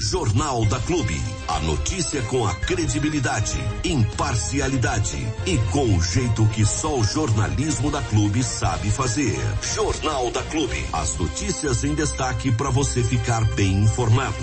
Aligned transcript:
Jornal 0.00 0.64
da 0.66 0.78
Clube. 0.78 1.16
A 1.48 1.58
notícia 1.58 2.22
com 2.22 2.46
a 2.46 2.54
credibilidade, 2.54 3.58
imparcialidade 3.84 5.16
e 5.44 5.58
com 5.72 5.96
o 5.96 6.00
jeito 6.00 6.46
que 6.50 6.64
só 6.64 6.96
o 6.96 7.02
jornalismo 7.02 7.90
da 7.90 8.00
Clube 8.02 8.44
sabe 8.44 8.90
fazer. 8.90 9.36
Jornal 9.74 10.30
da 10.30 10.40
Clube. 10.44 10.84
As 10.92 11.18
notícias 11.18 11.82
em 11.82 11.96
destaque 11.96 12.52
para 12.52 12.70
você 12.70 13.02
ficar 13.02 13.44
bem 13.56 13.82
informado. 13.82 14.36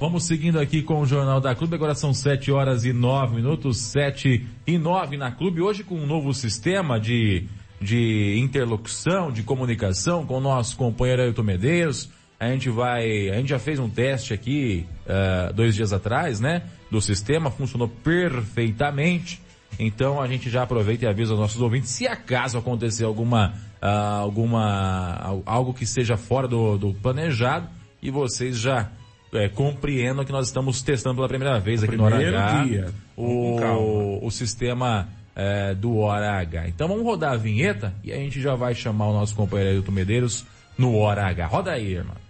Vamos 0.00 0.24
seguindo 0.24 0.58
aqui 0.58 0.82
com 0.82 1.02
o 1.02 1.06
Jornal 1.06 1.40
da 1.40 1.54
Clube. 1.54 1.76
Agora 1.76 1.94
são 1.94 2.12
7 2.12 2.50
horas 2.50 2.84
e 2.84 2.92
9 2.92 3.36
minutos, 3.36 3.78
7 3.78 4.44
e 4.66 4.76
9 4.76 5.16
na 5.16 5.30
Clube. 5.30 5.62
Hoje 5.62 5.84
com 5.84 5.94
um 5.94 6.06
novo 6.06 6.34
sistema 6.34 6.98
de, 6.98 7.46
de 7.80 8.36
interlocução, 8.36 9.30
de 9.30 9.44
comunicação 9.44 10.26
com 10.26 10.38
o 10.38 10.40
nosso 10.40 10.76
companheiro 10.76 11.22
Ailton 11.22 11.44
Medeiros 11.44 12.17
a 12.40 12.48
gente 12.48 12.70
vai, 12.70 13.30
a 13.30 13.34
gente 13.34 13.48
já 13.48 13.58
fez 13.58 13.78
um 13.80 13.88
teste 13.88 14.32
aqui 14.32 14.86
uh, 15.06 15.52
dois 15.52 15.74
dias 15.74 15.92
atrás, 15.92 16.38
né? 16.38 16.62
Do 16.90 17.00
sistema, 17.00 17.50
funcionou 17.50 17.88
perfeitamente. 17.88 19.42
Então 19.78 20.20
a 20.20 20.28
gente 20.28 20.48
já 20.48 20.62
aproveita 20.62 21.04
e 21.04 21.08
avisa 21.08 21.34
os 21.34 21.40
nossos 21.40 21.60
ouvintes 21.60 21.90
se 21.90 22.06
acaso 22.06 22.56
acontecer 22.56 23.04
alguma, 23.04 23.54
uh, 23.82 24.20
alguma, 24.20 25.42
algo 25.44 25.74
que 25.74 25.84
seja 25.84 26.16
fora 26.16 26.46
do, 26.46 26.78
do 26.78 26.94
planejado 26.94 27.68
e 28.00 28.10
vocês 28.10 28.56
já 28.56 28.88
é, 29.32 29.48
compreendam 29.48 30.24
que 30.24 30.32
nós 30.32 30.46
estamos 30.46 30.80
testando 30.80 31.16
pela 31.16 31.28
primeira 31.28 31.58
vez 31.58 31.82
aqui 31.82 31.96
Primeiro 31.96 32.16
no 32.16 32.36
Hora 32.36 32.38
H 32.38 32.64
dia. 32.64 32.94
o, 33.16 34.26
o 34.26 34.30
sistema 34.30 35.08
é, 35.34 35.74
do 35.74 35.98
Hora 35.98 36.38
H. 36.38 36.68
Então 36.68 36.88
vamos 36.88 37.04
rodar 37.04 37.32
a 37.32 37.36
vinheta 37.36 37.92
e 38.02 38.12
a 38.12 38.16
gente 38.16 38.40
já 38.40 38.54
vai 38.54 38.74
chamar 38.74 39.08
o 39.08 39.12
nosso 39.12 39.34
companheiro 39.34 39.74
Ailton 39.74 39.92
Medeiros 39.92 40.46
no 40.78 40.96
Hora 40.96 41.26
H. 41.26 41.46
Roda 41.46 41.72
aí, 41.72 41.94
irmão. 41.94 42.27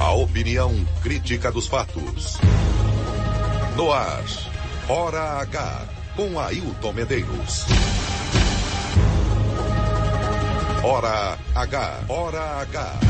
A 0.00 0.12
opinião 0.12 0.74
crítica 1.02 1.52
dos 1.52 1.66
fatos. 1.66 2.38
No 3.76 3.92
ar, 3.92 4.24
Hora 4.88 5.42
H, 5.42 5.88
com 6.16 6.40
Ailton 6.40 6.92
Medeiros. 6.94 7.66
Hora 10.82 11.38
H, 11.54 12.00
Hora 12.08 12.62
H. 12.62 13.00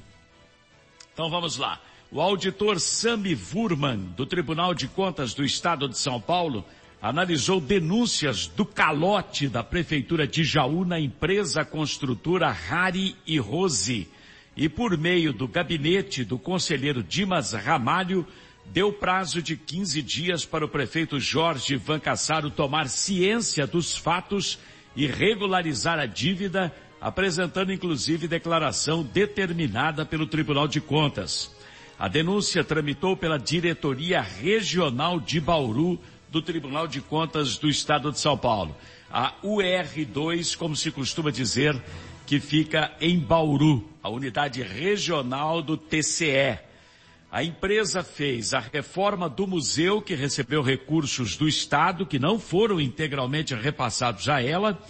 Então 1.12 1.28
vamos 1.28 1.58
lá. 1.58 1.82
O 2.12 2.22
auditor 2.22 2.80
Sami 2.80 3.34
Vurman, 3.34 3.98
do 4.16 4.28
Tribunal 4.28 4.76
de 4.76 4.88
Contas 4.88 5.34
do 5.34 5.44
Estado 5.44 5.90
de 5.90 5.98
São 5.98 6.22
Paulo, 6.22 6.64
analisou 7.04 7.60
denúncias 7.60 8.48
do 8.48 8.66
calote 8.66 9.50
da 9.50 9.62
Prefeitura 9.62 10.26
de 10.26 10.42
Jaú 10.42 10.86
na 10.86 10.98
empresa 10.98 11.66
construtora 11.66 12.48
Hari 12.48 13.14
e 13.28 13.38
Rose. 13.38 14.08
E 14.56 14.70
por 14.70 14.98
meio 14.98 15.34
do 15.34 15.46
gabinete 15.46 16.24
do 16.24 16.40
conselheiro 16.40 17.04
Dimas 17.04 17.52
Ramalho, 17.52 18.26
deu 18.68 18.94
prazo 18.94 19.42
de 19.42 19.58
15 19.58 20.02
dias 20.02 20.46
para 20.46 20.64
o 20.64 20.70
prefeito 20.70 21.20
Jorge 21.20 21.76
Van 21.76 22.00
Cassaro 22.00 22.50
tomar 22.50 22.88
ciência 22.88 23.68
dos 23.68 23.98
fatos 23.98 24.58
e 24.96 25.06
regularizar 25.06 26.00
a 26.00 26.06
dívida, 26.06 26.74
apresentando 27.02 27.74
inclusive 27.74 28.30
declaração 28.30 29.04
determinada 29.04 30.06
pelo 30.06 30.26
Tribunal 30.26 30.70
de 30.70 30.80
Contas. 30.80 31.54
A 32.00 32.08
denúncia 32.08 32.64
tramitou 32.64 33.18
pela 33.18 33.38
Diretoria 33.38 34.22
Regional 34.22 35.20
de 35.20 35.42
Bauru 35.42 36.00
do 36.34 36.42
Tribunal 36.42 36.88
de 36.88 37.00
Contas 37.00 37.60
do 37.60 37.70
Estado 37.70 38.12
de 38.12 38.20
São 38.20 38.36
Paulo. 38.36 38.76
A 39.08 39.36
UR2, 39.44 40.58
como 40.58 40.76
se 40.76 40.90
costuma 40.90 41.30
dizer, 41.30 41.80
que 42.26 42.40
fica 42.40 42.92
em 43.00 43.20
Bauru, 43.20 43.88
a 44.02 44.10
unidade 44.10 44.64
regional 44.64 45.62
do 45.62 45.78
TCE. 45.78 46.58
A 47.32 47.44
empresa 47.44 48.04
fez 48.04 48.52
a 48.52 48.60
reforma 48.60 49.30
do 49.30 49.46
museu, 49.46 50.02
que 50.02 50.16
recebeu 50.16 50.64
recursos 50.64 51.38
do 51.38 51.48
Estado, 51.48 52.04
que 52.04 52.18
não 52.18 52.40
foram 52.40 52.82
integralmente 52.82 53.54
repassados 53.54 54.28
a 54.28 54.42
ela, 54.42 54.82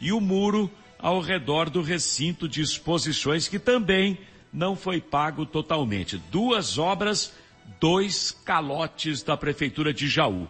e 0.00 0.10
o 0.10 0.20
muro 0.20 0.68
ao 0.98 1.20
redor 1.20 1.70
do 1.70 1.80
recinto 1.80 2.48
de 2.48 2.60
exposições, 2.60 3.46
que 3.46 3.60
também 3.60 4.18
não 4.52 4.74
foi 4.74 5.00
pago 5.00 5.46
totalmente. 5.46 6.20
Duas 6.32 6.76
obras, 6.76 7.32
dois 7.78 8.32
calotes 8.44 9.22
da 9.22 9.36
Prefeitura 9.36 9.94
de 9.94 10.08
Jaú. 10.08 10.48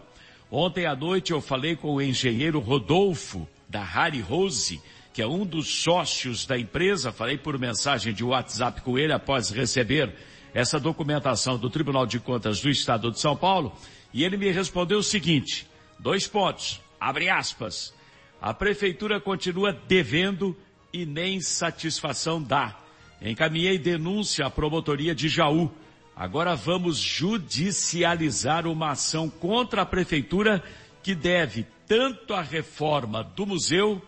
Ontem 0.51 0.87
à 0.87 0.95
noite 0.95 1.31
eu 1.31 1.41
falei 1.41 1.75
com 1.75 1.95
o 1.95 2.01
engenheiro 2.01 2.59
Rodolfo, 2.59 3.47
da 3.67 3.83
Harry 3.83 4.19
Rose, 4.19 4.81
que 5.13 5.21
é 5.21 5.27
um 5.27 5.45
dos 5.45 5.67
sócios 5.83 6.45
da 6.45 6.57
empresa, 6.57 7.11
falei 7.11 7.37
por 7.37 7.57
mensagem 7.59 8.13
de 8.13 8.23
WhatsApp 8.23 8.81
com 8.81 8.97
ele 8.97 9.13
após 9.13 9.51
receber 9.51 10.15
essa 10.51 10.79
documentação 10.79 11.55
do 11.55 11.69
Tribunal 11.69 12.07
de 12.07 12.19
Contas 12.19 12.61
do 12.61 12.69
Estado 12.69 13.11
de 13.11 13.19
São 13.19 13.35
Paulo, 13.35 13.71
e 14.11 14.23
ele 14.23 14.37
me 14.37 14.49
respondeu 14.49 14.97
o 14.97 15.03
seguinte, 15.03 15.67
dois 15.99 16.27
pontos, 16.27 16.81
abre 16.99 17.29
aspas, 17.29 17.93
a 18.41 18.51
prefeitura 18.51 19.19
continua 19.19 19.71
devendo 19.71 20.57
e 20.91 21.05
nem 21.05 21.39
satisfação 21.41 22.41
dá. 22.41 22.79
Encaminhei 23.21 23.77
denúncia 23.77 24.45
à 24.45 24.49
promotoria 24.49 25.13
de 25.13 25.27
Jaú. 25.29 25.71
Agora 26.19 26.53
vamos 26.53 26.97
judicializar 26.97 28.67
uma 28.67 28.91
ação 28.91 29.29
contra 29.29 29.83
a 29.83 29.85
prefeitura 29.85 30.61
que 31.01 31.15
deve 31.15 31.65
tanto 31.87 32.33
a 32.33 32.41
reforma 32.41 33.23
do 33.23 33.45
museu 33.45 34.01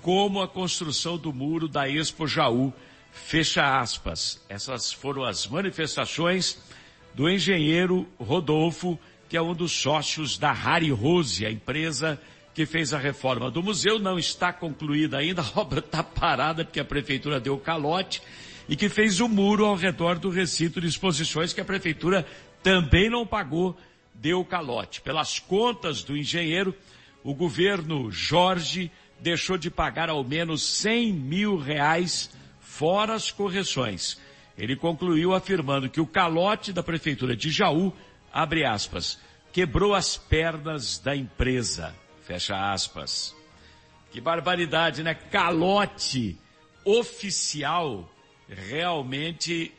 como 0.00 0.40
a 0.40 0.48
construção 0.48 1.18
do 1.18 1.30
muro 1.30 1.68
da 1.68 1.86
Expo 1.86 2.26
Jaú. 2.26 2.72
Fecha 3.12 3.78
aspas. 3.78 4.42
Essas 4.48 4.94
foram 4.94 5.24
as 5.24 5.46
manifestações 5.46 6.56
do 7.12 7.28
engenheiro 7.28 8.08
Rodolfo, 8.18 8.98
que 9.28 9.36
é 9.36 9.42
um 9.42 9.54
dos 9.54 9.72
sócios 9.72 10.38
da 10.38 10.52
Harry 10.52 10.90
Rose, 10.90 11.44
a 11.44 11.50
empresa 11.50 12.18
que 12.54 12.64
fez 12.64 12.94
a 12.94 12.98
reforma 12.98 13.50
do 13.50 13.62
museu. 13.62 13.98
Não 13.98 14.18
está 14.18 14.54
concluída 14.54 15.18
ainda, 15.18 15.42
a 15.42 15.60
obra 15.60 15.80
está 15.80 16.02
parada 16.02 16.64
porque 16.64 16.80
a 16.80 16.84
prefeitura 16.84 17.38
deu 17.38 17.58
calote 17.58 18.22
e 18.72 18.76
que 18.76 18.88
fez 18.88 19.20
o 19.20 19.28
muro 19.28 19.66
ao 19.66 19.76
redor 19.76 20.18
do 20.18 20.30
recinto 20.30 20.80
de 20.80 20.86
exposições 20.86 21.52
que 21.52 21.60
a 21.60 21.64
prefeitura 21.64 22.26
também 22.62 23.10
não 23.10 23.26
pagou, 23.26 23.76
deu 24.14 24.42
calote. 24.46 25.02
Pelas 25.02 25.38
contas 25.38 26.02
do 26.02 26.16
engenheiro, 26.16 26.74
o 27.22 27.34
governo 27.34 28.10
Jorge 28.10 28.90
deixou 29.20 29.58
de 29.58 29.70
pagar 29.70 30.08
ao 30.08 30.24
menos 30.24 30.62
100 30.62 31.12
mil 31.12 31.58
reais 31.58 32.30
fora 32.62 33.12
as 33.12 33.30
correções. 33.30 34.18
Ele 34.56 34.74
concluiu 34.74 35.34
afirmando 35.34 35.90
que 35.90 36.00
o 36.00 36.06
calote 36.06 36.72
da 36.72 36.82
prefeitura 36.82 37.36
de 37.36 37.50
Jaú, 37.50 37.92
abre 38.32 38.64
aspas, 38.64 39.20
quebrou 39.52 39.94
as 39.94 40.16
pernas 40.16 40.96
da 40.96 41.14
empresa, 41.14 41.94
fecha 42.22 42.72
aspas. 42.72 43.36
Que 44.10 44.18
barbaridade, 44.18 45.02
né? 45.02 45.12
Calote 45.12 46.38
oficial 46.86 48.08
realmente 48.48 49.72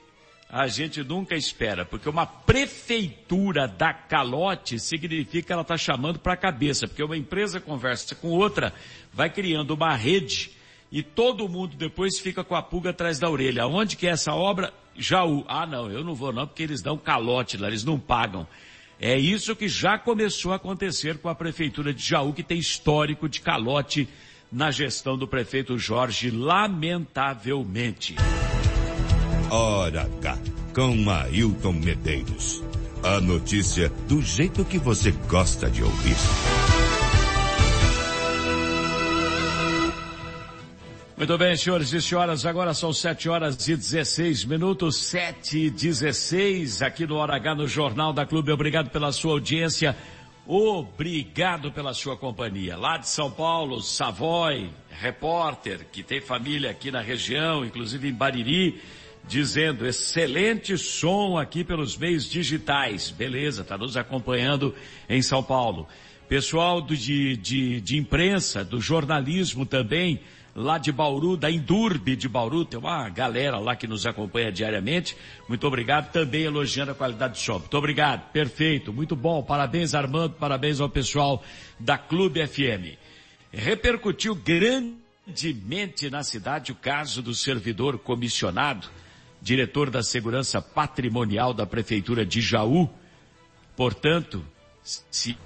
a 0.50 0.68
gente 0.68 1.04
nunca 1.04 1.36
espera, 1.36 1.84
porque 1.84 2.08
uma 2.08 2.28
prefeitura 2.28 3.68
da 3.68 3.92
calote 3.92 4.80
significa 4.80 5.48
que 5.48 5.52
ela 5.52 5.64
está 5.64 5.76
chamando 5.76 6.20
para 6.20 6.34
a 6.34 6.38
cabeça, 6.38 6.88
porque 6.88 7.04
uma 7.04 7.18
empresa 7.18 7.60
conversa 7.60 8.14
com 8.14 8.30
outra, 8.30 8.72
vai 9.12 9.32
criando 9.32 9.72
uma 9.72 9.96
rede 9.96 10.52
e 10.92 11.02
todo 11.02 11.50
mundo 11.50 11.76
depois 11.76 12.20
fica 12.20 12.44
com 12.44 12.54
a 12.54 12.62
pulga 12.62 12.92
atrás 12.92 13.18
da 13.18 13.28
orelha. 13.28 13.66
Onde 13.66 13.96
que 13.98 14.06
é 14.06 14.12
essa 14.12 14.32
obra? 14.32 14.72
Jaú. 14.96 15.44
Ah, 15.48 15.66
não, 15.66 15.90
eu 15.90 16.04
não 16.04 16.14
vou 16.14 16.32
não, 16.32 16.46
porque 16.46 16.62
eles 16.62 16.84
dão 16.84 17.00
calote 17.00 17.58
lá, 17.58 17.68
eles 17.68 17.84
não 17.84 18.00
pagam. 18.00 18.48
É 19.00 19.18
isso 19.18 19.56
que 19.56 19.68
já 19.68 19.98
começou 19.98 20.54
a 20.54 20.58
acontecer 20.58 21.18
com 21.18 21.30
a 21.30 21.36
prefeitura 21.36 21.92
de 21.92 22.04
Jaú, 22.04 22.32
que 22.32 22.44
tem 22.44 22.60
histórico 22.60 23.28
de 23.28 23.42
calote 23.42 24.08
na 24.52 24.70
gestão 24.70 25.18
do 25.18 25.28
prefeito 25.28 25.80
Jorge, 25.80 26.30
lamentavelmente. 26.30 28.16
Hora 29.56 30.10
H, 30.20 30.40
com 30.74 31.08
Ailton 31.12 31.74
Medeiros. 31.74 32.64
A 33.04 33.22
notícia 33.22 33.88
do 34.10 34.20
jeito 34.20 34.66
que 34.66 34.80
você 34.80 35.12
gosta 35.30 35.70
de 35.70 35.84
ouvir. 35.84 36.16
Muito 41.16 41.38
bem, 41.38 41.56
senhores 41.56 41.94
e 41.94 42.02
senhoras, 42.02 42.48
agora 42.48 42.74
são 42.74 42.92
7 42.92 43.30
horas 43.30 43.68
e 43.68 43.76
16 43.76 44.44
minutos, 44.46 44.98
7 44.98 45.66
e 45.66 45.70
16 45.70 46.82
aqui 46.82 47.06
no 47.06 47.18
Hora 47.18 47.36
H 47.36 47.54
no 47.54 47.68
Jornal 47.68 48.12
da 48.12 48.26
Clube. 48.26 48.52
Obrigado 48.52 48.90
pela 48.90 49.12
sua 49.12 49.34
audiência, 49.34 49.96
obrigado 50.48 51.72
pela 51.72 51.94
sua 51.94 52.18
companhia. 52.18 52.76
Lá 52.76 52.98
de 52.98 53.08
São 53.08 53.30
Paulo, 53.30 53.84
Savoy, 53.84 54.72
repórter, 54.90 55.86
que 55.92 56.02
tem 56.02 56.20
família 56.20 56.72
aqui 56.72 56.90
na 56.90 57.02
região, 57.02 57.64
inclusive 57.64 58.10
em 58.10 58.14
Bariri, 58.14 58.82
dizendo 59.28 59.86
excelente 59.86 60.78
som 60.78 61.38
aqui 61.38 61.64
pelos 61.64 61.98
meios 61.98 62.30
digitais. 62.30 63.12
Beleza, 63.12 63.62
está 63.62 63.78
nos 63.78 63.96
acompanhando 63.96 64.76
em 65.10 65.22
São 65.22 65.42
Paulo. 65.42 65.88
Pessoal 66.28 66.82
do, 66.82 66.96
de, 66.96 67.38
de, 67.38 67.82
de 67.82 67.98
imprensa, 67.98 68.64
do 68.64 68.82
jornalismo 68.82 69.66
também, 69.66 70.20
lá 70.56 70.78
de 70.78 70.92
Bauru, 70.92 71.36
da 71.36 71.50
Indurbe 71.50 72.16
de 72.16 72.30
Bauru, 72.30 72.64
tem 72.66 72.80
uma 72.80 73.10
galera 73.10 73.58
lá 73.60 73.76
que 73.76 73.88
nos 73.88 74.06
acompanha 74.06 74.52
diariamente. 74.52 75.16
Muito 75.48 75.66
obrigado, 75.68 76.12
também 76.12 76.44
elogiando 76.44 76.92
a 76.92 76.96
qualidade 76.96 77.34
do 77.34 77.40
som. 77.40 77.60
Muito 77.60 77.78
obrigado, 77.78 78.32
perfeito, 78.32 78.94
muito 78.94 79.16
bom. 79.16 79.44
Parabéns 79.44 79.94
Armando, 79.94 80.36
parabéns 80.36 80.80
ao 80.80 80.90
pessoal 80.90 81.44
da 81.80 81.98
Clube 81.98 82.46
FM. 82.46 82.98
Repercutiu 83.52 84.36
grandemente 84.36 86.10
na 86.10 86.24
cidade 86.24 86.72
o 86.72 86.76
caso 86.76 87.22
do 87.22 87.34
servidor 87.34 88.00
comissionado, 88.00 88.88
diretor 89.44 89.90
da 89.90 90.02
Segurança 90.02 90.62
Patrimonial 90.62 91.54
da 91.54 91.66
Prefeitura 91.66 92.26
de 92.26 92.40
Jaú. 92.40 92.90
Portanto, 93.76 94.42
se 94.82 95.38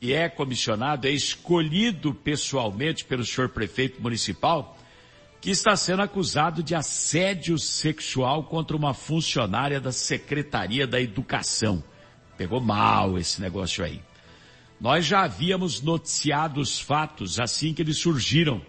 é 0.00 0.30
comissionado, 0.30 1.06
é 1.06 1.10
escolhido 1.10 2.14
pessoalmente 2.14 3.04
pelo 3.04 3.22
senhor 3.22 3.50
prefeito 3.50 4.00
municipal, 4.00 4.78
que 5.42 5.50
está 5.50 5.76
sendo 5.76 6.00
acusado 6.00 6.62
de 6.62 6.74
assédio 6.74 7.58
sexual 7.58 8.44
contra 8.44 8.74
uma 8.74 8.94
funcionária 8.94 9.78
da 9.78 9.92
Secretaria 9.92 10.86
da 10.86 10.98
Educação. 10.98 11.84
Pegou 12.38 12.62
mal 12.62 13.18
esse 13.18 13.42
negócio 13.42 13.84
aí. 13.84 14.00
Nós 14.80 15.04
já 15.04 15.22
havíamos 15.22 15.82
noticiado 15.82 16.60
os 16.60 16.80
fatos 16.80 17.38
assim 17.38 17.74
que 17.74 17.82
eles 17.82 17.98
surgiram, 17.98 18.62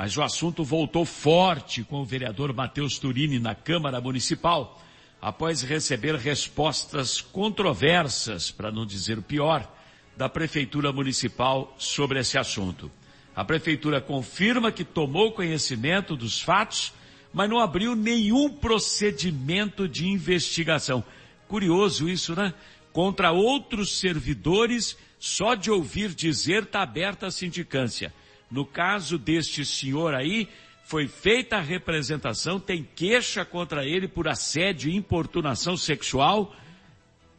mas 0.00 0.16
o 0.16 0.22
assunto 0.22 0.64
voltou 0.64 1.04
forte 1.04 1.84
com 1.84 2.00
o 2.00 2.06
vereador 2.06 2.54
Matheus 2.54 2.98
Turini 2.98 3.38
na 3.38 3.54
Câmara 3.54 4.00
Municipal, 4.00 4.82
após 5.20 5.60
receber 5.60 6.14
respostas 6.14 7.20
controversas, 7.20 8.50
para 8.50 8.72
não 8.72 8.86
dizer 8.86 9.18
o 9.18 9.22
pior, 9.22 9.70
da 10.16 10.26
Prefeitura 10.26 10.90
Municipal 10.90 11.76
sobre 11.76 12.18
esse 12.18 12.38
assunto. 12.38 12.90
A 13.36 13.44
Prefeitura 13.44 14.00
confirma 14.00 14.72
que 14.72 14.84
tomou 14.84 15.32
conhecimento 15.32 16.16
dos 16.16 16.40
fatos, 16.40 16.94
mas 17.30 17.50
não 17.50 17.60
abriu 17.60 17.94
nenhum 17.94 18.48
procedimento 18.48 19.86
de 19.86 20.08
investigação. 20.08 21.04
Curioso 21.46 22.08
isso, 22.08 22.34
né? 22.34 22.54
Contra 22.90 23.32
outros 23.32 23.98
servidores, 23.98 24.96
só 25.18 25.54
de 25.54 25.70
ouvir 25.70 26.14
dizer 26.14 26.62
está 26.62 26.80
aberta 26.80 27.26
a 27.26 27.30
sindicância. 27.30 28.10
No 28.50 28.64
caso 28.64 29.16
deste 29.16 29.64
senhor 29.64 30.14
aí, 30.14 30.48
foi 30.84 31.06
feita 31.06 31.56
a 31.56 31.60
representação, 31.60 32.58
tem 32.58 32.82
queixa 32.96 33.44
contra 33.44 33.86
ele 33.86 34.08
por 34.08 34.26
assédio 34.26 34.90
e 34.90 34.96
importunação 34.96 35.76
sexual, 35.76 36.54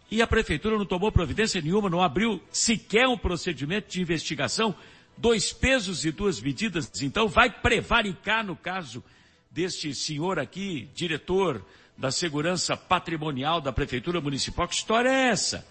e 0.09 0.21
a 0.21 0.27
prefeitura 0.27 0.77
não 0.77 0.85
tomou 0.85 1.11
providência 1.11 1.61
nenhuma, 1.61 1.89
não 1.89 2.01
abriu 2.01 2.41
sequer 2.49 3.07
um 3.07 3.17
procedimento 3.17 3.89
de 3.89 4.01
investigação, 4.01 4.73
dois 5.17 5.51
pesos 5.51 6.05
e 6.05 6.11
duas 6.11 6.39
medidas, 6.41 6.89
então 7.01 7.27
vai 7.27 7.49
prevaricar 7.49 8.45
no 8.45 8.55
caso 8.55 9.03
deste 9.49 9.93
senhor 9.93 10.39
aqui, 10.39 10.89
diretor 10.95 11.65
da 11.97 12.09
segurança 12.09 12.75
patrimonial 12.75 13.59
da 13.59 13.71
prefeitura 13.71 14.21
municipal. 14.21 14.67
Que 14.67 14.75
história 14.75 15.09
é 15.09 15.27
essa? 15.27 15.67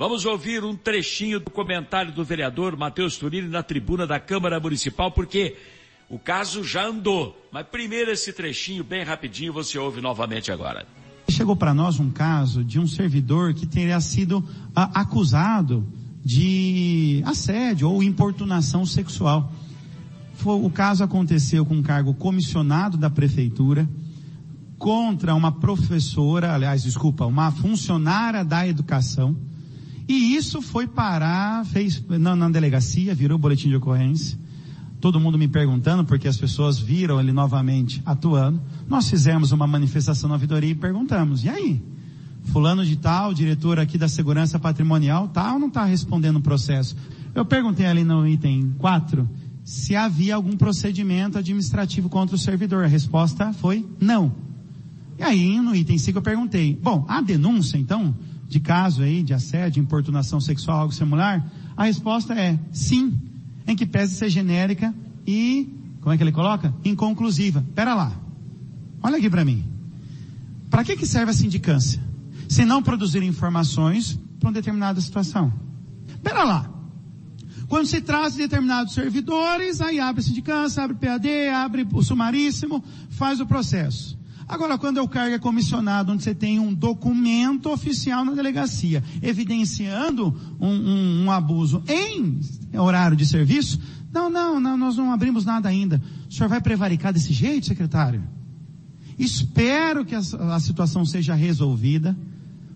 Vamos 0.00 0.24
ouvir 0.24 0.64
um 0.64 0.74
trechinho 0.74 1.38
do 1.38 1.50
comentário 1.50 2.10
do 2.10 2.24
vereador 2.24 2.74
Matheus 2.74 3.18
Turini 3.18 3.48
na 3.48 3.62
tribuna 3.62 4.06
da 4.06 4.18
Câmara 4.18 4.58
Municipal, 4.58 5.12
porque 5.12 5.58
o 6.08 6.18
caso 6.18 6.64
já 6.64 6.86
andou. 6.86 7.36
Mas 7.52 7.66
primeiro 7.66 8.10
esse 8.10 8.32
trechinho 8.32 8.82
bem 8.82 9.04
rapidinho 9.04 9.52
você 9.52 9.78
ouve 9.78 10.00
novamente 10.00 10.50
agora. 10.50 10.86
Chegou 11.28 11.54
para 11.54 11.74
nós 11.74 12.00
um 12.00 12.10
caso 12.10 12.64
de 12.64 12.80
um 12.80 12.86
servidor 12.86 13.52
que 13.52 13.66
teria 13.66 14.00
sido 14.00 14.42
a, 14.74 15.02
acusado 15.02 15.86
de 16.24 17.22
assédio 17.26 17.90
ou 17.90 18.02
importunação 18.02 18.86
sexual. 18.86 19.52
O 20.42 20.70
caso 20.70 21.04
aconteceu 21.04 21.66
com 21.66 21.74
um 21.74 21.82
cargo 21.82 22.14
comissionado 22.14 22.96
da 22.96 23.10
prefeitura 23.10 23.86
contra 24.78 25.34
uma 25.34 25.52
professora, 25.52 26.54
aliás, 26.54 26.84
desculpa, 26.84 27.26
uma 27.26 27.50
funcionária 27.50 28.42
da 28.42 28.66
educação. 28.66 29.36
E 30.10 30.34
isso 30.34 30.60
foi 30.60 30.86
parar, 30.88 31.64
fez 31.64 32.02
na, 32.08 32.34
na 32.34 32.48
delegacia, 32.48 33.14
virou 33.14 33.38
boletim 33.38 33.68
de 33.68 33.76
ocorrência 33.76 34.38
todo 35.00 35.18
mundo 35.18 35.38
me 35.38 35.48
perguntando, 35.48 36.04
porque 36.04 36.28
as 36.28 36.36
pessoas 36.36 36.78
viram 36.78 37.18
ele 37.18 37.32
novamente 37.32 38.02
atuando, 38.04 38.60
nós 38.86 39.08
fizemos 39.08 39.50
uma 39.50 39.66
manifestação 39.66 40.28
na 40.28 40.34
ouvidoria 40.34 40.70
e 40.70 40.74
perguntamos, 40.74 41.42
e 41.42 41.48
aí? 41.48 41.82
Fulano 42.44 42.84
de 42.84 42.96
tal, 42.96 43.32
diretor 43.32 43.78
aqui 43.78 43.96
da 43.96 44.08
segurança 44.08 44.58
patrimonial, 44.58 45.28
tá 45.28 45.54
ou 45.54 45.58
não 45.58 45.68
está 45.68 45.84
respondendo 45.84 46.36
o 46.36 46.42
processo? 46.42 46.94
Eu 47.34 47.44
perguntei 47.44 47.86
ali 47.86 48.04
no 48.04 48.26
item 48.26 48.74
4, 48.78 49.28
se 49.64 49.96
havia 49.96 50.34
algum 50.34 50.56
procedimento 50.56 51.38
administrativo 51.38 52.08
contra 52.08 52.34
o 52.34 52.38
servidor. 52.38 52.84
A 52.84 52.88
resposta 52.88 53.52
foi 53.52 53.86
não. 54.00 54.32
E 55.18 55.22
aí, 55.22 55.60
no 55.60 55.74
item 55.74 55.98
5 55.98 56.18
eu 56.18 56.22
perguntei, 56.22 56.78
bom, 56.82 57.04
a 57.08 57.20
denúncia 57.20 57.76
então, 57.76 58.14
de 58.50 58.58
caso 58.58 59.04
aí, 59.04 59.22
de 59.22 59.32
assédio, 59.32 59.80
importunação 59.80 60.40
sexual, 60.40 60.80
algo 60.80 60.92
similar? 60.92 61.48
A 61.76 61.84
resposta 61.84 62.34
é 62.34 62.58
sim 62.72 63.16
em 63.64 63.76
que 63.76 63.86
pese 63.86 64.16
ser 64.16 64.28
genérica 64.28 64.92
e, 65.24 65.72
como 66.00 66.12
é 66.12 66.16
que 66.16 66.24
ele 66.24 66.32
coloca? 66.32 66.74
Inconclusiva. 66.84 67.64
Pera 67.76 67.94
lá. 67.94 68.12
Olha 69.00 69.18
aqui 69.18 69.30
para 69.30 69.44
mim. 69.44 69.64
Para 70.68 70.82
que 70.82 70.96
que 70.96 71.06
serve 71.06 71.30
a 71.30 71.32
sindicância? 71.32 72.02
Se 72.48 72.64
não 72.64 72.82
produzir 72.82 73.22
informações 73.22 74.18
para 74.40 74.48
uma 74.48 74.52
determinada 74.52 75.00
situação. 75.00 75.52
Pera 76.20 76.42
lá. 76.42 76.68
Quando 77.68 77.86
se 77.86 78.00
traz 78.00 78.32
de 78.32 78.38
determinados 78.40 78.94
servidores, 78.94 79.80
aí 79.80 80.00
abre 80.00 80.22
a 80.22 80.24
sindicância, 80.24 80.82
abre 80.82 80.96
PAD, 80.96 81.28
abre 81.54 81.86
o 81.92 82.02
sumaríssimo, 82.02 82.82
faz 83.10 83.38
o 83.38 83.46
processo. 83.46 84.18
Agora, 84.50 84.76
quando 84.76 85.00
o 85.00 85.06
cargo 85.06 85.32
é 85.32 85.38
comissionado, 85.38 86.10
onde 86.10 86.24
você 86.24 86.34
tem 86.34 86.58
um 86.58 86.74
documento 86.74 87.70
oficial 87.70 88.24
na 88.24 88.32
delegacia, 88.32 89.00
evidenciando 89.22 90.36
um, 90.58 90.66
um, 90.66 91.24
um 91.24 91.30
abuso 91.30 91.84
em 91.86 92.40
horário 92.76 93.16
de 93.16 93.24
serviço, 93.24 93.80
não, 94.12 94.28
não, 94.28 94.58
não, 94.58 94.76
nós 94.76 94.96
não 94.96 95.12
abrimos 95.12 95.44
nada 95.44 95.68
ainda. 95.68 96.02
O 96.28 96.34
senhor 96.34 96.48
vai 96.48 96.60
prevaricar 96.60 97.12
desse 97.12 97.32
jeito, 97.32 97.66
secretário? 97.66 98.24
Espero 99.16 100.04
que 100.04 100.16
a, 100.16 100.18
a 100.18 100.58
situação 100.58 101.06
seja 101.06 101.32
resolvida. 101.32 102.18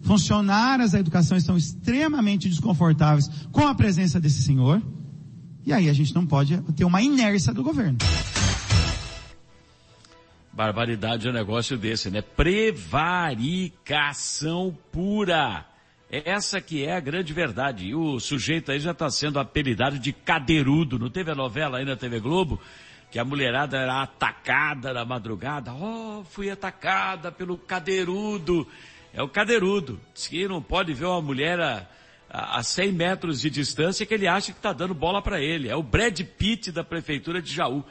Funcionárias 0.02 0.92
da 0.92 1.00
educação 1.00 1.36
estão 1.36 1.56
extremamente 1.56 2.48
desconfortáveis 2.48 3.28
com 3.50 3.66
a 3.66 3.74
presença 3.74 4.20
desse 4.20 4.42
senhor. 4.42 4.80
E 5.66 5.72
aí 5.72 5.88
a 5.88 5.92
gente 5.92 6.14
não 6.14 6.24
pode 6.24 6.56
ter 6.76 6.84
uma 6.84 7.02
inércia 7.02 7.52
do 7.52 7.64
governo. 7.64 7.98
Barbaridade 10.54 11.26
é 11.26 11.30
um 11.30 11.34
negócio 11.34 11.76
desse, 11.76 12.12
né? 12.12 12.22
Prevaricação 12.22 14.78
pura. 14.92 15.66
Essa 16.08 16.60
que 16.60 16.84
é 16.84 16.94
a 16.94 17.00
grande 17.00 17.32
verdade. 17.32 17.86
E 17.86 17.94
o 17.94 18.20
sujeito 18.20 18.70
aí 18.70 18.78
já 18.78 18.92
está 18.92 19.10
sendo 19.10 19.40
apelidado 19.40 19.98
de 19.98 20.12
cadeirudo. 20.12 20.96
Não 20.96 21.10
teve 21.10 21.32
a 21.32 21.34
novela 21.34 21.78
aí 21.78 21.84
na 21.84 21.96
TV 21.96 22.20
Globo? 22.20 22.60
Que 23.10 23.18
a 23.18 23.24
mulherada 23.24 23.78
era 23.78 24.00
atacada 24.00 24.92
na 24.92 25.04
madrugada. 25.04 25.74
Oh, 25.74 26.22
fui 26.30 26.48
atacada 26.48 27.32
pelo 27.32 27.58
cadeirudo. 27.58 28.64
É 29.12 29.20
o 29.20 29.28
cadeirudo. 29.28 30.00
Diz 30.14 30.28
que 30.28 30.46
não 30.46 30.62
pode 30.62 30.94
ver 30.94 31.06
uma 31.06 31.20
mulher 31.20 31.60
a, 31.60 31.84
a 32.30 32.62
100 32.62 32.92
metros 32.92 33.40
de 33.40 33.50
distância 33.50 34.06
que 34.06 34.14
ele 34.14 34.28
acha 34.28 34.52
que 34.52 34.58
está 34.58 34.72
dando 34.72 34.94
bola 34.94 35.20
para 35.20 35.40
ele. 35.40 35.68
É 35.68 35.74
o 35.74 35.82
Brad 35.82 36.20
Pitt 36.20 36.70
da 36.70 36.84
prefeitura 36.84 37.42
de 37.42 37.52
Jaú. 37.52 37.84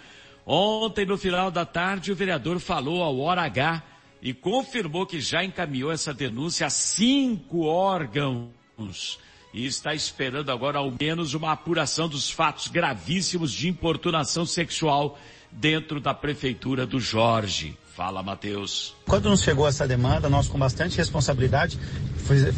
Ontem, 0.45 1.05
no 1.05 1.17
final 1.17 1.49
da 1.49 1.65
tarde, 1.65 2.11
o 2.11 2.15
vereador 2.15 2.59
falou 2.59 3.01
ao 3.01 3.19
Hora 3.19 3.43
H 3.43 3.81
e 4.21 4.33
confirmou 4.33 5.05
que 5.05 5.19
já 5.19 5.43
encaminhou 5.43 5.91
essa 5.91 6.13
denúncia 6.13 6.67
a 6.67 6.69
cinco 6.69 7.65
órgãos 7.65 9.19
e 9.53 9.65
está 9.65 9.93
esperando 9.93 10.51
agora 10.51 10.79
ao 10.79 10.91
menos 10.99 11.33
uma 11.33 11.51
apuração 11.51 12.09
dos 12.09 12.31
fatos 12.31 12.67
gravíssimos 12.67 13.51
de 13.51 13.69
importunação 13.69 14.45
sexual 14.45 15.17
dentro 15.51 15.99
da 15.99 16.13
prefeitura 16.13 16.85
do 16.85 16.99
Jorge. 16.99 17.77
Fala, 17.95 18.23
Matheus. 18.23 18.95
Quando 19.05 19.29
nos 19.29 19.43
chegou 19.43 19.67
essa 19.67 19.87
demanda, 19.87 20.27
nós 20.27 20.47
com 20.47 20.57
bastante 20.57 20.97
responsabilidade 20.97 21.77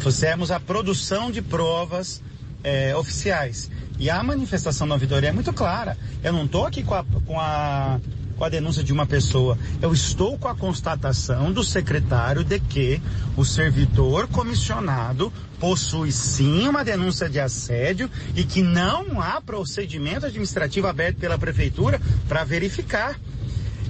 fizemos 0.02 0.50
a 0.50 0.58
produção 0.58 1.30
de 1.30 1.42
provas 1.42 2.22
é, 2.64 2.96
oficiais. 2.96 3.70
E 3.98 4.10
a 4.10 4.22
manifestação 4.22 4.86
da 4.86 4.94
ouvidoria 4.94 5.30
é 5.30 5.32
muito 5.32 5.52
clara. 5.52 5.96
Eu 6.22 6.32
não 6.32 6.44
estou 6.44 6.66
aqui 6.66 6.82
com 6.82 6.94
a, 6.94 7.04
com 7.26 7.40
a 7.40 8.00
com 8.36 8.44
a 8.44 8.48
denúncia 8.48 8.84
de 8.84 8.92
uma 8.92 9.06
pessoa. 9.06 9.58
Eu 9.80 9.92
estou 9.92 10.38
com 10.38 10.48
a 10.48 10.54
constatação 10.54 11.52
do 11.52 11.64
secretário 11.64 12.44
de 12.44 12.60
que 12.60 13.00
o 13.36 13.44
servidor 13.44 14.28
comissionado 14.28 15.32
possui 15.58 16.12
sim 16.12 16.68
uma 16.68 16.84
denúncia 16.84 17.28
de 17.28 17.40
assédio 17.40 18.10
e 18.34 18.44
que 18.44 18.62
não 18.62 19.20
há 19.20 19.40
procedimento 19.40 20.26
administrativo 20.26 20.86
aberto 20.86 21.16
pela 21.16 21.38
prefeitura 21.38 22.00
para 22.28 22.44
verificar. 22.44 23.18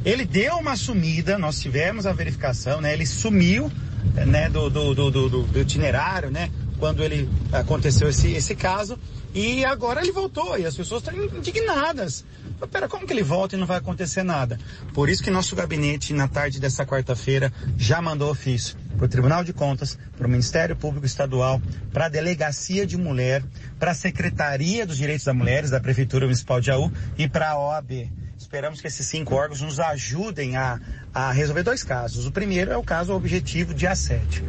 Ele 0.05 0.25
deu 0.25 0.55
uma 0.57 0.77
sumida, 0.77 1.37
nós 1.37 1.61
tivemos 1.61 2.07
a 2.07 2.13
verificação, 2.13 2.81
né? 2.81 2.93
Ele 2.93 3.05
sumiu, 3.05 3.71
né, 4.15 4.49
do, 4.49 4.71
do, 4.71 4.95
do, 4.95 5.11
do, 5.11 5.29
do 5.29 5.61
itinerário, 5.61 6.31
né? 6.31 6.49
Quando 6.79 7.03
ele 7.03 7.29
aconteceu 7.51 8.09
esse, 8.09 8.31
esse 8.33 8.55
caso. 8.55 8.97
E 9.37 9.67
agora 9.67 10.01
ele 10.01 10.13
voltou 10.13 10.59
e 10.59 10.65
as 10.65 10.75
pessoas 10.75 11.03
estão 11.03 11.15
indignadas. 11.23 12.25
Mas 12.59 12.71
pera, 12.71 12.89
como 12.89 13.07
que 13.07 13.13
ele 13.13 13.23
volta 13.23 13.55
e 13.55 13.59
não 13.59 13.67
vai 13.67 13.77
acontecer 13.77 14.23
nada? 14.23 14.59
Por 14.95 15.11
isso 15.11 15.23
que 15.23 15.31
nosso 15.31 15.55
gabinete, 15.55 16.15
na 16.15 16.27
tarde 16.27 16.59
dessa 16.59 16.87
quarta-feira, 16.87 17.53
já 17.77 18.01
mandou 18.01 18.31
ofício 18.31 18.79
para 18.97 19.07
o 19.07 19.09
Tribunal 19.09 19.45
de 19.45 19.53
Contas, 19.53 19.99
para 20.17 20.27
o 20.27 20.31
Ministério 20.31 20.75
Público 20.75 21.07
Estadual, 21.07 21.61
para 21.93 22.07
a 22.07 22.09
Delegacia 22.09 22.87
de 22.87 22.97
Mulher, 22.97 23.43
para 23.79 23.91
a 23.93 23.95
Secretaria 23.95 24.87
dos 24.87 24.97
Direitos 24.97 25.25
da 25.25 25.35
Mulheres 25.35 25.71
da 25.71 25.81
Prefeitura 25.81 26.25
Municipal 26.25 26.61
de 26.61 26.67
Jaú 26.67 26.91
e 27.17 27.29
para 27.29 27.51
a 27.51 27.59
OAB. 27.59 28.11
Esperamos 28.39 28.81
que 28.81 28.87
esses 28.87 29.07
cinco 29.07 29.35
órgãos 29.35 29.61
nos 29.61 29.81
ajudem 29.81 30.57
a, 30.57 30.79
a 31.13 31.33
resolver 31.33 31.63
dois 31.63 31.83
casos. 31.83 32.27
O 32.27 32.33
primeiro 32.33 32.71
é 32.71 32.77
o 32.77 32.83
caso 32.83 33.13
objetivo 33.15 33.75
de 33.75 33.87
assédio, 33.87 34.45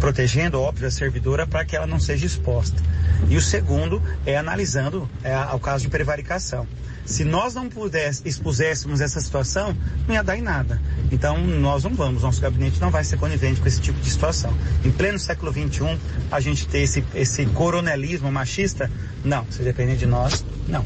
protegendo, 0.00 0.60
óbvio, 0.60 0.88
a 0.88 0.90
servidora 0.90 1.46
para 1.46 1.64
que 1.64 1.76
ela 1.76 1.86
não 1.86 2.00
seja 2.00 2.26
exposta. 2.26 2.80
E 3.28 3.36
o 3.36 3.40
segundo 3.40 4.02
é 4.26 4.36
analisando 4.36 5.08
é, 5.22 5.36
o 5.54 5.60
caso 5.60 5.84
de 5.84 5.90
prevaricação. 5.90 6.66
Se 7.04 7.24
nós 7.24 7.54
não 7.54 7.68
pudéssemos, 7.68 8.24
expuséssemos 8.24 9.00
essa 9.00 9.20
situação, 9.20 9.76
não 10.06 10.14
ia 10.14 10.22
dar 10.22 10.36
em 10.36 10.42
nada. 10.42 10.80
Então, 11.10 11.36
nós 11.38 11.84
não 11.84 11.94
vamos, 11.94 12.22
nosso 12.22 12.40
gabinete 12.40 12.80
não 12.80 12.90
vai 12.90 13.04
ser 13.04 13.18
conivente 13.18 13.60
com 13.60 13.66
esse 13.66 13.80
tipo 13.80 14.00
de 14.00 14.10
situação. 14.10 14.56
Em 14.84 14.90
pleno 14.90 15.18
século 15.18 15.52
XXI, 15.52 15.98
a 16.30 16.40
gente 16.40 16.66
ter 16.68 16.80
esse, 16.80 17.04
esse 17.14 17.44
coronelismo 17.46 18.30
machista, 18.30 18.90
não. 19.24 19.44
Se 19.50 19.62
depender 19.62 19.96
de 19.96 20.06
nós, 20.06 20.44
não. 20.68 20.84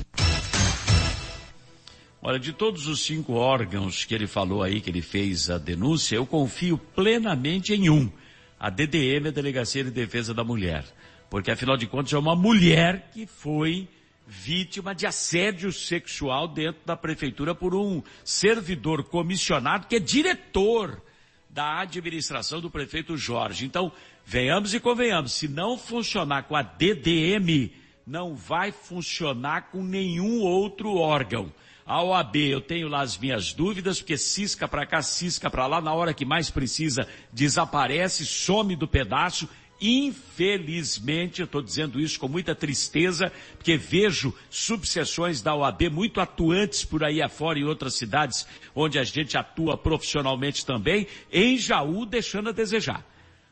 Olha, 2.22 2.40
de 2.40 2.52
todos 2.52 2.88
os 2.88 3.04
cinco 3.04 3.34
órgãos 3.34 4.04
que 4.04 4.12
ele 4.12 4.26
falou 4.26 4.62
aí, 4.62 4.80
que 4.80 4.90
ele 4.90 5.02
fez 5.02 5.48
a 5.48 5.58
denúncia, 5.58 6.16
eu 6.16 6.26
confio 6.26 6.76
plenamente 6.76 7.72
em 7.72 7.88
um. 7.88 8.10
A 8.58 8.68
DDM, 8.68 9.28
a 9.28 9.30
Delegacia 9.30 9.84
de 9.84 9.90
Defesa 9.90 10.34
da 10.34 10.42
Mulher. 10.42 10.84
Porque, 11.30 11.50
afinal 11.50 11.76
de 11.76 11.86
contas, 11.86 12.12
é 12.12 12.18
uma 12.18 12.34
mulher 12.34 13.10
que 13.12 13.26
foi 13.26 13.86
vítima 14.26 14.94
de 14.94 15.06
assédio 15.06 15.72
sexual 15.72 16.48
dentro 16.48 16.80
da 16.84 16.96
prefeitura 16.96 17.54
por 17.54 17.74
um 17.74 18.02
servidor 18.24 19.04
comissionado 19.04 19.86
que 19.86 19.96
é 19.96 20.00
diretor 20.00 21.00
da 21.48 21.80
administração 21.80 22.60
do 22.60 22.70
prefeito 22.70 23.16
Jorge. 23.16 23.64
Então, 23.64 23.90
venhamos 24.24 24.74
e 24.74 24.80
convenhamos, 24.80 25.32
se 25.32 25.48
não 25.48 25.78
funcionar 25.78 26.42
com 26.42 26.56
a 26.56 26.62
DDM, 26.62 27.72
não 28.06 28.34
vai 28.34 28.72
funcionar 28.72 29.70
com 29.70 29.82
nenhum 29.82 30.40
outro 30.40 30.96
órgão. 30.96 31.52
A 31.86 32.02
OAB, 32.02 32.36
eu 32.36 32.60
tenho 32.60 32.88
lá 32.88 33.00
as 33.00 33.16
minhas 33.16 33.52
dúvidas, 33.52 34.00
porque 34.00 34.18
cisca 34.18 34.66
para 34.66 34.84
cá, 34.84 35.00
cisca 35.02 35.48
para 35.48 35.68
lá, 35.68 35.80
na 35.80 35.94
hora 35.94 36.12
que 36.12 36.24
mais 36.24 36.50
precisa, 36.50 37.06
desaparece, 37.32 38.26
some 38.26 38.74
do 38.74 38.88
pedaço 38.88 39.48
Infelizmente, 39.80 41.40
eu 41.40 41.44
estou 41.44 41.60
dizendo 41.60 42.00
isso 42.00 42.18
com 42.18 42.28
muita 42.28 42.54
tristeza, 42.54 43.30
porque 43.56 43.76
vejo 43.76 44.34
subseções 44.48 45.42
da 45.42 45.54
OAB 45.54 45.90
muito 45.90 46.20
atuantes 46.20 46.84
por 46.84 47.04
aí 47.04 47.20
afora 47.20 47.58
em 47.58 47.64
outras 47.64 47.94
cidades, 47.94 48.46
onde 48.74 48.98
a 48.98 49.04
gente 49.04 49.36
atua 49.36 49.76
profissionalmente 49.76 50.64
também, 50.64 51.06
em 51.30 51.58
Jaú 51.58 52.06
deixando 52.06 52.48
a 52.48 52.52
desejar. 52.52 53.04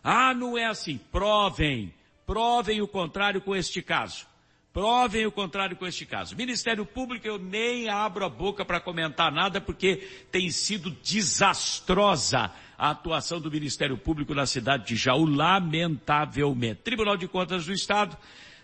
Ah, 0.03 0.35
não 0.35 0.57
é 0.57 0.67
assim. 0.67 0.99
Provem. 1.13 1.93
Provem 2.27 2.81
o 2.81 2.89
contrário 2.89 3.41
com 3.41 3.55
este 3.55 3.83
caso. 3.83 4.27
Provem 4.75 5.25
o 5.25 5.31
contrário 5.31 5.77
com 5.77 5.87
este 5.87 6.05
caso. 6.05 6.35
Ministério 6.35 6.85
Público, 6.85 7.25
eu 7.25 7.39
nem 7.39 7.89
abro 7.89 8.25
a 8.25 8.29
boca 8.29 8.65
para 8.65 8.81
comentar 8.81 9.31
nada 9.31 9.61
porque 9.61 9.99
tem 10.33 10.51
sido 10.51 10.91
desastrosa 10.91 12.51
a 12.77 12.91
atuação 12.91 13.41
do 13.41 13.49
Ministério 13.49 13.97
Público 13.97 14.35
na 14.35 14.47
cidade 14.47 14.89
de 14.89 14.97
Jaú, 14.97 15.27
lamentavelmente. 15.27 16.81
Tribunal 16.83 17.17
de 17.17 17.29
Contas 17.29 17.67
do 17.67 17.73
Estado, 17.73 18.17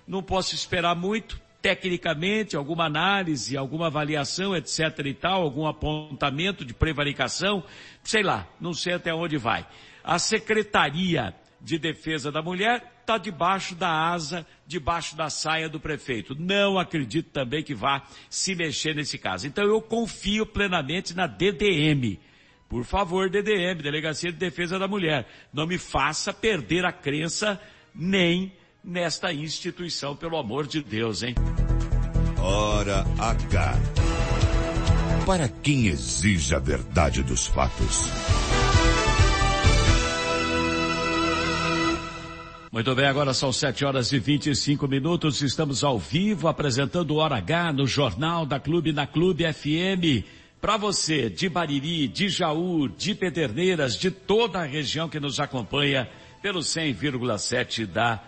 não 0.05 0.21
posso 0.21 0.53
esperar 0.53 0.97
muito, 0.97 1.41
tecnicamente, 1.63 2.57
alguma 2.57 2.87
análise, 2.87 3.57
alguma 3.57 3.87
avaliação, 3.87 4.57
etc 4.57 5.07
e 5.07 5.15
tal, 5.15 5.43
algum 5.43 5.65
apontamento 5.65 6.65
de 6.65 6.75
prevaricação, 6.75 7.63
sei 8.03 8.25
lá, 8.25 8.49
não 8.61 8.75
sei 8.75 8.95
até 8.95 9.15
onde 9.15 9.37
vai. 9.37 9.65
A 10.03 10.19
Secretaria 10.19 11.33
de 11.61 11.79
Defesa 11.79 12.33
da 12.33 12.43
Mulher 12.43 12.83
está 13.01 13.19
debaixo 13.19 13.75
da 13.75 13.91
asa, 13.91 14.47
debaixo 14.67 15.17
da 15.17 15.29
saia 15.29 15.69
do 15.69 15.81
prefeito. 15.81 16.35
Não 16.39 16.79
acredito 16.79 17.31
também 17.31 17.63
que 17.63 17.75
vá 17.75 18.03
se 18.29 18.55
mexer 18.55 18.95
nesse 18.95 19.19
caso. 19.19 19.47
Então 19.47 19.65
eu 19.65 19.81
confio 19.81 20.47
plenamente 20.47 21.15
na 21.15 21.27
DDM. 21.27 22.19
Por 22.69 22.85
favor, 22.85 23.29
DDM, 23.29 23.83
Delegacia 23.83 24.31
de 24.31 24.39
Defesa 24.39 24.79
da 24.79 24.87
Mulher, 24.87 25.27
não 25.53 25.67
me 25.67 25.77
faça 25.77 26.33
perder 26.33 26.85
a 26.85 26.93
crença 26.93 27.61
nem 27.93 28.53
nesta 28.83 29.33
instituição, 29.33 30.15
pelo 30.15 30.37
amor 30.37 30.67
de 30.67 30.81
Deus, 30.81 31.23
hein? 31.23 31.35
Hora 32.39 33.05
H. 33.19 33.75
Para 35.27 35.49
quem 35.49 35.89
exige 35.89 36.55
a 36.55 36.59
verdade 36.59 37.23
dos 37.23 37.47
fatos. 37.47 38.09
Muito 42.73 42.95
bem, 42.95 43.07
agora 43.07 43.35
são 43.35 43.53
7 43.53 43.85
horas 43.85 44.13
e 44.13 44.21
25 44.21 44.87
minutos. 44.87 45.43
Estamos 45.43 45.83
ao 45.83 45.99
vivo 45.99 46.47
apresentando 46.47 47.11
o 47.11 47.17
Hora 47.17 47.35
H 47.35 47.73
no 47.73 47.85
Jornal 47.85 48.47
da 48.47 48.61
Clube 48.61 48.93
na 48.93 49.09
Clube 49.09 49.43
FM. 49.53 50.25
Para 50.61 50.77
você 50.77 51.29
de 51.29 51.49
Bariri, 51.49 52.07
de 52.07 52.29
Jaú, 52.29 52.87
de 52.89 53.13
Pederneiras, 53.13 53.97
de 53.97 54.09
toda 54.09 54.61
a 54.61 54.65
região 54.65 55.09
que 55.09 55.19
nos 55.19 55.41
acompanha 55.41 56.09
pelo 56.41 56.61
100,7 56.61 57.87
da 57.87 58.23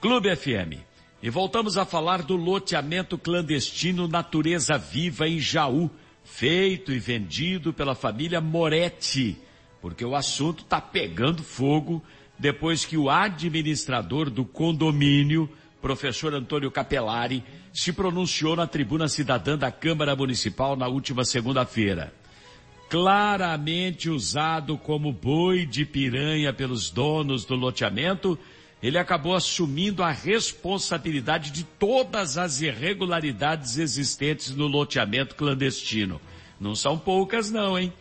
Clube 0.00 0.34
FM. 0.34 0.82
E 1.22 1.30
voltamos 1.30 1.78
a 1.78 1.84
falar 1.84 2.22
do 2.22 2.34
loteamento 2.34 3.16
clandestino 3.16 4.08
Natureza 4.08 4.76
Viva 4.76 5.28
em 5.28 5.38
Jaú, 5.38 5.88
feito 6.24 6.90
e 6.90 6.98
vendido 6.98 7.72
pela 7.72 7.94
família 7.94 8.40
Moretti, 8.40 9.38
porque 9.80 10.04
o 10.04 10.16
assunto 10.16 10.64
está 10.64 10.80
pegando 10.80 11.44
fogo 11.44 12.02
depois 12.38 12.84
que 12.84 12.96
o 12.96 13.08
administrador 13.08 14.28
do 14.28 14.44
condomínio, 14.44 15.48
professor 15.80 16.34
Antônio 16.34 16.70
Capelari, 16.70 17.44
se 17.72 17.92
pronunciou 17.92 18.56
na 18.56 18.66
tribuna 18.66 19.08
cidadã 19.08 19.56
da 19.56 19.70
Câmara 19.70 20.14
Municipal 20.16 20.76
na 20.76 20.88
última 20.88 21.24
segunda-feira. 21.24 22.12
Claramente 22.88 24.08
usado 24.10 24.78
como 24.78 25.12
boi 25.12 25.66
de 25.66 25.84
piranha 25.84 26.52
pelos 26.52 26.90
donos 26.90 27.44
do 27.44 27.54
loteamento, 27.54 28.38
ele 28.82 28.98
acabou 28.98 29.34
assumindo 29.34 30.02
a 30.02 30.10
responsabilidade 30.10 31.50
de 31.50 31.64
todas 31.64 32.36
as 32.36 32.60
irregularidades 32.60 33.78
existentes 33.78 34.54
no 34.54 34.66
loteamento 34.66 35.34
clandestino. 35.34 36.20
Não 36.60 36.74
são 36.74 36.98
poucas 36.98 37.50
não, 37.50 37.78
hein? 37.78 37.92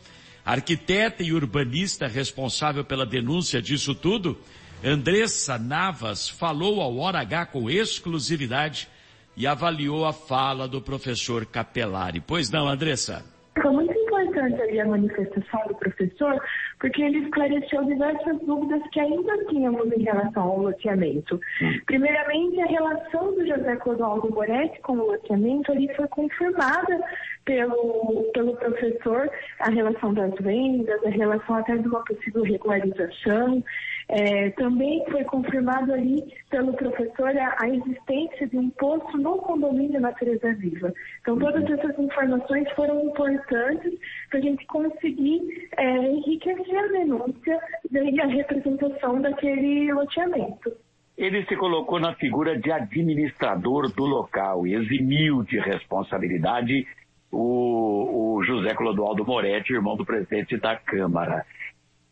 Arquiteta 0.46 1.24
e 1.24 1.34
urbanista 1.34 2.08
responsável 2.08 2.84
pela 2.84 3.06
denúncia 3.06 3.62
disso 3.62 3.96
tudo, 3.96 4.38
Andressa 4.84 5.58
Navas 5.58 6.28
falou 6.28 6.82
ao 6.82 6.98
Hora 6.98 7.20
H 7.20 7.46
com 7.48 7.70
exclusividade 7.70 8.90
e 9.36 9.48
avaliou 9.48 10.06
a 10.06 10.14
fala 10.14 10.68
do 10.68 10.82
professor 10.82 11.46
Capelari. 11.46 12.20
Pois 12.20 12.50
não, 12.50 12.68
Andressa? 12.68 13.26
Foi 13.62 13.72
muito 13.72 13.94
importante 13.94 14.62
ali 14.62 14.80
a 14.80 14.86
manifestação 14.86 15.68
do 15.68 15.76
professor, 15.76 16.42
porque 16.84 17.02
ele 17.02 17.20
esclareceu 17.20 17.86
diversas 17.86 18.42
dúvidas 18.42 18.82
que 18.92 19.00
ainda 19.00 19.46
tínhamos 19.46 19.90
em 19.94 20.04
relação 20.04 20.44
ao 20.44 20.60
loteamento. 20.64 21.40
Primeiramente, 21.86 22.60
a 22.60 22.66
relação 22.66 23.34
do 23.34 23.48
José 23.48 23.78
Clodoaldo 23.78 24.30
Moretti 24.30 24.82
com 24.82 24.98
o 24.98 25.08
loteamento 25.12 25.72
ali 25.72 25.88
foi 25.96 26.10
confirmada 26.10 27.02
pelo, 27.46 28.30
pelo 28.34 28.58
professor, 28.58 29.32
a 29.60 29.70
relação 29.70 30.14
das 30.14 30.34
vendas, 30.36 31.02
a 31.06 31.10
relação 31.10 31.56
até 31.56 31.78
de 31.78 31.88
uma 31.88 32.04
possível 32.04 32.44
regularização. 32.44 33.64
É, 34.10 34.50
também 34.52 35.04
foi 35.10 35.24
confirmado 35.24 35.94
ali 35.94 36.24
pelo 36.50 36.74
professor 36.74 37.30
a, 37.38 37.56
a, 37.60 37.70
existência 37.70 38.48
de 38.48 38.58
um 38.58 38.70
poço 38.70 39.18
no 39.18 39.38
condomínio 39.38 40.00
Natureza 40.02 40.54
Viva. 40.56 40.94
Então, 41.22 41.38
todas 41.38 41.64
essas 41.70 41.98
informações 41.98 42.70
foram 42.72 43.06
importantes 43.06 43.94
para 44.30 44.40
a 44.40 44.42
gente 44.42 44.66
conseguir 44.68 45.70
é, 45.78 46.08
enriquecer 46.08 46.78
a 46.78 46.88
denúncia 46.88 47.60
e 47.92 48.22
a 48.22 48.28
representação 48.28 49.22
daquele 49.22 49.94
loteamento. 49.94 50.72
Ele 51.18 51.46
se 51.46 51.56
colocou 51.56 52.00
na 52.00 52.16
figura 52.16 52.58
de 52.58 52.72
administrador 52.72 53.94
do 53.94 54.04
local 54.04 54.66
e 54.66 54.74
eximiu 54.74 55.44
de 55.44 55.60
responsabilidade 55.60 56.88
o, 57.32 58.38
o 58.38 58.44
José 58.44 58.74
Clodoaldo 58.74 59.26
Moretti, 59.26 59.74
irmão 59.74 59.96
do 59.96 60.06
presidente 60.06 60.58
da 60.58 60.76
Câmara. 60.76 61.46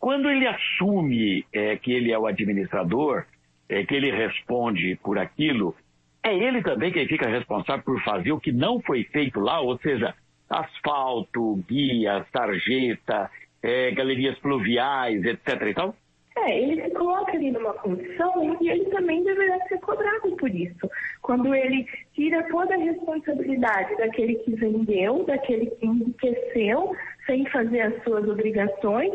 Quando 0.02 0.28
ele 0.28 0.48
assume 0.48 1.46
é, 1.52 1.76
que 1.76 1.92
ele 1.92 2.10
é 2.10 2.18
o 2.18 2.26
administrador, 2.26 3.24
é, 3.68 3.84
que 3.84 3.94
ele 3.94 4.10
responde 4.10 4.98
por 5.00 5.16
aquilo, 5.16 5.76
é 6.24 6.34
ele 6.34 6.60
também 6.60 6.90
quem 6.90 7.06
fica 7.06 7.28
responsável 7.28 7.84
por 7.84 8.02
fazer 8.02 8.32
o 8.32 8.40
que 8.40 8.50
não 8.50 8.80
foi 8.80 9.04
feito 9.04 9.38
lá, 9.38 9.60
ou 9.60 9.78
seja, 9.78 10.12
asfalto, 10.50 11.54
guia, 11.68 12.26
sarjeta, 12.32 13.30
é, 13.62 13.92
galerias 13.92 14.36
pluviais, 14.40 15.24
etc. 15.24 15.68
e 15.68 15.74
tal? 15.74 15.94
É, 16.36 16.62
ele 16.62 16.82
se 16.82 16.90
coloca 16.90 17.32
ali 17.32 17.52
numa 17.52 17.74
condição 17.74 18.56
e 18.60 18.70
ele 18.70 18.86
também 18.86 19.22
deverá 19.22 19.56
ser 19.66 19.78
cobrado 19.78 20.34
por 20.36 20.50
isso. 20.50 20.90
Quando 21.20 21.54
ele 21.54 21.86
tira 22.14 22.42
toda 22.48 22.74
a 22.74 22.78
responsabilidade 22.78 23.94
daquele 23.96 24.34
que 24.36 24.52
vendeu, 24.56 25.24
daquele 25.24 25.66
que 25.66 25.86
enriqueceu, 25.86 26.96
sem 27.26 27.46
fazer 27.50 27.80
as 27.82 28.02
suas 28.02 28.26
obrigações, 28.28 29.12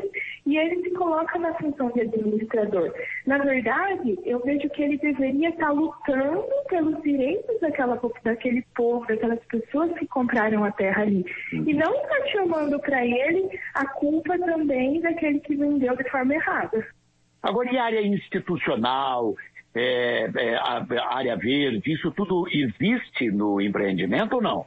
e 0.48 0.58
ele 0.58 0.82
se 0.82 0.92
coloca 0.92 1.38
na 1.38 1.54
função 1.56 1.92
de 1.92 2.02
administrador. 2.02 2.94
Na 3.26 3.38
verdade, 3.38 4.18
eu 4.24 4.40
vejo 4.40 4.70
que 4.70 4.82
ele 4.82 4.98
deveria 4.98 5.50
estar 5.50 5.72
lutando 5.72 6.46
pelos 6.70 7.04
direitos 7.04 7.60
daquela, 7.60 8.00
daquele 8.24 8.66
povo, 8.74 9.06
daquelas 9.06 9.44
pessoas 9.46 9.92
que 10.00 10.08
compraram 10.08 10.64
a 10.64 10.72
terra 10.72 11.02
ali. 11.02 11.26
E 11.52 11.74
não 11.74 11.94
estar 11.94 12.28
chamando 12.32 12.80
para 12.80 13.06
ele 13.06 13.60
a 13.74 13.86
culpa 13.88 14.40
também 14.40 15.02
daquele 15.02 15.42
que 15.42 15.54
vendeu 15.54 15.98
de 15.98 16.10
forma 16.10 16.34
errada. 16.34 16.88
Agora, 17.44 17.70
e 17.70 17.78
a 17.78 17.84
área 17.84 18.02
institucional, 18.02 19.36
é, 19.76 20.30
é, 20.34 20.56
a 20.56 20.86
área 21.10 21.36
verde, 21.36 21.92
isso 21.92 22.10
tudo 22.12 22.48
existe 22.50 23.30
no 23.32 23.60
empreendimento 23.60 24.38
ou 24.38 24.42
não? 24.42 24.66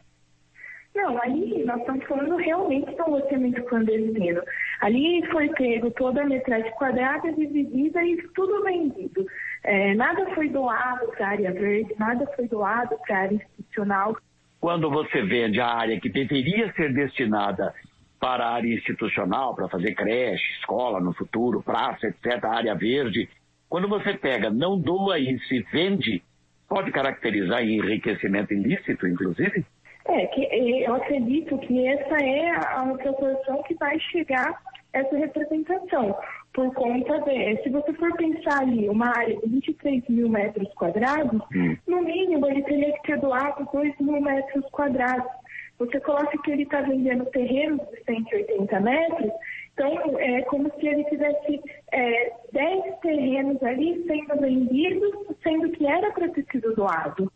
Não, 1.00 1.19
ali 1.23 1.64
nós 1.64 1.80
estamos 1.80 2.04
falando 2.07 2.37
realmente 2.37 2.95
de 2.95 3.02
um 3.02 3.11
loteamento 3.11 3.62
clandestino. 3.64 4.42
Ali 4.83 5.26
foi 5.30 5.49
pego 5.50 5.90
toda 5.92 6.23
a 6.23 6.26
metragem 6.26 6.71
quadrada, 6.73 7.33
dividida 7.33 8.02
e 8.04 8.16
tudo 8.35 8.62
vendido. 8.62 9.26
É, 9.64 9.95
nada 9.95 10.26
foi 10.35 10.50
doado 10.50 11.07
para 11.09 11.26
a 11.26 11.30
área 11.30 11.52
verde, 11.52 11.95
nada 11.99 12.26
foi 12.37 12.47
doado 12.49 12.97
para 13.07 13.16
a 13.16 13.21
área 13.21 13.35
institucional. 13.35 14.16
Quando 14.61 14.90
você 14.90 15.23
vende 15.23 15.59
a 15.59 15.69
área 15.69 15.99
que 15.99 16.11
deveria 16.11 16.71
ser 16.75 16.92
destinada 16.92 17.75
para 18.21 18.45
a 18.45 18.52
área 18.52 18.75
institucional, 18.75 19.54
para 19.54 19.69
fazer 19.69 19.95
creche, 19.95 20.52
escola 20.59 21.00
no 21.00 21.14
futuro, 21.14 21.62
praça, 21.62 22.09
etc., 22.09 22.45
área 22.45 22.75
verde, 22.75 23.26
quando 23.71 23.88
você 23.88 24.12
pega, 24.12 24.50
não 24.50 24.78
doa 24.78 25.19
e 25.19 25.38
se 25.49 25.61
vende, 25.73 26.23
pode 26.69 26.92
caracterizar 26.92 27.64
enriquecimento 27.64 28.52
ilícito, 28.52 29.07
inclusive? 29.07 29.64
É, 30.07 30.26
que, 30.26 30.42
eu 30.85 30.95
acredito 30.95 31.59
que 31.59 31.87
essa 31.87 32.16
é 32.25 32.50
a 32.50 32.85
proporção 33.00 33.62
que 33.64 33.75
vai 33.75 33.99
chegar 34.00 34.61
essa 34.92 35.16
representação. 35.16 36.16
Por 36.52 36.73
conta 36.75 37.21
de, 37.21 37.62
se 37.62 37.71
você 37.71 37.92
for 37.95 38.12
pensar 38.16 38.61
ali, 38.61 38.88
uma 38.88 39.09
área 39.16 39.37
de 39.37 39.49
23 39.49 40.09
mil 40.09 40.28
metros 40.28 40.69
quadrados, 40.75 41.40
hum. 41.54 41.76
no 41.87 42.02
mínimo 42.02 42.46
ele 42.48 42.62
teria 42.62 42.92
que 42.94 43.03
ter 43.03 43.20
doado 43.20 43.68
2 43.72 43.94
mil 44.01 44.20
metros 44.20 44.64
quadrados. 44.70 45.31
Você 45.79 46.01
coloca 46.01 46.37
que 46.42 46.51
ele 46.51 46.64
está 46.64 46.83
vendendo 46.83 47.25
terrenos 47.27 47.81
de 47.90 48.05
180 48.05 48.81
metros, 48.81 49.33
então 49.72 50.18
é 50.18 50.42
como 50.42 50.70
se 50.79 50.87
ele 50.87 51.05
tivesse 51.05 51.61
é, 51.92 52.33
10 52.53 52.98
terrenos 53.01 53.62
ali 53.62 54.05
sendo 54.07 54.40
vendidos, 54.40 55.11
sendo 55.42 55.70
que 55.70 55.87
era 55.87 56.11
para 56.11 56.29
ter 56.29 56.44
sido 56.51 56.75
doado. 56.75 57.33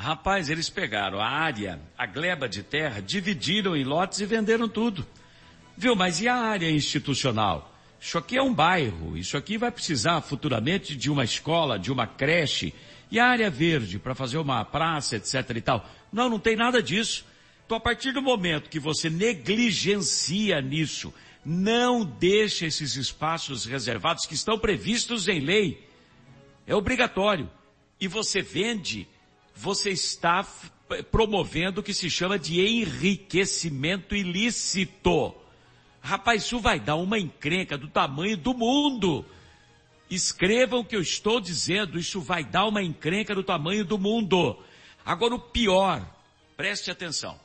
Rapaz, 0.00 0.48
eles 0.48 0.70
pegaram 0.70 1.18
a 1.18 1.26
área, 1.26 1.80
a 1.98 2.06
gleba 2.06 2.48
de 2.48 2.62
terra, 2.62 3.02
dividiram 3.02 3.76
em 3.76 3.82
lotes 3.82 4.20
e 4.20 4.26
venderam 4.26 4.68
tudo. 4.68 5.04
Viu, 5.76 5.96
mas 5.96 6.20
e 6.20 6.28
a 6.28 6.36
área 6.36 6.70
institucional? 6.70 7.74
Isso 8.00 8.16
aqui 8.16 8.38
é 8.38 8.42
um 8.42 8.54
bairro, 8.54 9.16
isso 9.16 9.36
aqui 9.36 9.58
vai 9.58 9.72
precisar 9.72 10.20
futuramente 10.20 10.94
de 10.94 11.10
uma 11.10 11.24
escola, 11.24 11.80
de 11.80 11.90
uma 11.90 12.06
creche, 12.06 12.72
e 13.10 13.18
a 13.18 13.26
área 13.26 13.50
verde 13.50 13.98
para 13.98 14.14
fazer 14.14 14.38
uma 14.38 14.64
praça, 14.64 15.16
etc 15.16 15.50
e 15.56 15.60
tal. 15.60 15.84
Não, 16.12 16.30
não 16.30 16.38
tem 16.38 16.54
nada 16.54 16.80
disso. 16.80 17.26
Então 17.66 17.76
a 17.76 17.80
partir 17.80 18.12
do 18.12 18.22
momento 18.22 18.70
que 18.70 18.78
você 18.78 19.10
negligencia 19.10 20.60
nisso, 20.60 21.12
não 21.44 22.04
deixa 22.04 22.66
esses 22.66 22.94
espaços 22.94 23.64
reservados 23.64 24.26
que 24.26 24.34
estão 24.34 24.56
previstos 24.60 25.26
em 25.26 25.40
lei, 25.40 25.84
é 26.68 26.74
obrigatório, 26.74 27.50
e 28.00 28.06
você 28.06 28.40
vende, 28.40 29.08
você 29.58 29.90
está 29.90 30.46
promovendo 31.10 31.80
o 31.80 31.82
que 31.82 31.92
se 31.92 32.08
chama 32.08 32.38
de 32.38 32.60
enriquecimento 32.60 34.14
ilícito. 34.14 35.34
Rapaz, 36.00 36.44
isso 36.44 36.60
vai 36.60 36.78
dar 36.78 36.94
uma 36.94 37.18
encrenca 37.18 37.76
do 37.76 37.88
tamanho 37.88 38.36
do 38.36 38.54
mundo. 38.54 39.26
Escrevam 40.08 40.80
o 40.80 40.84
que 40.84 40.94
eu 40.94 41.00
estou 41.00 41.40
dizendo, 41.40 41.98
isso 41.98 42.20
vai 42.20 42.44
dar 42.44 42.66
uma 42.66 42.82
encrenca 42.82 43.34
do 43.34 43.42
tamanho 43.42 43.84
do 43.84 43.98
mundo. 43.98 44.56
Agora 45.04 45.34
o 45.34 45.40
pior, 45.40 46.08
preste 46.56 46.90
atenção. 46.90 47.38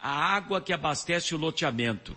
A 0.00 0.10
água 0.10 0.60
que 0.60 0.72
abastece 0.72 1.34
o 1.34 1.38
loteamento. 1.38 2.14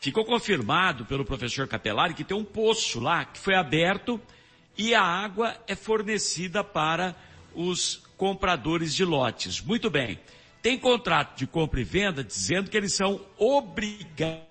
Ficou 0.00 0.24
confirmado 0.24 1.04
pelo 1.04 1.24
professor 1.24 1.68
Capelari 1.68 2.14
que 2.14 2.24
tem 2.24 2.36
um 2.36 2.44
poço 2.44 2.98
lá 2.98 3.26
que 3.26 3.38
foi 3.38 3.54
aberto 3.54 4.18
e 4.76 4.94
a 4.94 5.02
água 5.02 5.54
é 5.66 5.74
fornecida 5.74 6.64
para 6.64 7.14
os 7.56 8.02
compradores 8.16 8.94
de 8.94 9.04
lotes. 9.04 9.60
Muito 9.60 9.90
bem. 9.90 10.20
Tem 10.62 10.78
contrato 10.78 11.38
de 11.38 11.46
compra 11.46 11.80
e 11.80 11.84
venda 11.84 12.22
dizendo 12.22 12.70
que 12.70 12.76
eles 12.76 12.94
são 12.94 13.20
obrigados 13.38 14.46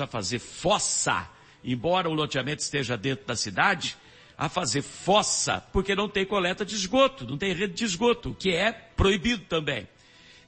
a 0.00 0.06
fazer 0.06 0.38
fossa, 0.38 1.28
embora 1.64 2.08
o 2.08 2.14
loteamento 2.14 2.62
esteja 2.62 2.96
dentro 2.96 3.26
da 3.26 3.34
cidade, 3.34 3.96
a 4.36 4.48
fazer 4.48 4.82
fossa, 4.82 5.60
porque 5.72 5.94
não 5.94 6.08
tem 6.08 6.24
coleta 6.24 6.64
de 6.64 6.74
esgoto, 6.74 7.26
não 7.26 7.36
tem 7.36 7.52
rede 7.52 7.74
de 7.74 7.84
esgoto, 7.84 8.30
o 8.30 8.34
que 8.34 8.50
é 8.50 8.72
proibido 8.72 9.44
também. 9.44 9.86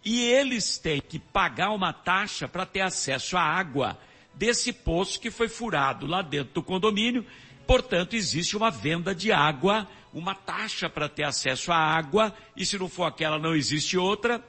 E 0.05 0.21
eles 0.21 0.79
têm 0.79 1.01
que 1.01 1.19
pagar 1.19 1.71
uma 1.71 1.93
taxa 1.93 2.49
para 2.49 2.67
ter 2.67 2.81
acesso 2.81 3.37
à 3.37 3.43
água 3.43 3.99
desse 4.35 4.73
poço 4.73 5.21
que 5.21 5.31
foi 5.31 5.49
furado 5.49 6.07
lá 6.07 6.23
dentro 6.23 6.55
do 6.55 6.63
condomínio. 6.63 7.25
Portanto, 7.67 8.15
existe 8.15 8.57
uma 8.57 8.71
venda 8.71 9.15
de 9.15 9.31
água 9.31 9.87
uma 10.13 10.35
taxa 10.35 10.89
para 10.89 11.09
ter 11.09 11.25
acesso 11.25 11.73
à 11.73 11.77
água, 11.77 12.35
e 12.57 12.67
se 12.67 12.79
não 12.79 12.89
for 12.89 13.05
aquela, 13.05 13.39
não 13.39 13.55
existe 13.55 13.97
outra, 13.97 14.43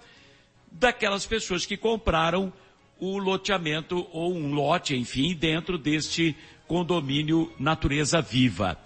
daquelas 0.71 1.25
pessoas 1.25 1.65
que 1.65 1.77
compraram 1.77 2.51
o 2.99 3.17
loteamento 3.17 4.07
ou 4.11 4.33
um 4.33 4.53
lote, 4.53 4.95
enfim, 4.95 5.35
dentro 5.35 5.77
deste 5.77 6.35
condomínio 6.67 7.51
Natureza 7.59 8.21
Viva. 8.21 8.77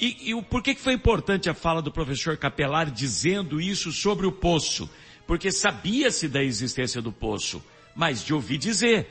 E, 0.00 0.32
e 0.32 0.42
por 0.42 0.62
que, 0.62 0.74
que 0.74 0.80
foi 0.80 0.92
importante 0.92 1.48
a 1.48 1.54
fala 1.54 1.80
do 1.80 1.92
professor 1.92 2.36
Capelari 2.36 2.90
dizendo 2.90 3.60
isso 3.60 3.92
sobre 3.92 4.26
o 4.26 4.32
poço? 4.32 4.90
Porque 5.26 5.52
sabia-se 5.52 6.28
da 6.28 6.42
existência 6.42 7.00
do 7.00 7.12
poço, 7.12 7.64
mas 7.94 8.24
de 8.24 8.34
ouvir 8.34 8.58
dizer, 8.58 9.06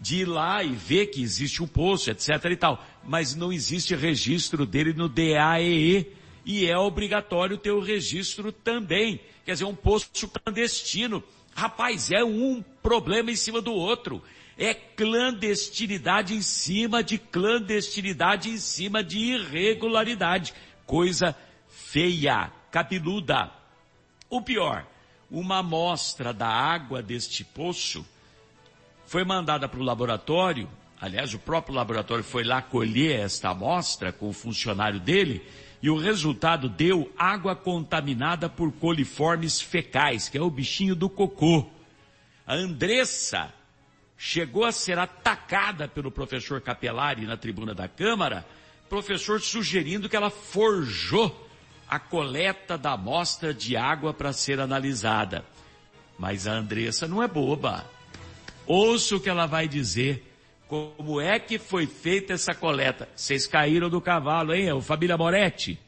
de 0.00 0.22
ir 0.22 0.24
lá 0.26 0.62
e 0.62 0.74
ver 0.74 1.06
que 1.06 1.22
existe 1.22 1.62
um 1.62 1.66
poço, 1.66 2.10
etc 2.10 2.44
e 2.50 2.56
tal, 2.56 2.84
mas 3.04 3.34
não 3.34 3.52
existe 3.52 3.94
registro 3.94 4.66
dele 4.66 4.92
no 4.92 5.08
DAEE, 5.08 6.17
e 6.48 6.66
é 6.66 6.78
obrigatório 6.78 7.58
ter 7.58 7.72
o 7.72 7.78
registro 7.78 8.50
também. 8.50 9.20
Quer 9.44 9.52
dizer, 9.52 9.66
um 9.66 9.74
posto 9.74 10.26
clandestino. 10.26 11.22
Rapaz, 11.54 12.10
é 12.10 12.24
um 12.24 12.64
problema 12.82 13.30
em 13.30 13.36
cima 13.36 13.60
do 13.60 13.74
outro. 13.74 14.22
É 14.56 14.72
clandestinidade 14.72 16.34
em 16.34 16.40
cima 16.40 17.04
de 17.04 17.18
clandestinidade 17.18 18.48
em 18.48 18.56
cima 18.56 19.04
de 19.04 19.18
irregularidade. 19.18 20.54
Coisa 20.86 21.36
feia, 21.68 22.50
cabeluda. 22.70 23.52
O 24.30 24.40
pior, 24.40 24.86
uma 25.30 25.58
amostra 25.58 26.32
da 26.32 26.48
água 26.48 27.02
deste 27.02 27.44
poço 27.44 28.06
foi 29.04 29.22
mandada 29.22 29.68
para 29.68 29.80
o 29.80 29.84
laboratório, 29.84 30.66
aliás, 30.98 31.34
o 31.34 31.38
próprio 31.38 31.74
laboratório 31.74 32.24
foi 32.24 32.44
lá 32.44 32.62
colher 32.62 33.20
esta 33.20 33.50
amostra 33.50 34.12
com 34.12 34.30
o 34.30 34.34
funcionário 34.34 34.98
dele, 34.98 35.42
e 35.82 35.88
o 35.88 35.96
resultado 35.96 36.68
deu 36.68 37.10
água 37.16 37.54
contaminada 37.54 38.48
por 38.48 38.72
coliformes 38.72 39.60
fecais, 39.60 40.28
que 40.28 40.36
é 40.36 40.42
o 40.42 40.50
bichinho 40.50 40.94
do 40.94 41.08
cocô. 41.08 41.68
A 42.46 42.54
Andressa 42.54 43.52
chegou 44.16 44.64
a 44.64 44.72
ser 44.72 44.98
atacada 44.98 45.86
pelo 45.86 46.10
professor 46.10 46.60
Capelari 46.60 47.24
na 47.24 47.36
tribuna 47.36 47.74
da 47.74 47.86
Câmara, 47.86 48.44
professor 48.88 49.40
sugerindo 49.40 50.08
que 50.08 50.16
ela 50.16 50.30
forjou 50.30 51.48
a 51.88 51.98
coleta 51.98 52.76
da 52.76 52.92
amostra 52.92 53.54
de 53.54 53.76
água 53.76 54.12
para 54.12 54.32
ser 54.32 54.60
analisada. 54.60 55.44
Mas 56.18 56.48
a 56.48 56.52
Andressa 56.52 57.06
não 57.06 57.22
é 57.22 57.28
boba. 57.28 57.88
Ouça 58.66 59.16
o 59.16 59.20
que 59.20 59.30
ela 59.30 59.46
vai 59.46 59.68
dizer. 59.68 60.27
Como 60.68 61.18
é 61.18 61.38
que 61.38 61.58
foi 61.58 61.86
feita 61.86 62.34
essa 62.34 62.54
coleta? 62.54 63.08
Vocês 63.16 63.46
caíram 63.46 63.88
do 63.88 64.02
cavalo, 64.02 64.54
hein? 64.54 64.70
O 64.72 64.82
família 64.82 65.16
Moretti. 65.16 65.80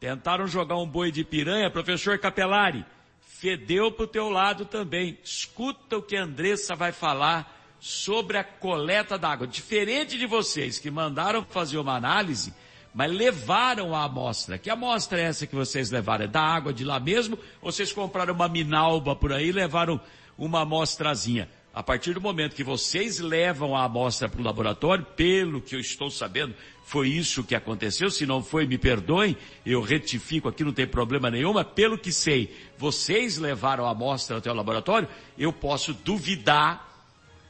Tentaram 0.00 0.46
jogar 0.46 0.78
um 0.78 0.86
boi 0.86 1.12
de 1.12 1.22
piranha, 1.22 1.70
professor 1.70 2.18
Capelari. 2.18 2.82
Fedeu 3.20 3.92
pro 3.92 4.06
teu 4.06 4.30
lado 4.30 4.64
também. 4.64 5.18
Escuta 5.22 5.98
o 5.98 6.02
que 6.02 6.16
a 6.16 6.24
Andressa 6.24 6.74
vai 6.74 6.92
falar 6.92 7.76
sobre 7.78 8.38
a 8.38 8.44
coleta 8.44 9.18
d'água. 9.18 9.46
Diferente 9.46 10.16
de 10.16 10.24
vocês 10.24 10.78
que 10.78 10.90
mandaram 10.90 11.44
fazer 11.44 11.76
uma 11.76 11.94
análise, 11.94 12.54
mas 12.94 13.12
levaram 13.12 13.94
a 13.94 14.04
amostra. 14.04 14.56
Que 14.56 14.70
amostra 14.70 15.20
é 15.20 15.24
essa 15.24 15.46
que 15.46 15.54
vocês 15.54 15.90
levaram? 15.90 16.24
É 16.24 16.28
da 16.28 16.40
água 16.40 16.72
de 16.72 16.84
lá 16.84 16.98
mesmo? 16.98 17.38
Ou 17.60 17.70
vocês 17.70 17.92
compraram 17.92 18.32
uma 18.32 18.48
minalba 18.48 19.14
por 19.14 19.30
aí 19.30 19.48
e 19.48 19.52
levaram 19.52 20.00
uma 20.38 20.62
amostrazinha? 20.62 21.50
A 21.74 21.82
partir 21.82 22.12
do 22.12 22.20
momento 22.20 22.54
que 22.54 22.62
vocês 22.62 23.18
levam 23.18 23.74
a 23.74 23.84
amostra 23.84 24.28
para 24.28 24.40
o 24.40 24.44
laboratório, 24.44 25.06
pelo 25.16 25.60
que 25.60 25.74
eu 25.74 25.80
estou 25.80 26.10
sabendo, 26.10 26.54
foi 26.84 27.08
isso 27.08 27.42
que 27.42 27.54
aconteceu. 27.54 28.10
Se 28.10 28.26
não 28.26 28.42
foi, 28.42 28.66
me 28.66 28.76
perdoem, 28.76 29.34
eu 29.64 29.80
retifico 29.80 30.48
aqui, 30.48 30.62
não 30.62 30.72
tem 30.72 30.86
problema 30.86 31.30
nenhum, 31.30 31.54
mas 31.54 31.66
pelo 31.68 31.96
que 31.96 32.12
sei, 32.12 32.54
vocês 32.76 33.38
levaram 33.38 33.86
a 33.86 33.90
amostra 33.90 34.36
até 34.36 34.52
o 34.52 34.54
laboratório, 34.54 35.08
eu 35.38 35.50
posso 35.50 35.94
duvidar, 35.94 36.86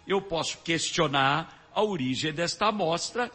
eu 0.06 0.22
posso 0.22 0.58
questionar 0.58 1.68
a 1.74 1.82
origem 1.82 2.32
desta 2.32 2.66
amostra 2.66 3.28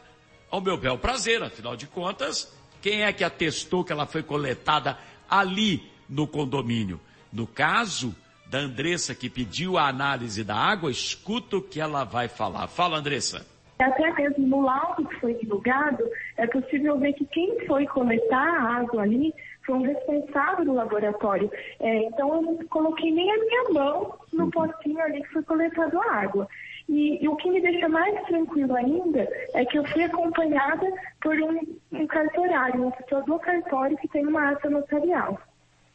ao 0.50 0.62
meu 0.62 0.78
bel 0.78 0.98
prazer. 0.98 1.44
Afinal 1.44 1.76
de 1.76 1.88
contas, 1.88 2.50
quem 2.82 3.04
é 3.04 3.12
que 3.12 3.26
atestou 3.26 3.84
que 3.84 3.92
ela 3.92 4.06
foi 4.06 4.24
coletada 4.24 4.98
ali 5.30 5.84
no 6.08 6.26
condomínio? 6.26 7.02
No 7.34 7.46
caso 7.46 8.16
da 8.50 8.60
Andressa 8.60 9.14
que 9.14 9.30
pediu 9.30 9.78
a 9.78 9.88
análise 9.88 10.44
da 10.44 10.56
água, 10.56 10.90
escuta 10.90 11.58
o 11.58 11.62
que 11.62 11.80
ela 11.80 12.04
vai 12.04 12.28
falar. 12.28 12.68
Fala, 12.68 12.98
Andressa. 12.98 13.46
Até 13.80 14.12
mesmo 14.14 14.48
no 14.48 14.62
laudo 14.62 15.06
que 15.06 15.20
foi 15.20 15.36
divulgado, 15.36 16.04
é 16.38 16.48
possível 16.48 16.98
ver 16.98 17.14
que 17.14 17.26
quem 17.26 17.66
foi 17.68 17.86
coletar 17.86 18.48
a 18.48 18.80
água 18.80 19.04
ali 19.04 19.32
foi 19.64 19.76
um 19.76 19.82
responsável 19.84 20.66
do 20.66 20.74
laboratório. 20.74 21.52
É, 21.80 22.08
então 22.08 22.34
eu 22.34 22.42
não 22.42 22.58
coloquei 22.70 23.12
nem 23.12 23.32
a 23.32 23.38
minha 23.38 23.64
mão 23.74 24.18
no 24.34 24.50
potinho 24.50 25.00
ali 25.00 25.22
que 25.22 25.34
foi 25.34 25.44
coletado 25.44 26.00
a 26.02 26.14
água. 26.14 26.48
E, 26.90 27.24
e, 27.24 27.28
o 27.28 27.36
que 27.36 27.52
me 27.52 27.62
deixa 27.62 27.90
mais 27.90 28.20
tranquilo 28.28 28.74
ainda 28.74 29.28
é 29.54 29.66
que 29.66 29.78
eu 29.78 29.84
fui 29.90 30.06
acompanhada 30.06 30.90
por 31.22 31.36
um, 31.36 31.60
um 31.92 32.08
cartorário, 32.08 32.82
uma 32.82 32.92
pessoa 32.94 33.22
do 33.24 33.38
cartório 33.40 33.98
que 33.98 34.08
tem 34.08 34.26
uma 34.26 34.52
ata 34.52 34.70
notarial. 34.70 35.38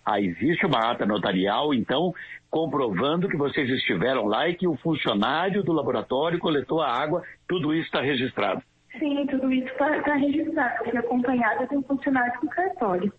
Ah, 0.04 0.20
existe 0.20 0.66
uma 0.66 0.90
ata 0.90 1.06
notarial, 1.06 1.72
então, 1.72 2.12
comprovando 2.50 3.28
que 3.28 3.36
vocês 3.36 3.68
estiveram 3.70 4.26
lá 4.26 4.48
e 4.48 4.54
que 4.54 4.66
o 4.66 4.76
funcionário 4.76 5.62
do 5.62 5.72
laboratório 5.72 6.38
coletou 6.38 6.80
a 6.80 6.92
água, 6.92 7.22
tudo 7.48 7.72
isso 7.72 7.86
está 7.86 8.00
registrado. 8.00 8.62
Sim, 8.98 9.26
tudo 9.26 9.50
isso 9.52 9.68
está 9.68 10.02
tá 10.02 10.14
registrado. 10.16 10.74
Eu 10.84 10.90
fui 10.90 10.98
acompanhada 10.98 11.66
de 11.66 11.76
um 11.76 11.82
funcionário 11.82 12.40
do 12.40 12.48
cartório. 12.48 13.12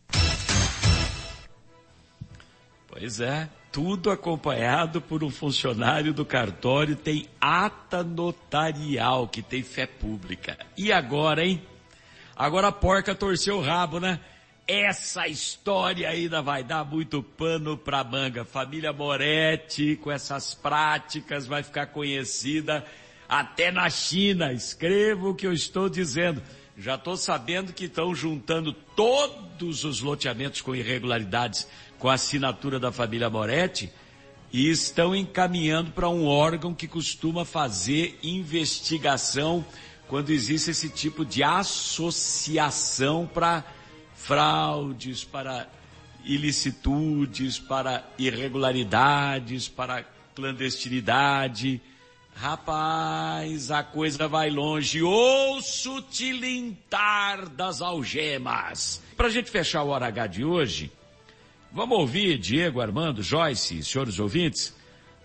Pois 2.88 3.20
é, 3.20 3.50
tudo 3.72 4.12
acompanhado 4.12 5.02
por 5.02 5.24
um 5.24 5.32
funcionário 5.32 6.14
do 6.14 6.24
cartório, 6.24 6.96
tem 6.96 7.26
ata 7.42 8.04
notarial, 8.04 9.28
que 9.28 9.42
tem 9.42 9.64
fé 9.64 9.88
pública. 9.88 10.56
E 10.78 10.92
agora, 10.94 11.44
hein? 11.44 11.60
Agora 12.36 12.68
a 12.68 12.72
porca 12.72 13.16
torceu 13.16 13.58
o 13.58 13.62
rabo, 13.62 14.00
né? 14.00 14.20
Essa 14.66 15.28
história 15.28 16.08
ainda 16.08 16.42
vai 16.42 16.64
dar 16.64 16.86
muito 16.86 17.22
pano 17.22 17.78
pra 17.78 18.02
manga. 18.02 18.46
Família 18.46 18.94
Moretti, 18.94 19.98
com 19.98 20.10
essas 20.10 20.54
práticas, 20.54 21.46
vai 21.46 21.62
ficar 21.64 21.88
conhecida 21.88 22.86
até 23.28 23.72
na 23.72 23.90
China. 23.90 24.54
Escreva 24.54 25.28
o 25.28 25.36
que 25.36 25.46
eu 25.46 25.52
estou 25.52 25.90
dizendo. 25.90 26.42
Já 26.78 26.96
estou 26.96 27.18
sabendo 27.18 27.74
que 27.74 27.86
estão 27.86 28.16
juntando 28.16 28.72
todos 28.72 29.84
os 29.84 30.00
loteamentos 30.00 30.62
com 30.62 30.74
irregularidades 30.74 31.68
com 32.00 32.10
a 32.10 32.14
assinatura 32.14 32.80
da 32.80 32.92
família 32.92 33.30
Moretti 33.30 33.92
e 34.52 34.70
estão 34.70 35.14
encaminhando 35.14 35.92
para 35.92 36.08
um 36.08 36.26
órgão 36.26 36.74
que 36.74 36.88
costuma 36.88 37.44
fazer 37.44 38.18
investigação 38.24 39.66
quando 40.08 40.30
existe 40.30 40.72
esse 40.72 40.90
tipo 40.90 41.26
de 41.26 41.44
associação 41.44 43.26
para 43.26 43.64
fraudes, 44.24 45.24
para 45.24 45.68
ilicitudes, 46.26 47.60
para 47.60 48.04
irregularidades, 48.18 49.68
para 49.70 50.04
clandestinidade. 50.36 51.82
Rapaz, 52.36 53.70
a 53.70 53.84
coisa 53.84 54.28
vai 54.28 54.50
longe. 54.50 55.02
Ouço 55.02 56.02
tilintar 56.04 57.48
das 57.50 57.82
algemas. 57.82 59.02
Para 59.16 59.28
a 59.28 59.32
gente 59.32 59.52
fechar 59.52 59.84
o 59.84 59.90
hora 59.90 60.08
H 60.08 60.28
de 60.28 60.44
hoje, 60.44 60.92
Vamos 61.76 61.98
ouvir 61.98 62.38
Diego 62.38 62.80
Armando, 62.80 63.24
Joyce, 63.24 63.84
senhores 63.84 64.20
ouvintes, 64.20 64.76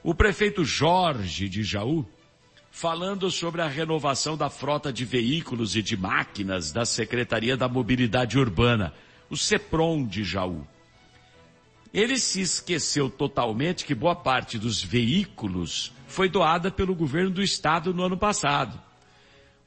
o 0.02 0.14
prefeito 0.14 0.64
Jorge 0.64 1.46
de 1.46 1.62
Jaú, 1.62 2.06
falando 2.78 3.28
sobre 3.28 3.60
a 3.60 3.66
renovação 3.66 4.36
da 4.36 4.48
frota 4.48 4.92
de 4.92 5.04
veículos 5.04 5.74
e 5.74 5.82
de 5.82 5.96
máquinas 5.96 6.70
da 6.70 6.84
Secretaria 6.84 7.56
da 7.56 7.68
Mobilidade 7.68 8.38
Urbana, 8.38 8.94
o 9.28 9.36
CEPROM 9.36 10.06
de 10.06 10.22
Jaú. 10.22 10.64
Ele 11.92 12.16
se 12.20 12.40
esqueceu 12.40 13.10
totalmente 13.10 13.84
que 13.84 13.96
boa 13.96 14.14
parte 14.14 14.60
dos 14.60 14.80
veículos 14.80 15.92
foi 16.06 16.28
doada 16.28 16.70
pelo 16.70 16.94
governo 16.94 17.30
do 17.30 17.42
estado 17.42 17.92
no 17.92 18.04
ano 18.04 18.16
passado. 18.16 18.80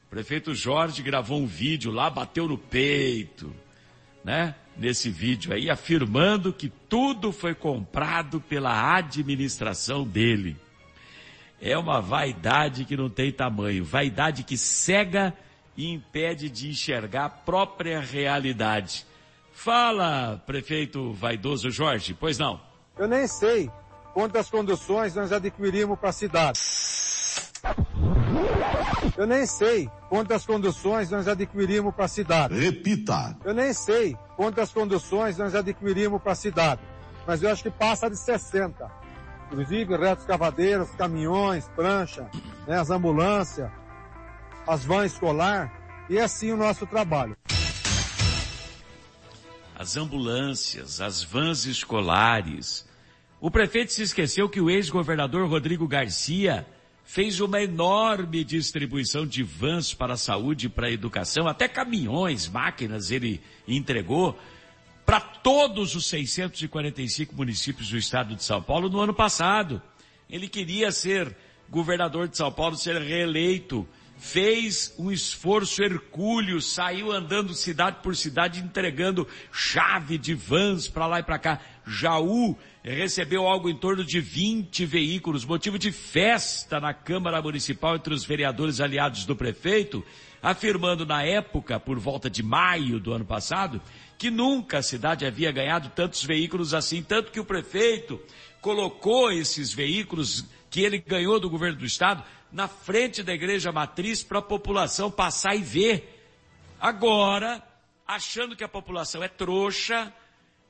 O 0.06 0.08
prefeito 0.08 0.54
Jorge 0.54 1.02
gravou 1.02 1.38
um 1.38 1.46
vídeo 1.46 1.92
lá, 1.92 2.08
bateu 2.08 2.48
no 2.48 2.56
peito, 2.56 3.54
né? 4.24 4.54
nesse 4.74 5.10
vídeo 5.10 5.52
aí, 5.52 5.68
afirmando 5.68 6.50
que 6.50 6.70
tudo 6.88 7.30
foi 7.30 7.54
comprado 7.54 8.40
pela 8.40 8.96
administração 8.96 10.02
dele. 10.02 10.56
É 11.64 11.78
uma 11.78 12.00
vaidade 12.00 12.84
que 12.84 12.96
não 12.96 13.08
tem 13.08 13.30
tamanho, 13.30 13.84
vaidade 13.84 14.42
que 14.42 14.58
cega 14.58 15.32
e 15.76 15.92
impede 15.92 16.50
de 16.50 16.68
enxergar 16.68 17.26
a 17.26 17.30
própria 17.30 18.00
realidade. 18.00 19.06
Fala, 19.52 20.42
prefeito 20.44 21.12
vaidoso 21.12 21.70
Jorge, 21.70 22.14
pois 22.18 22.36
não? 22.36 22.60
Eu 22.98 23.06
nem 23.06 23.28
sei 23.28 23.70
quantas 24.12 24.50
conduções 24.50 25.14
nós 25.14 25.30
adquirimos 25.30 25.96
para 26.00 26.08
a 26.08 26.12
cidade. 26.12 26.58
Eu 29.16 29.26
nem 29.28 29.46
sei 29.46 29.88
quantas 30.08 30.44
conduções 30.44 31.12
nós 31.12 31.28
adquirimos 31.28 31.94
para 31.94 32.06
a 32.06 32.08
cidade. 32.08 32.58
Repita. 32.58 33.36
Eu 33.44 33.54
nem 33.54 33.72
sei 33.72 34.16
quantas 34.36 34.72
conduções 34.72 35.38
nós 35.38 35.54
adquirimos 35.54 36.20
para 36.20 36.32
a 36.32 36.34
cidade, 36.34 36.80
mas 37.24 37.40
eu 37.40 37.50
acho 37.50 37.62
que 37.62 37.70
passa 37.70 38.10
de 38.10 38.16
60. 38.16 39.01
Inclusive 39.52 39.96
retos 39.98 40.24
cavadeiros, 40.24 40.88
caminhões, 40.92 41.68
prancha, 41.76 42.26
né, 42.66 42.78
as 42.78 42.88
ambulâncias, 42.88 43.70
as 44.66 44.82
vans 44.82 45.12
escolar, 45.12 45.70
e 46.08 46.16
é 46.16 46.22
assim 46.22 46.52
o 46.52 46.56
nosso 46.56 46.86
trabalho. 46.86 47.36
As 49.74 49.94
ambulâncias, 49.98 51.02
as 51.02 51.22
vans 51.22 51.66
escolares. 51.66 52.88
O 53.38 53.50
prefeito 53.50 53.92
se 53.92 54.02
esqueceu 54.02 54.48
que 54.48 54.58
o 54.58 54.70
ex-governador 54.70 55.46
Rodrigo 55.46 55.86
Garcia 55.86 56.66
fez 57.04 57.38
uma 57.38 57.60
enorme 57.60 58.42
distribuição 58.44 59.26
de 59.26 59.42
vans 59.42 59.92
para 59.92 60.14
a 60.14 60.16
saúde 60.16 60.64
e 60.64 60.70
para 60.70 60.86
a 60.86 60.90
educação, 60.90 61.46
até 61.46 61.68
caminhões, 61.68 62.48
máquinas 62.48 63.10
ele 63.10 63.42
entregou 63.68 64.38
para 65.04 65.20
todos 65.20 65.94
os 65.94 66.06
645 66.06 67.34
municípios 67.34 67.88
do 67.88 67.96
estado 67.96 68.34
de 68.34 68.42
São 68.42 68.62
Paulo 68.62 68.88
no 68.88 69.00
ano 69.00 69.14
passado. 69.14 69.82
Ele 70.30 70.48
queria 70.48 70.90
ser 70.92 71.36
governador 71.68 72.28
de 72.28 72.36
São 72.36 72.52
Paulo, 72.52 72.76
ser 72.76 73.00
reeleito, 73.00 73.88
fez 74.22 74.94
um 74.98 75.10
esforço 75.10 75.82
hercúleo, 75.82 76.60
saiu 76.60 77.10
andando 77.10 77.54
cidade 77.54 77.98
por 78.02 78.14
cidade 78.14 78.60
entregando 78.60 79.26
chave 79.50 80.16
de 80.16 80.32
vans 80.32 80.86
para 80.86 81.06
lá 81.06 81.18
e 81.18 81.24
para 81.24 81.38
cá. 81.38 81.60
Jaú 81.84 82.56
recebeu 82.84 83.48
algo 83.48 83.68
em 83.68 83.76
torno 83.76 84.04
de 84.04 84.20
20 84.20 84.86
veículos, 84.86 85.44
motivo 85.44 85.76
de 85.76 85.90
festa 85.90 86.78
na 86.78 86.94
Câmara 86.94 87.42
Municipal 87.42 87.96
entre 87.96 88.14
os 88.14 88.24
vereadores 88.24 88.80
aliados 88.80 89.24
do 89.24 89.34
prefeito, 89.34 90.04
afirmando 90.42 91.06
na 91.06 91.22
época, 91.22 91.78
por 91.78 91.98
volta 91.98 92.28
de 92.28 92.42
maio 92.42 92.98
do 92.98 93.12
ano 93.12 93.24
passado, 93.24 93.80
que 94.18 94.30
nunca 94.30 94.78
a 94.78 94.82
cidade 94.82 95.24
havia 95.24 95.52
ganhado 95.52 95.90
tantos 95.90 96.24
veículos 96.24 96.74
assim, 96.74 97.02
tanto 97.02 97.30
que 97.30 97.38
o 97.38 97.44
prefeito 97.44 98.20
colocou 98.60 99.30
esses 99.30 99.72
veículos 99.72 100.44
que 100.68 100.80
ele 100.80 100.98
ganhou 100.98 101.38
do 101.38 101.48
governo 101.48 101.78
do 101.78 101.84
estado 101.84 102.24
na 102.50 102.66
frente 102.66 103.22
da 103.22 103.32
igreja 103.32 103.70
matriz 103.70 104.22
para 104.22 104.40
a 104.40 104.42
população 104.42 105.10
passar 105.10 105.54
e 105.54 105.62
ver. 105.62 106.26
Agora, 106.80 107.62
achando 108.06 108.56
que 108.56 108.64
a 108.64 108.68
população 108.68 109.22
é 109.22 109.28
trouxa, 109.28 110.12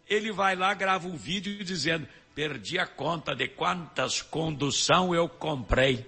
ele 0.08 0.30
vai 0.32 0.54
lá, 0.54 0.74
grava 0.74 1.08
um 1.08 1.16
vídeo 1.16 1.64
dizendo, 1.64 2.06
perdi 2.34 2.78
a 2.78 2.86
conta 2.86 3.34
de 3.34 3.48
quantas 3.48 4.20
condução 4.20 5.14
eu 5.14 5.28
comprei. 5.28 6.06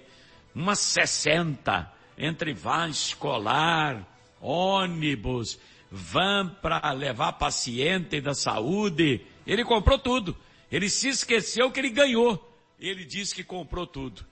Umas 0.53 0.79
60, 0.79 1.91
entre 2.17 2.53
van 2.53 2.89
escolar, 2.89 4.05
ônibus, 4.41 5.59
van 5.91 6.49
para 6.61 6.91
levar 6.91 7.33
paciente 7.33 8.21
da 8.21 8.33
saúde. 8.33 9.21
Ele 9.45 9.63
comprou 9.63 9.97
tudo. 9.97 10.35
Ele 10.71 10.89
se 10.89 11.09
esqueceu 11.09 11.71
que 11.71 11.79
ele 11.79 11.89
ganhou. 11.89 12.51
Ele 12.79 13.05
disse 13.05 13.33
que 13.33 13.43
comprou 13.43 13.87
tudo. 13.87 14.25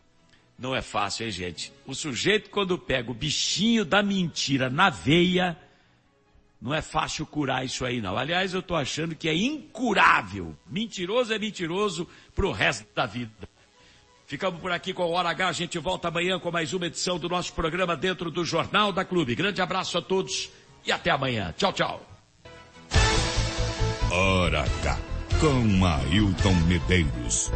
Não 0.57 0.75
é 0.75 0.81
fácil, 0.81 1.25
hein, 1.25 1.31
gente? 1.31 1.73
O 1.85 1.95
sujeito, 1.95 2.49
quando 2.49 2.77
pega 2.77 3.11
o 3.11 3.13
bichinho 3.13 3.83
da 3.83 4.03
mentira 4.03 4.69
na 4.69 4.89
veia, 4.89 5.57
não 6.61 6.73
é 6.73 6.81
fácil 6.81 7.25
curar 7.25 7.65
isso 7.65 7.83
aí, 7.83 7.99
não. 7.99 8.17
Aliás, 8.17 8.53
eu 8.53 8.61
estou 8.61 8.77
achando 8.77 9.15
que 9.15 9.27
é 9.27 9.35
incurável. 9.35 10.55
Mentiroso 10.65 11.33
é 11.33 11.39
mentiroso 11.39 12.07
para 12.33 12.45
o 12.45 12.51
resto 12.51 12.87
da 12.95 13.05
vida. 13.05 13.31
Ficamos 14.33 14.59
por 14.59 14.71
aqui 14.71 14.95
com 14.95 15.03
o 15.03 15.11
Hora 15.11 15.29
H. 15.29 15.47
A 15.47 15.51
gente 15.51 15.77
volta 15.77 16.07
amanhã 16.07 16.39
com 16.39 16.49
mais 16.49 16.73
uma 16.73 16.87
edição 16.87 17.19
do 17.19 17.29
nosso 17.29 17.53
programa 17.53 17.95
dentro 17.95 18.31
do 18.31 18.43
Jornal 18.43 18.91
da 18.91 19.05
Clube. 19.05 19.35
Grande 19.35 19.61
abraço 19.61 19.95
a 19.95 20.01
todos 20.01 20.49
e 20.83 20.91
até 20.91 21.11
amanhã. 21.11 21.53
Tchau, 21.55 21.71
tchau. 21.71 22.01
Hora 24.09 24.63
H. 24.63 24.99
Com 25.39 25.85
Ailton 25.85 26.55
Medeiros. 26.67 27.51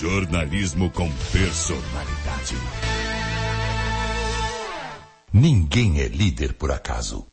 Jornalismo 0.00 0.90
com 0.90 1.08
personalidade. 1.30 2.56
Ninguém 5.32 6.00
é 6.00 6.08
líder 6.08 6.54
por 6.54 6.72
acaso. 6.72 7.28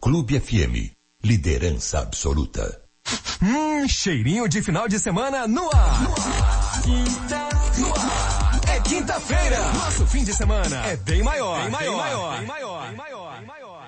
Clube 0.00 0.38
FM, 0.38 0.94
liderança 1.24 1.98
absoluta. 1.98 2.83
Hum, 3.46 3.86
cheirinho 3.86 4.48
de 4.48 4.62
final 4.62 4.88
de 4.88 4.98
semana 4.98 5.46
no 5.46 5.68
ar. 5.74 6.02
No 6.02 6.14
ar. 6.14 6.82
Quinta 6.82 7.48
no 7.78 7.94
ar. 7.94 8.60
É 8.74 8.80
quinta-feira. 8.80 9.72
Nosso 9.74 10.06
fim 10.06 10.24
de 10.24 10.32
semana 10.32 10.76
é 10.86 10.96
bem 10.96 11.22
maior. 11.22 11.60
Bem 11.62 11.70
maior. 11.70 11.98
Bem 11.98 12.02
maior. 12.06 12.38
Bem 12.38 12.46
maior. 12.46 12.86
Bem 12.86 12.96
maior. 12.96 13.36
Bem 13.36 13.46
maior. 13.46 13.86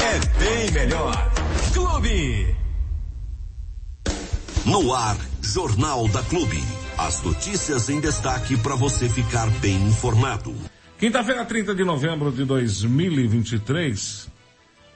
É 0.00 0.38
bem 0.38 0.70
melhor. 0.70 1.32
Clube. 1.72 2.56
No 4.64 4.94
ar, 4.94 5.16
Jornal 5.42 6.06
da 6.08 6.22
Clube. 6.22 6.62
As 6.96 7.22
notícias 7.22 7.88
em 7.88 8.00
destaque 8.00 8.56
para 8.56 8.76
você 8.76 9.08
ficar 9.08 9.50
bem 9.60 9.76
informado. 9.88 10.54
Quinta-feira, 10.98 11.44
30 11.44 11.74
de 11.74 11.84
novembro 11.84 12.32
de 12.32 12.44
2023, 12.44 14.28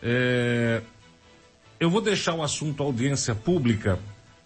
é... 0.02 0.80
eu 1.80 1.88
vou 1.88 2.02
deixar 2.02 2.34
o 2.34 2.42
assunto 2.42 2.82
audiência 2.82 3.34
pública 3.34 3.98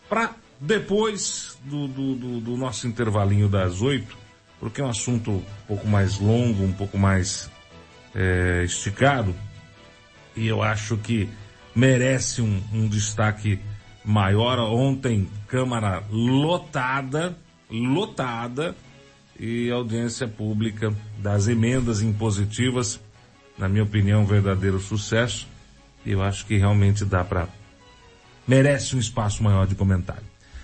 para 0.08 0.34
depois 0.60 1.58
do, 1.64 1.88
do, 1.88 2.14
do, 2.14 2.40
do, 2.40 2.56
nosso 2.56 2.86
intervalinho 2.86 3.48
das 3.48 3.82
oito, 3.82 4.16
porque 4.60 4.80
é 4.80 4.84
um 4.84 4.88
assunto 4.88 5.32
um 5.32 5.42
pouco 5.66 5.86
mais 5.88 6.18
longo, 6.18 6.62
um 6.62 6.72
pouco 6.72 6.96
mais 6.96 7.50
é, 8.14 8.62
esticado, 8.64 9.34
e 10.36 10.46
eu 10.46 10.62
acho 10.62 10.96
que 10.96 11.28
merece 11.74 12.40
um, 12.40 12.62
um 12.72 12.88
destaque 12.88 13.58
maior. 14.04 14.58
Ontem, 14.60 15.28
Câmara 15.48 16.04
lotada, 16.10 17.36
lotada, 17.68 18.74
e 19.38 19.70
audiência 19.70 20.28
pública 20.28 20.94
das 21.18 21.48
emendas 21.48 22.02
impositivas, 22.02 23.00
na 23.58 23.68
minha 23.68 23.82
opinião, 23.82 24.22
um 24.22 24.26
verdadeiro 24.26 24.78
sucesso. 24.78 25.48
Eu 26.06 26.22
acho 26.22 26.44
que 26.46 26.56
realmente 26.56 27.04
dá 27.04 27.24
para 27.24 27.48
merece 28.46 28.94
um 28.94 28.98
espaço 28.98 29.42
maior 29.42 29.66
de 29.66 29.74
comentário. 29.74 30.22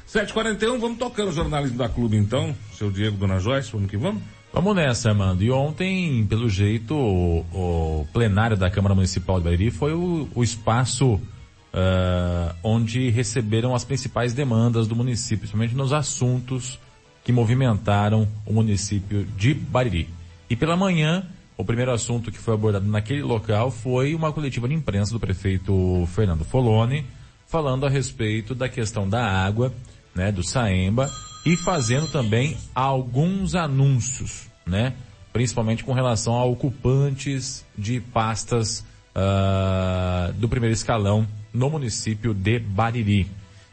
7h41, 0.09 0.79
vamos 0.79 0.99
tocando 0.99 1.29
o 1.29 1.33
jornalismo 1.33 1.79
da 1.79 1.89
clube 1.89 2.17
então. 2.17 2.55
Seu 2.73 2.91
Diego, 2.91 3.17
Dona 3.17 3.39
Joyce, 3.39 3.71
vamos 3.73 3.91
que 3.91 3.97
vamos? 3.97 4.23
Vamos 4.53 4.75
nessa, 4.75 5.11
Armando. 5.11 5.43
E 5.45 5.51
ontem, 5.51 6.27
pelo 6.27 6.49
jeito, 6.49 6.95
o, 6.95 8.01
o 8.01 8.07
plenário 8.13 8.57
da 8.57 8.69
Câmara 8.69 8.95
Municipal 8.95 9.39
de 9.39 9.45
Bariri 9.45 9.71
foi 9.71 9.93
o, 9.93 10.29
o 10.35 10.43
espaço 10.43 11.15
uh, 11.15 12.55
onde 12.63 13.11
receberam 13.11 13.75
as 13.75 13.85
principais 13.85 14.35
demandas 14.35 14.89
do 14.89 14.97
município, 14.97 15.39
principalmente 15.39 15.77
nos 15.77 15.93
assuntos 15.93 16.81
que 17.23 17.31
movimentaram 17.31 18.27
o 18.45 18.53
município 18.53 19.25
de 19.37 19.55
Bariri. 19.55 20.09
E 20.49 20.57
pela 20.57 20.77
manhã, 20.77 21.25
o 21.61 21.65
primeiro 21.65 21.93
assunto 21.93 22.33
que 22.33 22.39
foi 22.39 22.55
abordado 22.55 22.87
naquele 22.87 23.23
local 23.23 23.71
foi 23.71 24.15
uma 24.15 24.33
coletiva 24.33 24.67
de 24.67 24.75
imprensa 24.75 25.13
do 25.13 25.21
prefeito 25.21 26.09
Fernando 26.15 26.45
Foloni, 26.45 27.05
falando 27.47 27.85
a 27.85 27.91
respeito 27.91 28.55
da 28.55 28.69
questão 28.69 29.09
da 29.09 29.23
água, 29.23 29.73
né, 30.15 30.33
do 30.33 30.43
Saemba, 30.43 31.11
e 31.45 31.57
fazendo 31.57 32.09
também 32.09 32.57
alguns 32.75 33.55
anúncios, 33.55 34.49
né, 34.67 34.95
principalmente 35.33 35.85
com 35.85 35.93
relação 35.93 36.35
a 36.35 36.45
ocupantes 36.45 37.65
de 37.77 38.01
pastas 38.01 38.85
uh, 39.15 40.33
do 40.35 40.49
primeiro 40.49 40.73
escalão 40.73 41.27
no 41.53 41.69
município 41.69 42.33
de 42.33 42.59
Bariri. 42.59 43.27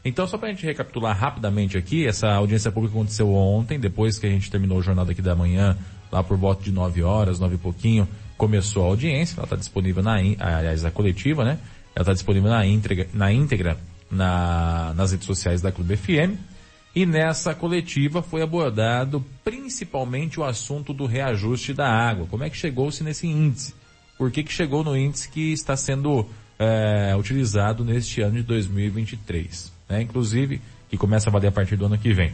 Então, 0.03 0.25
só 0.25 0.37
para 0.37 0.49
a 0.49 0.51
gente 0.51 0.65
recapitular 0.65 1.17
rapidamente 1.17 1.77
aqui, 1.77 2.07
essa 2.07 2.29
audiência 2.29 2.71
pública 2.71 2.95
aconteceu 2.95 3.33
ontem, 3.33 3.79
depois 3.79 4.17
que 4.17 4.25
a 4.25 4.29
gente 4.29 4.49
terminou 4.49 4.77
o 4.77 4.81
jornal 4.81 5.05
daqui 5.05 5.21
da 5.21 5.35
manhã, 5.35 5.77
lá 6.11 6.23
por 6.23 6.37
volta 6.37 6.63
de 6.63 6.71
9 6.71 7.03
horas, 7.03 7.39
9 7.39 7.55
e 7.55 7.57
pouquinho, 7.57 8.07
começou 8.37 8.83
a 8.83 8.87
audiência, 8.87 9.35
ela 9.37 9.45
está 9.45 9.55
disponível 9.55 10.03
na, 10.03 10.15
aliás, 10.15 10.85
a 10.85 10.91
coletiva, 10.91 11.43
né? 11.43 11.59
Ela 11.95 12.03
está 12.03 12.13
disponível 12.13 12.49
na 12.49 12.65
íntegra, 12.65 13.07
na, 13.13 13.31
íntegra 13.31 13.77
na, 14.09 14.93
nas 14.95 15.11
redes 15.11 15.25
sociais 15.25 15.61
da 15.61 15.71
Clube 15.71 15.97
FM. 15.97 16.37
E 16.95 17.05
nessa 17.05 17.53
coletiva 17.53 18.21
foi 18.21 18.41
abordado 18.41 19.23
principalmente 19.43 20.39
o 20.39 20.43
assunto 20.43 20.93
do 20.93 21.05
reajuste 21.05 21.73
da 21.73 21.87
água. 21.87 22.27
Como 22.27 22.43
é 22.43 22.49
que 22.49 22.57
chegou-se 22.57 23.03
nesse 23.03 23.27
índice? 23.27 23.73
Por 24.17 24.31
que, 24.31 24.43
que 24.43 24.51
chegou 24.51 24.83
no 24.83 24.97
índice 24.97 25.29
que 25.29 25.51
está 25.51 25.75
sendo 25.75 26.27
é, 26.57 27.15
utilizado 27.15 27.83
neste 27.83 28.21
ano 28.21 28.35
de 28.35 28.43
2023? 28.43 29.77
né? 29.89 30.01
inclusive, 30.01 30.61
que 30.89 30.97
começa 30.97 31.29
a 31.29 31.33
valer 31.33 31.47
a 31.47 31.51
partir 31.51 31.75
do 31.75 31.85
ano 31.85 31.97
que 31.97 32.13
vem. 32.13 32.33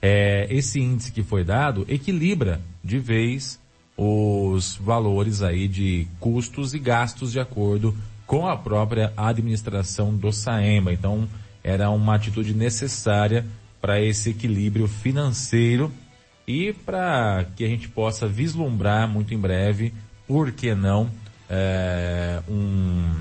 É, 0.00 0.46
esse 0.50 0.80
índice 0.80 1.10
que 1.10 1.22
foi 1.22 1.42
dado 1.42 1.84
equilibra 1.88 2.60
de 2.84 2.98
vez 2.98 3.58
os 3.96 4.76
valores 4.76 5.42
aí 5.42 5.66
de 5.66 6.06
custos 6.20 6.74
e 6.74 6.78
gastos 6.78 7.32
de 7.32 7.40
acordo 7.40 7.96
com 8.26 8.46
a 8.46 8.56
própria 8.56 9.12
administração 9.16 10.14
do 10.14 10.30
Saemba. 10.32 10.92
Então, 10.92 11.26
era 11.64 11.88
uma 11.90 12.14
atitude 12.14 12.52
necessária 12.52 13.46
para 13.80 14.00
esse 14.00 14.30
equilíbrio 14.30 14.86
financeiro 14.86 15.90
e 16.46 16.72
para 16.72 17.46
que 17.56 17.64
a 17.64 17.68
gente 17.68 17.88
possa 17.88 18.26
vislumbrar 18.26 19.08
muito 19.08 19.32
em 19.32 19.38
breve, 19.38 19.92
por 20.26 20.52
que 20.52 20.74
não, 20.74 21.10
é, 21.48 22.42
um 22.48 23.14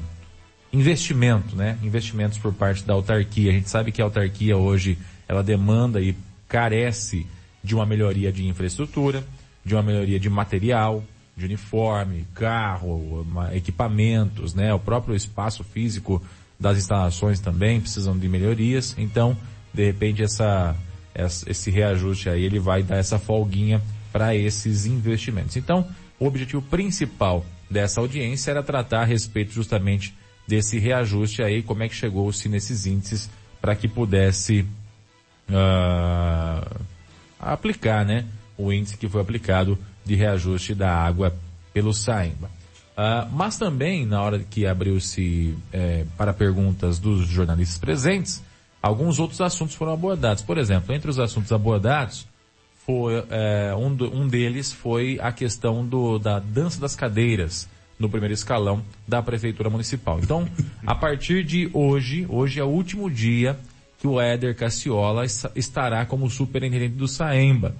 investimento, 0.74 1.56
né? 1.56 1.78
Investimentos 1.82 2.38
por 2.38 2.54
parte 2.54 2.84
da 2.84 2.94
autarquia. 2.94 3.52
A 3.52 3.54
gente 3.54 3.70
sabe 3.70 3.92
que 3.92 4.02
a 4.02 4.06
autarquia 4.06 4.58
hoje 4.58 4.98
ela 5.28 5.42
demanda 5.42 6.02
e 6.02 6.16
carece 6.48 7.26
de 7.64 7.74
uma 7.76 7.86
melhoria 7.86 8.32
de 8.32 8.46
infraestrutura, 8.46 9.24
de 9.64 9.74
uma 9.74 9.84
melhoria 9.84 10.20
de 10.20 10.30
material, 10.30 11.04
de 11.36 11.46
uniforme, 11.46 12.26
carro, 12.34 13.26
equipamentos, 13.54 14.54
né? 14.54 14.74
O 14.74 14.80
próprio 14.80 15.16
espaço 15.16 15.64
físico 15.64 16.22
das 16.60 16.78
instalações 16.78 17.40
também 17.40 17.82
precisam 17.82 18.18
de 18.18 18.30
melhorias. 18.30 18.96
Então, 18.98 19.36
de 19.74 19.86
repente, 19.86 20.24
essa, 20.24 20.76
esse 21.46 21.70
reajuste 21.70 22.30
aí 22.30 22.44
ele 22.44 22.60
vai 22.60 22.84
dar 22.84 22.98
essa 22.98 23.20
folguinha 23.20 23.82
para 24.14 24.36
esses 24.36 24.86
investimentos. 24.86 25.58
Então, 25.58 25.86
o 26.18 26.26
objetivo 26.26 26.62
principal 26.62 27.46
dessa 27.70 28.00
audiência 28.00 28.52
era 28.52 28.64
tratar 28.64 29.02
a 29.02 29.06
respeito 29.06 29.52
justamente 29.52 30.16
desse 30.48 30.80
reajuste 30.80 31.44
aí, 31.44 31.62
como 31.62 31.84
é 31.84 31.90
que 31.90 31.96
chegou-se 31.96 32.48
nesses 32.48 32.86
índices 32.86 33.30
para 33.60 33.76
que 33.76 33.88
pudesse 33.88 34.66
uh, 35.50 36.86
aplicar, 37.40 38.06
né, 38.06 38.26
o 38.58 38.72
índice 38.72 38.98
que 38.98 39.08
foi 39.08 39.22
aplicado 39.22 39.78
de 40.04 40.16
reajuste 40.16 40.74
da 40.74 40.94
água 40.94 41.36
pelo 41.74 41.94
Saimba. 41.94 42.50
Uh, 42.98 43.30
mas 43.34 43.58
também, 43.58 44.06
na 44.06 44.22
hora 44.22 44.40
que 44.40 44.66
abriu-se 44.66 45.58
é, 45.74 46.06
para 46.18 46.34
perguntas 46.34 46.98
dos 46.98 47.28
jornalistas 47.28 47.78
presentes, 47.78 48.42
alguns 48.82 49.20
outros 49.20 49.42
assuntos 49.42 49.76
foram 49.76 49.92
abordados. 49.94 50.42
Por 50.42 50.58
exemplo, 50.58 50.96
entre 50.96 51.10
os 51.10 51.20
assuntos 51.20 51.52
abordados, 51.52 52.26
foi, 52.86 53.26
é, 53.32 53.76
um, 53.76 53.88
um 54.14 54.28
deles 54.28 54.72
foi 54.72 55.20
a 55.22 55.32
questão 55.32 55.86
do, 55.86 56.20
da 56.20 56.40
dança 56.40 56.80
das 56.80 56.96
cadeiras 56.96 57.68
no 57.98 58.10
primeiro 58.10 58.34
escalão 58.34 58.84
da 59.08 59.22
Prefeitura 59.22 59.70
Municipal. 59.70 60.20
Então, 60.22 60.48
a 60.86 60.94
partir 60.94 61.44
de 61.44 61.70
hoje, 61.74 62.26
hoje 62.30 62.60
é 62.60 62.64
o 62.64 62.68
último 62.68 63.10
dia 63.10 63.58
que 64.00 64.08
o 64.08 64.20
Éder 64.20 64.56
Cassiola 64.56 65.26
estará 65.56 66.06
como 66.06 66.30
superintendente 66.30 66.96
do 66.96 67.08
Saemba. 67.08 67.76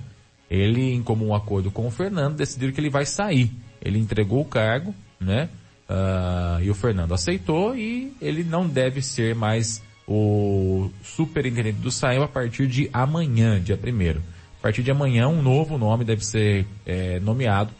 Ele, 0.50 0.94
em 0.94 1.04
comum 1.04 1.34
acordo 1.34 1.72
com 1.72 1.88
o 1.88 1.92
Fernando, 1.92 2.36
decidiu 2.36 2.72
que 2.72 2.80
ele 2.80 2.90
vai 2.90 3.06
sair. 3.06 3.52
Ele 3.82 4.00
entregou 4.00 4.42
o 4.42 4.46
cargo, 4.46 4.94
né? 5.20 5.50
Uh, 5.90 6.64
e 6.64 6.70
o 6.70 6.76
Fernando 6.76 7.14
aceitou 7.14 7.76
e 7.76 8.12
ele 8.20 8.44
não 8.44 8.68
deve 8.68 9.02
ser 9.02 9.36
mais 9.36 9.84
o 10.08 10.90
superintendente 11.04 11.80
do 11.80 11.92
Saemba 11.92 12.26
a 12.26 12.28
partir 12.28 12.68
de 12.68 12.90
amanhã, 12.92 13.60
dia 13.60 13.78
primeiro. 13.78 14.22
A 14.60 14.62
partir 14.62 14.82
de 14.82 14.92
amanhã, 14.92 15.28
um 15.28 15.42
novo 15.42 15.78
nome 15.78 16.04
deve 16.04 16.26
ser 16.26 16.66
é, 16.86 17.20
nomeado 17.20 17.72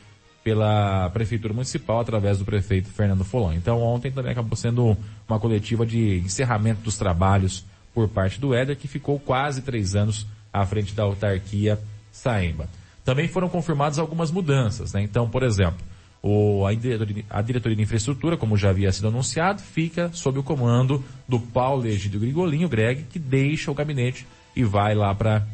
pela 0.44 1.10
Prefeitura 1.10 1.52
Municipal 1.54 2.00
através 2.00 2.38
do 2.38 2.46
prefeito 2.46 2.90
Fernando 2.90 3.24
Folon. 3.24 3.54
Então 3.54 3.82
ontem 3.82 4.12
também 4.12 4.32
acabou 4.32 4.56
sendo 4.56 4.96
uma 5.28 5.40
coletiva 5.40 5.84
de 5.84 6.20
encerramento 6.20 6.82
dos 6.82 6.98
trabalhos 6.98 7.66
por 7.96 8.10
parte 8.10 8.40
do 8.40 8.54
Éder, 8.54 8.76
que 8.76 8.90
ficou 8.90 9.18
quase 9.18 9.62
três 9.62 9.96
anos 9.96 10.28
à 10.52 10.66
frente 10.66 10.94
da 10.94 11.04
autarquia 11.04 11.80
Saemba. 12.12 12.68
Também 13.06 13.28
foram 13.28 13.48
confirmadas 13.48 13.98
algumas 13.98 14.30
mudanças, 14.30 14.92
né? 14.94 15.02
Então, 15.02 15.30
por 15.30 15.44
exemplo, 15.44 15.80
o, 16.22 16.66
a, 16.66 16.74
diretoria, 16.74 17.24
a, 17.30 17.42
diretoria, 17.42 17.76
de 17.76 17.84
infraestrutura, 17.84 18.36
como 18.36 18.58
já 18.58 18.72
havia 18.72 18.92
sido 18.92 19.08
anunciado, 19.08 19.62
fica 19.62 20.10
sob 20.12 20.40
o 20.40 20.44
comando 20.44 21.04
do 21.28 21.40
Paulo 21.40 21.86
Egídio 21.86 22.20
Grigolinho, 22.20 22.68
Greg, 22.68 23.04
que 23.04 23.20
deixa 23.20 23.72
o 23.72 23.76
gabinete 23.76 24.28
e 24.56 24.64
vai 24.64 24.94
lá 24.94 25.14
para 25.16 25.46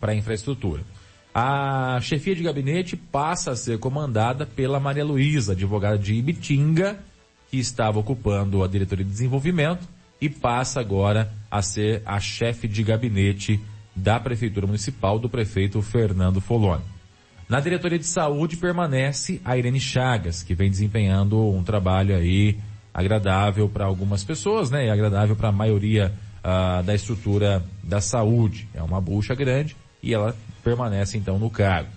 a 0.00 0.14
infraestrutura. 0.14 0.82
A 1.34 1.98
chefia 2.00 2.34
de 2.34 2.42
gabinete 2.42 2.96
passa 2.96 3.50
a 3.50 3.56
ser 3.56 3.78
comandada 3.78 4.46
pela 4.46 4.80
Maria 4.80 5.04
Luísa, 5.04 5.52
advogada 5.52 5.98
de 5.98 6.14
Ibitinga, 6.14 6.98
que 7.50 7.58
estava 7.58 7.98
ocupando 7.98 8.62
a 8.64 8.68
diretoria 8.68 9.04
de 9.04 9.10
desenvolvimento 9.10 9.95
e 10.20 10.28
passa 10.28 10.80
agora 10.80 11.32
a 11.50 11.62
ser 11.62 12.02
a 12.04 12.18
chefe 12.18 12.66
de 12.66 12.82
gabinete 12.82 13.60
da 13.94 14.20
Prefeitura 14.20 14.66
Municipal 14.66 15.18
do 15.18 15.28
prefeito 15.28 15.80
Fernando 15.80 16.40
Foloni. 16.40 16.84
Na 17.48 17.60
diretoria 17.60 17.98
de 17.98 18.06
saúde 18.06 18.56
permanece 18.56 19.40
a 19.44 19.56
Irene 19.56 19.80
Chagas, 19.80 20.42
que 20.42 20.54
vem 20.54 20.68
desempenhando 20.68 21.38
um 21.38 21.62
trabalho 21.62 22.16
aí 22.16 22.58
agradável 22.92 23.68
para 23.68 23.84
algumas 23.84 24.24
pessoas, 24.24 24.70
né? 24.70 24.86
E 24.86 24.90
agradável 24.90 25.36
para 25.36 25.50
a 25.50 25.52
maioria 25.52 26.12
uh, 26.38 26.82
da 26.82 26.94
estrutura 26.94 27.62
da 27.84 28.00
saúde. 28.00 28.68
É 28.74 28.82
uma 28.82 29.00
bucha 29.00 29.34
grande 29.34 29.76
e 30.02 30.12
ela 30.12 30.34
permanece 30.64 31.16
então 31.16 31.38
no 31.38 31.48
cargo. 31.48 31.90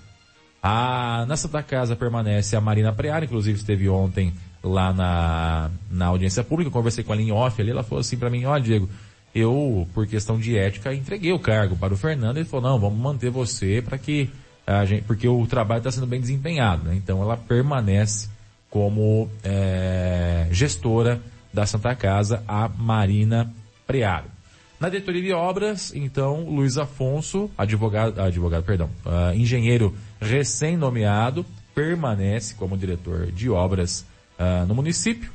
A, 0.61 1.25
na 1.27 1.37
Santa 1.37 1.63
Casa 1.63 1.95
permanece 1.95 2.55
a 2.55 2.61
Marina 2.61 2.93
Preara, 2.93 3.25
inclusive 3.25 3.57
esteve 3.57 3.89
ontem 3.89 4.33
lá 4.63 4.93
na, 4.93 5.71
na 5.89 6.07
audiência 6.07 6.43
pública, 6.43 6.71
conversei 6.71 7.03
com 7.03 7.13
ela 7.13 7.21
em 7.21 7.31
off 7.31 7.61
ali, 7.61 7.71
ela 7.71 7.83
falou 7.83 8.01
assim 8.01 8.17
para 8.17 8.29
mim, 8.29 8.45
ó 8.45 8.55
oh, 8.55 8.59
Diego, 8.59 8.89
eu, 9.33 9.87
por 9.93 10.07
questão 10.07 10.39
de 10.39 10.57
ética, 10.57 10.93
entreguei 10.93 11.31
o 11.31 11.39
cargo 11.39 11.75
para 11.75 11.93
o 11.93 11.97
Fernando. 11.97 12.37
Ele 12.37 12.45
falou, 12.45 12.71
não, 12.71 12.79
vamos 12.79 12.99
manter 12.99 13.29
você 13.29 13.81
para 13.81 13.97
que 13.97 14.29
a 14.65 14.85
gente, 14.85 15.03
porque 15.03 15.27
o 15.27 15.45
trabalho 15.47 15.79
está 15.79 15.91
sendo 15.91 16.07
bem 16.07 16.19
desempenhado, 16.19 16.83
né? 16.83 16.95
Então 16.95 17.21
ela 17.21 17.37
permanece 17.37 18.29
como 18.69 19.29
é, 19.43 20.47
gestora 20.51 21.21
da 21.53 21.65
Santa 21.65 21.95
Casa, 21.95 22.43
a 22.47 22.67
Marina 22.67 23.51
Prearo. 23.87 24.27
Na 24.79 24.87
diretoria 24.87 25.21
de 25.21 25.33
obras, 25.33 25.93
então, 25.93 26.45
Luiz 26.45 26.77
Afonso, 26.77 27.49
advogado, 27.57 28.21
advogado, 28.21 28.63
perdão, 28.63 28.89
uh, 29.05 29.35
engenheiro 29.35 29.93
recém-nomeado, 30.21 31.45
permanece 31.75 32.53
como 32.53 32.77
diretor 32.77 33.29
de 33.31 33.49
obras 33.49 34.05
uh, 34.39 34.65
no 34.65 34.73
município. 34.73 35.29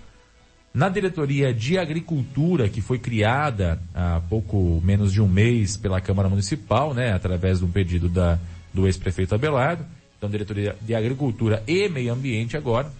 Na 0.72 0.88
diretoria 0.88 1.54
de 1.54 1.78
agricultura, 1.78 2.68
que 2.68 2.80
foi 2.80 2.98
criada 2.98 3.80
há 3.94 4.20
pouco 4.28 4.80
menos 4.82 5.12
de 5.12 5.22
um 5.22 5.28
mês 5.28 5.76
pela 5.76 6.00
Câmara 6.00 6.28
Municipal, 6.28 6.92
né, 6.92 7.12
através 7.12 7.60
de 7.60 7.64
um 7.64 7.70
pedido 7.70 8.08
da, 8.08 8.40
do 8.72 8.86
ex-prefeito 8.86 9.36
Abelardo, 9.36 9.84
então 10.18 10.28
diretoria 10.28 10.74
de 10.80 10.92
agricultura 10.92 11.62
e 11.68 11.88
meio 11.88 12.12
ambiente 12.12 12.56
agora, 12.56 12.90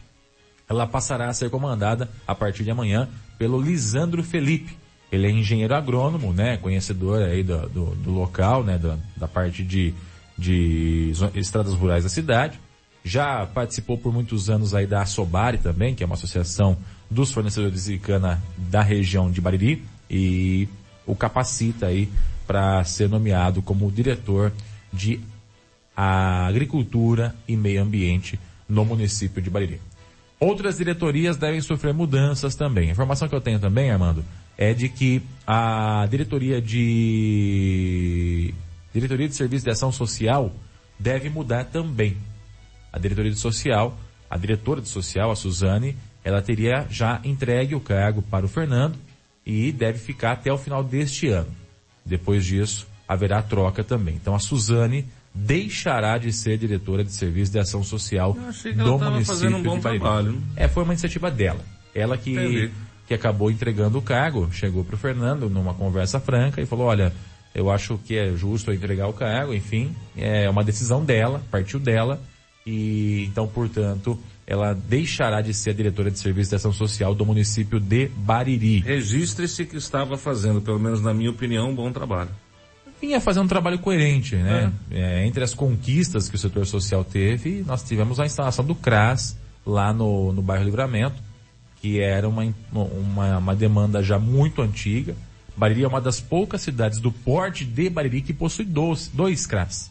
ela 0.69 0.87
passará 0.87 1.29
a 1.29 1.33
ser 1.33 1.51
comandada 1.51 2.09
a 2.27 2.35
partir 2.35 2.63
de 2.63 2.71
amanhã 2.71 3.09
pelo 3.39 3.61
Lisandro 3.61 4.23
Felipe. 4.23 4.77
Ele 5.11 5.27
é 5.27 5.31
engenheiro 5.31 5.75
agrônomo, 5.75 6.33
né, 6.33 6.57
conhecedor 6.59 7.23
aí 7.23 7.43
do, 7.43 7.69
do, 7.69 7.87
do 7.97 8.11
local, 8.13 8.63
né, 8.63 8.79
da, 8.79 8.97
da 9.17 9.27
parte 9.27 9.65
de, 9.65 9.93
de 10.39 11.13
estradas 11.35 11.75
rurais 11.75 12.05
da 12.05 12.11
cidade. 12.11 12.61
Já 13.05 13.45
participou 13.47 13.99
por 13.99 14.13
muitos 14.13 14.49
anos 14.49 14.75
aí 14.75 14.87
da 14.87 15.03
Asobari 15.03 15.59
também, 15.59 15.95
que 15.95 16.03
é 16.03 16.07
uma 16.07 16.15
associação 16.15 16.77
dos 17.11 17.31
fornecedores 17.31 17.85
de 17.85 17.99
cana 17.99 18.43
da 18.57 18.81
região 18.81 19.31
de 19.31 19.43
Bariri 19.43 19.85
e 20.11 20.67
o 21.07 21.15
capacita 21.15 21.87
aí 21.87 22.09
para 22.47 22.83
ser 22.85 23.09
nomeado 23.09 23.61
como 23.61 23.91
diretor 23.93 24.51
de 24.91 25.21
agricultura 25.95 27.35
e 27.47 27.57
meio 27.57 27.83
ambiente 27.83 28.41
no 28.69 28.85
município 28.85 29.43
de 29.43 29.51
Bariri. 29.51 29.81
Outras 30.41 30.79
diretorias 30.79 31.37
devem 31.37 31.61
sofrer 31.61 31.93
mudanças 31.95 32.55
também. 32.55 32.89
A 32.89 32.93
informação 32.93 33.29
que 33.29 33.35
eu 33.35 33.41
tenho 33.41 33.59
também, 33.59 33.91
Armando, 33.91 34.25
é 34.57 34.73
de 34.73 34.89
que 34.89 35.23
a 35.47 36.07
diretoria 36.11 36.61
de 36.61 38.55
diretoria 38.93 39.29
de 39.29 39.35
serviço 39.35 39.65
de 39.65 39.71
ação 39.71 39.93
social 39.93 40.53
deve 40.99 41.29
mudar 41.29 41.65
também. 41.65 42.17
A 42.95 42.99
diretoria 43.01 43.33
de 43.33 43.39
social, 43.39 43.99
a 44.31 44.39
diretora 44.39 44.81
de 44.81 44.89
social, 44.89 45.33
a 45.33 45.35
Suzane, 45.35 45.97
ela 46.23 46.41
teria 46.41 46.87
já 46.89 47.21
entregue 47.25 47.75
o 47.75 47.81
cargo 47.81 48.23
para 48.23 48.47
o 48.47 48.49
Fernando 48.49 48.97
e 49.45 49.73
deve 49.73 49.99
ficar 49.99 50.31
até 50.31 50.53
o 50.53 50.57
final 50.57 50.85
deste 50.85 51.27
ano. 51.27 51.51
Depois 52.07 52.45
disso, 52.45 52.87
haverá 53.09 53.43
troca 53.43 53.83
também. 53.83 54.15
Então 54.15 54.33
a 54.33 54.39
Suzane 54.39 55.07
deixará 55.35 56.19
de 56.19 56.33
ser 56.33 56.57
diretora 56.57 57.03
de 57.03 57.13
serviço 57.13 57.51
de 57.51 57.59
ação 57.59 57.83
social 57.83 58.33
do 58.77 58.99
município 58.99 59.57
um 59.57 59.61
de 59.61 59.81
Bariri. 59.81 60.01
Trabalho. 60.01 60.43
É, 60.55 60.69
foi 60.69 60.85
uma 60.85 60.93
iniciativa 60.93 61.33
dela. 61.33 61.65
Ela 61.93 62.17
que, 62.17 62.71
que 63.09 63.15
acabou 63.15 63.51
entregando 63.51 63.99
o 63.99 64.03
cargo, 64.03 64.49
chegou 64.53 64.85
para 64.85 64.95
o 64.95 64.99
Fernando 64.99 65.51
numa 65.51 65.75
conversa 65.75 66.21
franca 66.21 66.63
e 66.63 66.67
falou, 66.67 66.87
olha, 66.87 67.13
eu 67.53 67.73
acho 67.73 67.99
que 67.99 68.17
é 68.17 68.37
justo 68.37 68.71
eu 68.71 68.75
entregar 68.77 69.09
o 69.09 69.13
cargo, 69.13 69.53
enfim, 69.53 69.97
é 70.17 70.49
uma 70.49 70.63
decisão 70.63 71.05
dela, 71.05 71.43
partiu 71.51 71.81
dela, 71.81 72.23
e 72.67 73.25
então, 73.25 73.47
portanto, 73.47 74.19
ela 74.47 74.75
deixará 74.75 75.41
de 75.41 75.53
ser 75.55 75.71
a 75.71 75.73
diretora 75.73 76.11
de 76.11 76.19
serviço 76.19 76.51
de 76.51 76.57
ação 76.57 76.73
social 76.73 77.15
do 77.15 77.25
município 77.25 77.81
de 77.81 78.09
Bariri. 78.09 78.81
Registre-se 78.81 79.65
que 79.65 79.77
estava 79.77 80.17
fazendo, 80.17 80.61
pelo 80.61 80.79
menos 80.79 81.01
na 81.01 81.15
minha 81.15 81.31
opinião, 81.31 81.71
um 81.71 81.75
bom 81.75 81.91
trabalho. 81.91 82.31
Vinha 83.01 83.21
fazendo 83.21 83.45
um 83.45 83.49
trabalho 83.49 83.79
coerente, 83.79 84.37
né? 84.37 84.73
É. 84.91 85.23
É, 85.23 85.27
entre 85.27 85.45
as 85.45 85.53
conquistas 85.53 86.29
que 86.29 86.37
o 86.37 86.39
setor 86.39 86.67
social 86.67 87.05
teve, 87.05 87.63
nós 87.67 87.83
tivemos 87.83 88.19
a 88.19 88.25
instalação 88.25 88.65
do 88.65 88.75
CRAS 88.75 89.37
lá 89.67 89.93
no, 89.93 90.33
no 90.33 90.43
bairro 90.43 90.65
Livramento, 90.65 91.23
que 91.81 92.01
era 92.01 92.29
uma, 92.29 92.55
uma, 92.73 93.39
uma 93.39 93.55
demanda 93.55 94.03
já 94.03 94.19
muito 94.19 94.63
antiga. 94.63 95.15
Bariri 95.57 95.85
é 95.85 95.89
uma 95.89 96.01
das 96.01 96.21
poucas 96.21 96.63
cidades 96.63 96.99
do 96.99 97.13
porte 97.13 97.65
de 97.65 97.89
Bariri 97.89 98.23
que 98.23 98.33
possui 98.33 98.65
dois, 98.65 99.09
dois 99.13 99.47
CRAS, 99.47 99.91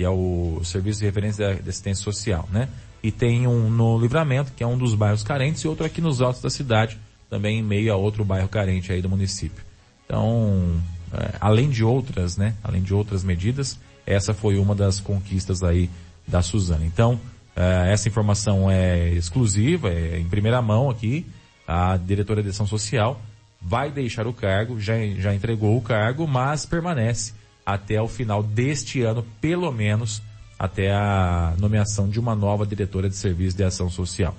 que 0.00 0.04
é 0.06 0.08
o 0.08 0.62
Serviço 0.64 1.00
de 1.00 1.04
Referência 1.04 1.56
de 1.56 1.68
Assistência 1.68 2.02
Social, 2.02 2.48
né? 2.50 2.70
e 3.02 3.12
tem 3.12 3.46
um 3.46 3.68
no 3.68 3.98
Livramento, 3.98 4.50
que 4.50 4.62
é 4.62 4.66
um 4.66 4.78
dos 4.78 4.94
bairros 4.94 5.22
carentes, 5.22 5.60
e 5.60 5.68
outro 5.68 5.84
aqui 5.84 6.00
nos 6.00 6.22
altos 6.22 6.40
da 6.40 6.48
cidade, 6.48 6.98
também 7.28 7.58
em 7.58 7.62
meio 7.62 7.92
a 7.92 7.96
outro 7.96 8.24
bairro 8.24 8.48
carente 8.48 8.90
aí 8.90 9.02
do 9.02 9.10
município. 9.10 9.62
Então, 10.06 10.80
é, 11.12 11.34
além 11.38 11.68
de 11.68 11.84
outras, 11.84 12.38
né, 12.38 12.54
além 12.64 12.80
de 12.80 12.94
outras 12.94 13.22
medidas, 13.22 13.78
essa 14.06 14.32
foi 14.32 14.56
uma 14.56 14.74
das 14.74 15.00
conquistas 15.00 15.62
aí 15.62 15.90
da 16.26 16.40
Suzana. 16.40 16.86
Então, 16.86 17.20
é, 17.54 17.92
essa 17.92 18.08
informação 18.08 18.70
é 18.70 19.10
exclusiva, 19.10 19.90
é 19.90 20.18
em 20.18 20.30
primeira 20.30 20.62
mão 20.62 20.88
aqui, 20.88 21.26
a 21.68 21.98
diretora 21.98 22.42
de 22.42 22.48
ação 22.48 22.66
social 22.66 23.20
vai 23.60 23.90
deixar 23.92 24.26
o 24.26 24.32
cargo, 24.32 24.80
já, 24.80 24.94
já 25.18 25.34
entregou 25.34 25.76
o 25.76 25.82
cargo, 25.82 26.26
mas 26.26 26.64
permanece 26.64 27.34
até 27.74 28.00
o 28.00 28.08
final 28.08 28.42
deste 28.42 29.02
ano, 29.02 29.24
pelo 29.40 29.70
menos, 29.70 30.22
até 30.58 30.92
a 30.92 31.54
nomeação 31.58 32.08
de 32.08 32.18
uma 32.18 32.34
nova 32.34 32.66
diretora 32.66 33.08
de 33.08 33.16
serviço 33.16 33.56
de 33.56 33.64
ação 33.64 33.88
social. 33.88 34.36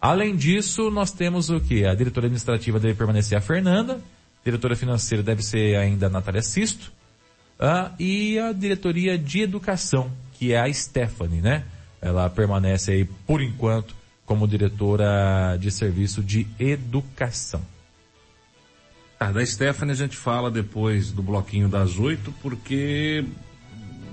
Além 0.00 0.34
disso, 0.34 0.90
nós 0.90 1.12
temos 1.12 1.48
o 1.48 1.60
que? 1.60 1.86
A 1.86 1.94
diretora 1.94 2.26
administrativa 2.26 2.80
deve 2.80 2.94
permanecer 2.94 3.38
a 3.38 3.40
Fernanda, 3.40 3.94
a 3.94 4.44
diretora 4.44 4.74
financeira 4.74 5.22
deve 5.22 5.42
ser 5.42 5.76
ainda 5.76 6.06
a 6.06 6.10
Natália 6.10 6.42
Sisto, 6.42 6.92
uh, 7.60 7.94
e 7.98 8.38
a 8.38 8.52
diretoria 8.52 9.16
de 9.16 9.40
educação, 9.40 10.10
que 10.32 10.52
é 10.52 10.60
a 10.60 10.72
Stephanie, 10.72 11.40
né? 11.40 11.64
Ela 12.00 12.28
permanece 12.28 12.90
aí, 12.90 13.04
por 13.04 13.40
enquanto, 13.40 13.94
como 14.26 14.48
diretora 14.48 15.56
de 15.60 15.70
serviço 15.70 16.20
de 16.20 16.48
educação. 16.58 17.62
Ah, 19.28 19.32
da 19.32 19.44
Stephanie 19.46 19.92
a 19.92 19.96
gente 19.96 20.16
fala 20.16 20.50
depois 20.50 21.12
do 21.12 21.22
bloquinho 21.22 21.68
das 21.68 21.98
oito, 21.98 22.32
porque 22.42 23.24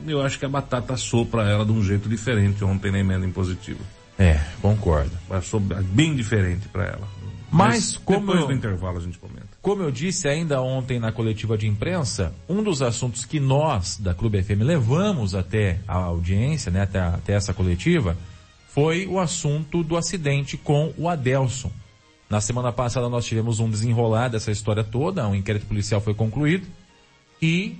eu 0.07 0.21
acho 0.21 0.37
que 0.37 0.45
a 0.45 0.49
batata 0.49 0.93
assou 0.93 1.25
para 1.25 1.49
ela 1.49 1.65
de 1.65 1.71
um 1.71 1.83
jeito 1.83 2.07
diferente 2.07 2.63
ontem 2.63 2.91
na 2.91 2.99
emenda 2.99 3.25
impositiva. 3.25 3.79
É, 4.17 4.39
concordo. 4.61 5.11
Assou 5.29 5.59
bem 5.59 6.15
diferente 6.15 6.67
para 6.67 6.83
ela. 6.85 7.07
Mas, 7.51 7.93
Mas 7.93 7.97
como 7.97 8.19
depois 8.27 8.41
eu- 8.41 8.47
do 8.47 8.53
intervalo 8.53 8.97
a 8.97 9.01
gente 9.01 9.17
comenta. 9.17 9.47
Como 9.61 9.81
eu 9.81 9.89
disse 9.89 10.27
ainda 10.27 10.61
ontem 10.61 10.99
na 10.99 11.11
coletiva 11.11 11.57
de 11.57 11.65
imprensa, 11.67 12.31
um 12.47 12.61
dos 12.61 12.81
assuntos 12.83 13.25
que 13.25 13.39
nós, 13.39 13.97
da 13.97 14.13
Clube 14.13 14.41
FM, 14.43 14.61
levamos 14.61 15.33
até 15.33 15.79
a 15.87 15.95
audiência, 15.95 16.71
né, 16.71 16.81
até, 16.83 16.99
até 16.99 17.33
essa 17.33 17.53
coletiva, 17.53 18.15
foi 18.67 19.07
o 19.07 19.19
assunto 19.19 19.83
do 19.83 19.97
acidente 19.97 20.55
com 20.57 20.93
o 20.95 21.09
Adelson. 21.09 21.71
Na 22.29 22.39
semana 22.39 22.71
passada 22.71 23.09
nós 23.09 23.25
tivemos 23.25 23.59
um 23.59 23.69
desenrolar 23.69 24.27
dessa 24.27 24.51
história 24.51 24.83
toda, 24.83 25.27
um 25.27 25.33
inquérito 25.33 25.65
policial 25.65 25.99
foi 25.99 26.13
concluído 26.13 26.67
e, 27.41 27.75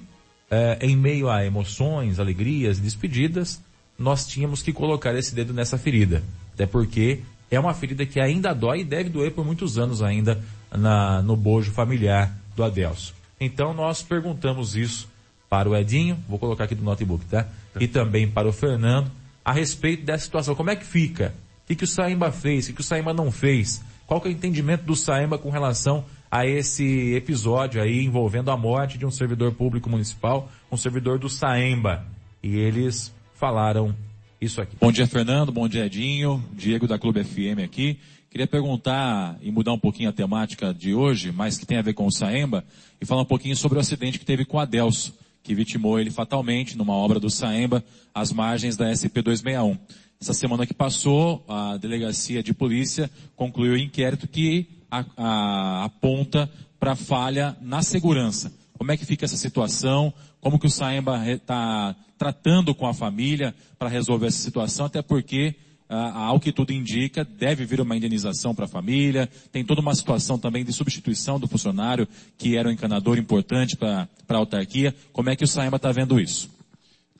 eh, 0.50 0.80
em 0.82 0.96
meio 0.96 1.30
a 1.30 1.46
emoções, 1.46 2.20
alegrias 2.20 2.80
despedidas, 2.80 3.62
nós 3.98 4.26
tínhamos 4.26 4.64
que 4.64 4.74
colocar 4.74 5.14
esse 5.16 5.36
dedo 5.36 5.54
nessa 5.54 5.78
ferida. 5.78 6.24
Até 6.56 6.66
porque 6.66 7.20
é 7.52 7.60
uma 7.60 7.76
ferida 7.76 8.08
que 8.08 8.20
ainda 8.20 8.54
dói 8.54 8.80
e 8.80 8.84
deve 8.84 9.10
doer 9.10 9.32
por 9.34 9.46
muitos 9.46 9.78
anos 9.78 10.02
ainda 10.02 10.44
na, 10.72 11.22
no 11.22 11.36
bojo 11.36 11.72
familiar 11.72 12.36
do 12.56 12.64
Adelson. 12.64 13.14
Então 13.40 13.72
nós 13.72 14.02
perguntamos 14.02 14.76
isso 14.76 15.08
para 15.48 15.70
o 15.70 15.76
Edinho, 15.76 16.18
vou 16.28 16.40
colocar 16.40 16.64
aqui 16.64 16.76
do 16.76 16.84
notebook, 16.84 17.24
tá? 17.26 17.48
E 17.80 17.88
também 17.88 18.28
para 18.28 18.48
o 18.48 18.52
Fernando, 18.52 19.12
a 19.46 19.52
respeito 19.52 20.06
dessa 20.06 20.26
situação. 20.26 20.56
Como 20.56 20.70
é 20.72 20.76
que 20.76 20.86
fica? 20.86 21.34
O 21.64 21.68
que, 21.68 21.76
que 21.76 21.84
o 21.84 21.88
Saemba 21.88 22.32
fez? 22.32 22.66
O 22.66 22.68
que, 22.70 22.74
que 22.74 22.82
o 22.82 22.84
Saemba 22.84 23.14
não 23.14 23.32
fez? 23.32 23.82
Qual 24.10 24.20
que 24.20 24.28
é 24.28 24.32
o 24.32 24.34
entendimento 24.34 24.84
do 24.86 24.96
Saemba 24.96 25.38
com 25.38 25.52
relação 25.52 26.04
a 26.32 26.44
esse 26.44 27.14
episódio 27.14 27.80
aí 27.80 28.04
envolvendo 28.04 28.50
a 28.50 28.58
morte 28.58 28.98
de 28.98 29.06
um 29.06 29.12
servidor 29.12 29.54
público 29.54 29.88
municipal, 29.88 30.52
um 30.72 30.76
servidor 30.76 31.20
do 31.20 31.30
Saemba? 31.30 32.04
E 32.42 32.58
eles 32.58 33.14
falaram 33.36 33.96
isso 34.42 34.60
aqui. 34.60 34.76
Bom 34.82 34.92
dia, 34.92 35.06
Fernando. 35.06 35.52
Bom 35.52 35.68
dia, 35.70 35.86
Edinho. 35.86 36.44
Diego 36.54 36.88
da 36.88 36.98
Clube 36.98 37.24
FM 37.24 37.60
aqui. 37.64 38.00
Queria 38.32 38.48
perguntar 38.48 39.38
e 39.44 39.52
mudar 39.52 39.74
um 39.74 39.80
pouquinho 39.80 40.10
a 40.10 40.14
temática 40.14 40.74
de 40.74 40.92
hoje, 40.92 41.32
mas 41.32 41.60
que 41.60 41.66
tem 41.68 41.78
a 41.78 41.84
ver 41.84 41.94
com 41.94 42.08
o 42.08 42.12
Saemba, 42.12 42.66
e 43.00 43.06
falar 43.06 43.22
um 43.22 43.26
pouquinho 43.26 43.56
sobre 43.56 43.78
o 43.78 43.82
acidente 43.82 44.18
que 44.18 44.26
teve 44.26 44.44
com 44.44 44.58
o 44.58 44.60
Adelso, 44.60 45.14
que 45.44 45.54
vitimou 45.54 46.00
ele 46.00 46.10
fatalmente 46.10 46.76
numa 46.76 46.96
obra 46.96 47.20
do 47.20 47.30
Saemba, 47.30 47.84
às 48.12 48.34
margens 48.34 48.76
da 48.76 48.90
SP261. 48.90 49.78
Essa 50.22 50.34
semana 50.34 50.66
que 50.66 50.74
passou, 50.74 51.46
a 51.48 51.78
delegacia 51.78 52.44
de 52.44 52.54
polícia 52.54 53.10
concluiu 53.38 53.74
o 53.74 53.78
inquérito 53.78 54.28
que 54.28 54.68
a- 54.92 55.06
a- 55.16 55.84
aponta 55.86 56.52
para 56.78 56.94
falha 56.94 57.56
na 57.62 57.82
segurança. 57.82 58.52
Como 58.78 58.92
é 58.92 58.98
que 58.98 59.06
fica 59.06 59.24
essa 59.24 59.38
situação? 59.38 60.14
Como 60.42 60.60
que 60.60 60.68
o 60.68 60.70
Saemba 60.70 61.26
está 61.32 61.96
tratando 62.18 62.76
com 62.76 62.86
a 62.86 62.94
família 62.94 63.56
para 63.78 63.88
resolver 63.88 64.28
essa 64.28 64.40
situação? 64.40 64.88
Até 64.88 65.02
porque, 65.02 65.56
ah, 65.88 66.26
ao 66.26 66.40
que 66.40 66.52
tudo 66.52 66.74
indica, 66.74 67.24
deve 67.24 67.64
vir 67.66 67.80
uma 67.80 67.96
indenização 67.96 68.54
para 68.54 68.66
a 68.66 68.68
família. 68.70 69.30
Tem 69.54 69.64
toda 69.64 69.80
uma 69.80 69.96
situação 69.96 70.38
também 70.38 70.66
de 70.66 70.74
substituição 70.74 71.40
do 71.40 71.48
funcionário 71.48 72.06
que 72.38 72.58
era 72.58 72.68
um 72.68 72.72
encanador 72.74 73.18
importante 73.18 73.78
para 73.78 74.10
a 74.28 74.36
autarquia. 74.36 74.94
Como 75.14 75.30
é 75.30 75.36
que 75.38 75.46
o 75.46 75.48
Saemba 75.48 75.78
está 75.78 75.94
vendo 75.94 76.20
isso? 76.20 76.59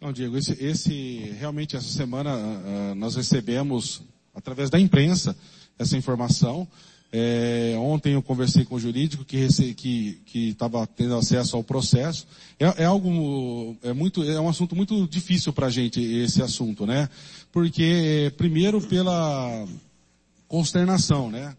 Não, 0.02 0.14
Diego, 0.14 0.38
esse, 0.38 0.54
esse- 0.64 1.36
realmente 1.40 1.76
essa 1.76 1.90
semana 1.90 2.32
ah, 2.34 2.96
nós 2.96 3.16
recebemos 3.16 4.02
através 4.34 4.70
da 4.70 4.80
imprensa 4.80 5.36
essa 5.78 5.98
informação. 5.98 6.68
É, 7.12 7.74
ontem 7.80 8.14
eu 8.14 8.22
conversei 8.22 8.64
com 8.64 8.76
o 8.76 8.80
jurídico 8.80 9.26
que 9.26 9.36
rece- 9.36 9.74
que 9.74 10.22
que 10.28 10.50
estava 10.50 10.86
tendo 10.86 11.16
acesso 11.16 11.56
ao 11.58 11.64
processo. 11.64 12.28
É, 12.60 12.84
é 12.84 12.86
algo 12.86 13.76
é 13.82 13.92
muito 13.94 14.24
é 14.24 14.40
um 14.40 14.48
assunto 14.48 14.76
muito 14.76 15.08
difícil 15.08 15.52
para 15.52 15.68
a 15.68 15.70
gente 15.72 16.00
esse 16.00 16.42
assunto, 16.44 16.86
né? 16.86 17.10
Porque 17.52 18.32
primeiro 18.38 18.80
pela 18.80 19.68
consternação, 20.48 21.32
né? 21.32 21.56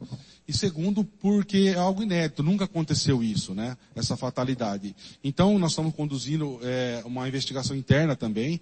E 0.47 0.53
segundo, 0.53 1.05
porque 1.05 1.73
é 1.75 1.79
algo 1.79 2.03
inédito, 2.03 2.43
nunca 2.43 2.65
aconteceu 2.65 3.23
isso, 3.23 3.55
né? 3.55 3.77
Essa 3.95 4.17
fatalidade. 4.17 4.97
Então, 5.23 5.59
nós 5.59 5.73
estamos 5.73 5.95
conduzindo 5.95 6.59
é, 6.63 7.03
uma 7.05 7.29
investigação 7.29 7.77
interna 7.77 8.17
também, 8.17 8.61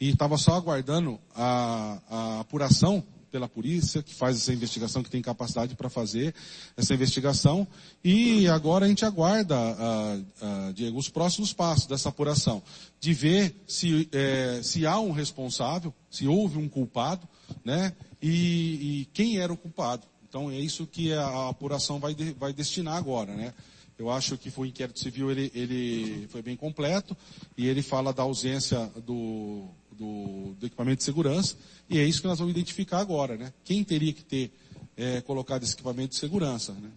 e 0.00 0.10
estava 0.10 0.36
só 0.36 0.54
aguardando 0.54 1.18
a, 1.34 1.98
a 2.08 2.40
apuração 2.40 3.04
pela 3.30 3.48
polícia, 3.48 4.02
que 4.02 4.14
faz 4.14 4.36
essa 4.36 4.52
investigação, 4.52 5.02
que 5.02 5.10
tem 5.10 5.20
capacidade 5.20 5.74
para 5.74 5.88
fazer 5.88 6.34
essa 6.76 6.94
investigação, 6.94 7.66
e 8.02 8.48
agora 8.48 8.86
a 8.86 8.88
gente 8.88 9.04
aguarda, 9.04 9.54
ah, 9.56 10.18
ah, 10.40 10.72
Diego, 10.74 10.98
os 10.98 11.08
próximos 11.08 11.52
passos 11.52 11.86
dessa 11.86 12.08
apuração, 12.08 12.62
de 12.98 13.12
ver 13.12 13.54
se, 13.66 14.08
é, 14.12 14.60
se 14.62 14.86
há 14.86 14.98
um 14.98 15.12
responsável, 15.12 15.92
se 16.10 16.26
houve 16.26 16.58
um 16.58 16.68
culpado, 16.68 17.28
né? 17.64 17.92
E, 18.20 19.00
e 19.00 19.08
quem 19.12 19.38
era 19.38 19.52
o 19.52 19.56
culpado. 19.56 20.06
Então 20.28 20.50
é 20.50 20.58
isso 20.58 20.86
que 20.86 21.12
a 21.12 21.48
apuração 21.48 21.98
vai, 21.98 22.14
de- 22.14 22.32
vai 22.34 22.52
destinar 22.52 22.96
agora, 22.96 23.34
né? 23.34 23.54
Eu 23.98 24.10
acho 24.10 24.36
que 24.38 24.52
o 24.56 24.64
inquérito 24.66 25.00
civil, 25.00 25.30
ele, 25.30 25.50
ele 25.54 26.28
foi 26.28 26.40
bem 26.40 26.56
completo, 26.56 27.16
e 27.56 27.66
ele 27.66 27.82
fala 27.82 28.12
da 28.12 28.22
ausência 28.22 28.86
do, 29.04 29.64
do, 29.90 30.54
do 30.60 30.66
equipamento 30.66 30.98
de 30.98 31.04
segurança, 31.04 31.56
e 31.90 31.98
é 31.98 32.04
isso 32.04 32.20
que 32.20 32.28
nós 32.28 32.38
vamos 32.38 32.52
identificar 32.52 33.00
agora, 33.00 33.36
né? 33.36 33.52
Quem 33.64 33.82
teria 33.82 34.12
que 34.12 34.22
ter 34.24 34.52
eh, 34.96 35.20
colocado 35.22 35.64
esse 35.64 35.72
equipamento 35.74 36.10
de 36.10 36.16
segurança, 36.16 36.72
né? 36.74 36.90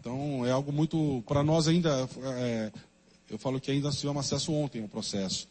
Então 0.00 0.44
é 0.44 0.50
algo 0.50 0.72
muito, 0.72 1.22
para 1.28 1.44
nós 1.44 1.68
ainda, 1.68 2.08
eh, 2.22 2.72
eu 3.30 3.38
falo 3.38 3.60
que 3.60 3.70
ainda 3.70 3.90
tivemos 3.90 4.24
acesso 4.24 4.52
ontem 4.52 4.82
ao 4.82 4.88
processo. 4.88 5.46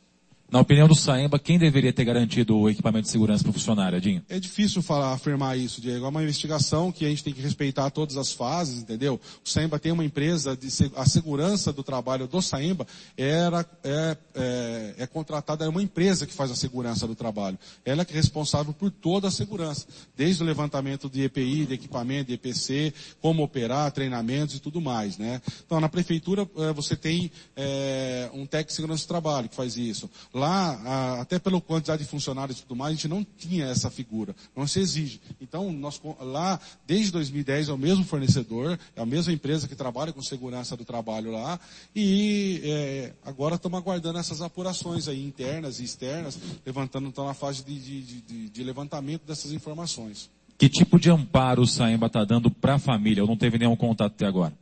Na 0.50 0.62
opinião 0.62 0.88
do 0.88 0.96
Saemba, 0.96 1.38
quem 1.38 1.60
deveria 1.60 1.92
ter 1.92 2.06
garantido 2.06 2.58
o 2.58 2.70
equipamento 2.70 3.04
de 3.04 3.12
segurança 3.12 3.44
para 3.44 3.50
o 3.50 3.54
funcionário, 3.54 3.98
Edinho? 3.98 4.24
É 4.30 4.40
difícil 4.40 4.82
falar, 4.82 5.12
afirmar 5.12 5.58
isso, 5.58 5.82
Diego. 5.82 6.06
É 6.06 6.08
uma 6.08 6.24
investigação 6.24 6.90
que 6.90 7.06
a 7.06 7.10
gente 7.10 7.22
tem 7.22 7.34
que 7.34 7.42
respeitar 7.42 7.90
todas 7.90 8.16
as 8.16 8.32
fases, 8.32 8.82
entendeu? 8.82 9.20
O 9.46 9.50
Saemba 9.50 9.78
tem 9.78 9.92
uma 9.92 10.06
empresa 10.06 10.56
de 10.56 10.70
a 10.96 11.06
segurança 11.06 11.74
do 11.74 11.84
trabalho 11.84 12.28
do 12.28 12.42
Saemba 12.42 12.88
era 13.18 13.66
é, 13.84 14.18
é, 14.36 14.96
é 15.00 15.08
contratada 15.08 15.66
é 15.66 15.68
uma 15.68 15.84
empresa 15.84 16.26
que 16.26 16.34
faz 16.34 16.50
a 16.50 16.56
segurança 16.56 17.06
do 17.06 17.14
trabalho. 17.14 17.60
Ela 17.84 18.06
que 18.06 18.14
é 18.14 18.16
responsável 18.16 18.74
por 18.74 18.90
toda 18.90 19.28
a 19.28 19.32
segurança, 19.32 19.86
desde 20.16 20.44
o 20.44 20.46
levantamento 20.46 21.10
de 21.10 21.24
EPI, 21.24 21.66
de 21.66 21.74
equipamento, 21.74 22.28
de 22.28 22.36
EPC, 22.36 22.94
como 23.20 23.44
operar, 23.44 23.92
treinamentos 23.92 24.56
e 24.56 24.60
tudo 24.62 24.80
mais, 24.80 25.18
né? 25.18 25.42
Então 25.66 25.82
na 25.82 25.90
prefeitura 25.90 26.48
eh, 26.58 26.72
você 26.72 26.96
tem 26.96 27.30
eh, 27.54 28.30
um 28.34 28.46
técnico 28.46 28.70
de 28.70 28.76
segurança 28.76 29.04
do 29.04 29.10
trabalho 29.10 29.50
que 29.50 29.56
faz 29.56 29.76
isso. 29.76 30.10
Lá, 30.38 31.20
até 31.20 31.40
pela 31.40 31.60
quantidade 31.60 32.04
de 32.04 32.08
funcionários 32.10 32.60
e 32.60 32.62
tudo 32.62 32.76
mais, 32.76 32.92
a 32.92 32.96
gente 32.96 33.08
não 33.08 33.26
tinha 33.38 33.66
essa 33.66 33.90
figura, 33.90 34.36
não 34.56 34.68
se 34.68 34.80
exige. 34.80 35.20
Então, 35.42 35.72
nós, 35.72 36.00
lá, 36.22 36.60
desde 36.86 37.12
2010, 37.12 37.70
é 37.70 37.74
o 37.74 37.78
mesmo 37.78 38.04
fornecedor, 38.06 38.78
é 38.96 39.02
a 39.02 39.06
mesma 39.06 39.34
empresa 39.34 39.68
que 39.68 39.76
trabalha 39.76 40.14
com 40.14 40.22
segurança 40.22 40.78
do 40.78 40.86
trabalho 40.86 41.32
lá, 41.32 41.60
e 41.96 42.62
eh, 42.64 43.14
agora 43.26 43.56
estamos 43.56 43.80
aguardando 43.80 44.20
essas 44.20 44.40
apurações 44.42 45.08
aí, 45.08 45.26
internas 45.26 45.80
e 45.80 45.84
externas, 45.84 46.38
levantando, 46.64 47.08
então, 47.08 47.26
na 47.26 47.34
fase 47.34 47.64
de, 47.64 47.80
de- 47.80 48.02
de- 48.04 48.22
de- 48.22 48.50
de 48.50 48.64
levantamento 48.64 49.24
dessas 49.26 49.52
informações. 49.52 50.30
Que 50.56 50.70
tipo 50.70 51.00
de 51.00 51.10
amparo 51.10 51.64
o 51.64 51.68
Saemba 51.68 52.06
está 52.06 52.24
dando 52.24 52.52
para 52.52 52.76
a 52.76 52.80
família? 52.80 53.24
Ou 53.24 53.28
não 53.30 53.36
teve 53.38 53.58
nenhum 53.58 53.76
contato 53.76 54.14
até 54.14 54.28
agora? 54.28 54.54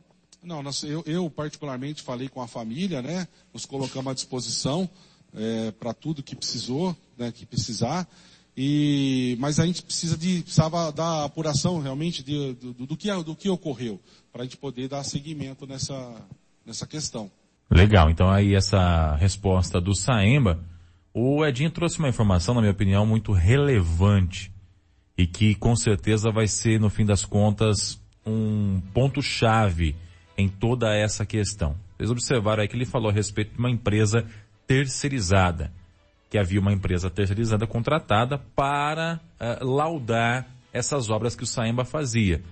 Não, 0.42 0.62
nós- 0.62 0.82
eu, 0.84 1.02
eu 1.06 1.28
particularmente 1.28 2.02
falei 2.02 2.28
com 2.28 2.40
a 2.40 2.46
família, 2.46 3.02
né? 3.02 3.26
Nos 3.52 3.66
colocamos 3.66 4.10
à 4.10 4.14
disposição 4.14 4.88
para 5.78 5.92
tudo 5.92 6.22
que 6.22 6.34
precisou, 6.34 6.96
né? 7.18 7.30
Que 7.32 7.44
precisar. 7.44 8.08
E, 8.56 9.36
mas 9.38 9.60
a 9.60 9.66
gente 9.66 9.82
precisa 9.82 10.16
de, 10.16 10.40
precisava 10.42 10.90
da 10.90 11.24
apuração 11.24 11.78
realmente 11.78 12.22
de- 12.22 12.54
do, 12.54 12.72
do 12.86 12.96
que, 12.96 13.12
do 13.22 13.36
que 13.36 13.50
ocorreu, 13.50 14.00
para 14.32 14.42
a 14.42 14.44
gente 14.44 14.56
poder 14.56 14.88
dar 14.88 15.04
seguimento 15.04 15.66
nessa, 15.66 16.14
nessa 16.64 16.86
questão. 16.86 17.30
Legal, 17.70 18.08
então 18.08 18.30
aí 18.30 18.54
essa 18.54 19.14
resposta 19.16 19.78
do 19.80 19.94
Saemba, 19.94 20.58
o 21.12 21.44
Edinho 21.44 21.70
trouxe 21.70 21.98
uma 21.98 22.08
informação, 22.08 22.54
na 22.54 22.60
minha 22.60 22.72
opinião, 22.72 23.04
muito 23.04 23.32
relevante 23.32 24.50
e 25.18 25.26
que 25.26 25.54
com 25.54 25.76
certeza 25.76 26.30
vai 26.30 26.46
ser, 26.46 26.80
no 26.80 26.88
fim 26.88 27.04
das 27.04 27.24
contas, 27.24 28.00
um 28.24 28.80
ponto-chave 28.94 29.96
em 30.38 30.48
toda 30.48 30.94
essa 30.94 31.26
questão. 31.26 31.76
Vocês 31.96 32.10
observaram 32.10 32.62
aí 32.62 32.68
que 32.68 32.76
ele 32.76 32.84
falou 32.86 33.10
a 33.10 33.12
respeito 33.12 33.52
de 33.52 33.58
uma 33.58 33.70
empresa 33.70 34.26
terceirizada, 34.66 35.72
que 36.28 36.38
havia 36.38 36.60
uma 36.60 36.72
empresa 36.72 37.08
terceirizada 37.08 37.66
contratada 37.66 38.38
para 38.54 39.20
eh, 39.38 39.58
laudar 39.62 40.46
essas 40.72 41.08
obras 41.08 41.34
que 41.34 41.44
o 41.44 41.46
Saemba 41.46 41.84
fazia. 41.84 42.42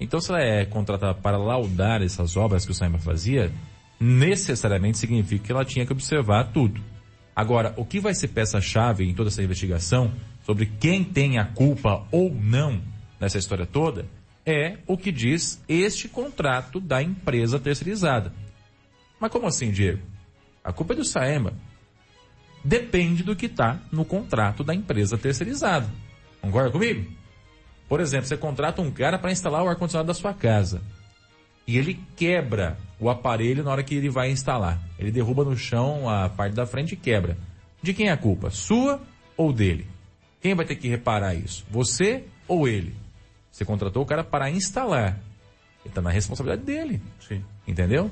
Então, 0.00 0.20
se 0.20 0.30
ela 0.30 0.40
é 0.40 0.64
contratada 0.64 1.14
para 1.14 1.36
laudar 1.36 2.02
essas 2.02 2.36
obras 2.36 2.64
que 2.64 2.70
o 2.70 2.74
Saemba 2.74 2.98
fazia, 2.98 3.52
necessariamente 4.00 4.98
significa 4.98 5.44
que 5.44 5.52
ela 5.52 5.64
tinha 5.64 5.84
que 5.84 5.92
observar 5.92 6.52
tudo. 6.52 6.80
Agora, 7.34 7.72
o 7.76 7.84
que 7.84 8.00
vai 8.00 8.14
ser 8.14 8.28
peça-chave 8.28 9.04
em 9.04 9.14
toda 9.14 9.28
essa 9.28 9.42
investigação 9.42 10.12
sobre 10.44 10.66
quem 10.66 11.04
tem 11.04 11.38
a 11.38 11.44
culpa 11.44 12.06
ou 12.10 12.32
não 12.34 12.80
nessa 13.20 13.38
história 13.38 13.66
toda 13.66 14.06
é 14.44 14.78
o 14.86 14.96
que 14.96 15.12
diz 15.12 15.62
este 15.68 16.08
contrato 16.08 16.80
da 16.80 17.02
empresa 17.02 17.58
terceirizada. 17.58 18.32
Mas 19.20 19.30
como 19.30 19.46
assim, 19.46 19.70
Diego? 19.70 20.00
A 20.68 20.72
culpa 20.72 20.92
é 20.92 20.96
do 20.96 21.04
Saema. 21.04 21.54
Depende 22.62 23.22
do 23.22 23.34
que 23.34 23.46
está 23.46 23.78
no 23.90 24.04
contrato 24.04 24.62
da 24.62 24.74
empresa 24.74 25.16
terceirizada. 25.16 25.88
Concorda 26.42 26.70
comigo? 26.70 27.10
Por 27.88 28.00
exemplo, 28.00 28.26
você 28.26 28.36
contrata 28.36 28.82
um 28.82 28.90
cara 28.90 29.18
para 29.18 29.32
instalar 29.32 29.64
o 29.64 29.68
ar-condicionado 29.68 30.08
da 30.08 30.12
sua 30.12 30.34
casa. 30.34 30.82
E 31.66 31.78
ele 31.78 31.98
quebra 32.14 32.76
o 33.00 33.08
aparelho 33.08 33.64
na 33.64 33.70
hora 33.70 33.82
que 33.82 33.94
ele 33.94 34.10
vai 34.10 34.30
instalar. 34.30 34.78
Ele 34.98 35.10
derruba 35.10 35.42
no 35.42 35.56
chão 35.56 36.06
a 36.06 36.28
parte 36.28 36.52
da 36.54 36.66
frente 36.66 36.92
e 36.92 36.96
quebra. 36.98 37.38
De 37.82 37.94
quem 37.94 38.08
é 38.08 38.12
a 38.12 38.16
culpa? 38.18 38.50
Sua 38.50 39.00
ou 39.38 39.54
dele? 39.54 39.86
Quem 40.38 40.54
vai 40.54 40.66
ter 40.66 40.76
que 40.76 40.86
reparar 40.86 41.34
isso? 41.34 41.64
Você 41.70 42.24
ou 42.46 42.68
ele? 42.68 42.94
Você 43.50 43.64
contratou 43.64 44.02
o 44.02 44.06
cara 44.06 44.22
para 44.22 44.50
instalar. 44.50 45.18
Ele 45.80 45.88
está 45.88 46.02
na 46.02 46.10
responsabilidade 46.10 46.66
dele. 46.66 47.00
Sim. 47.26 47.42
Entendeu? 47.66 48.10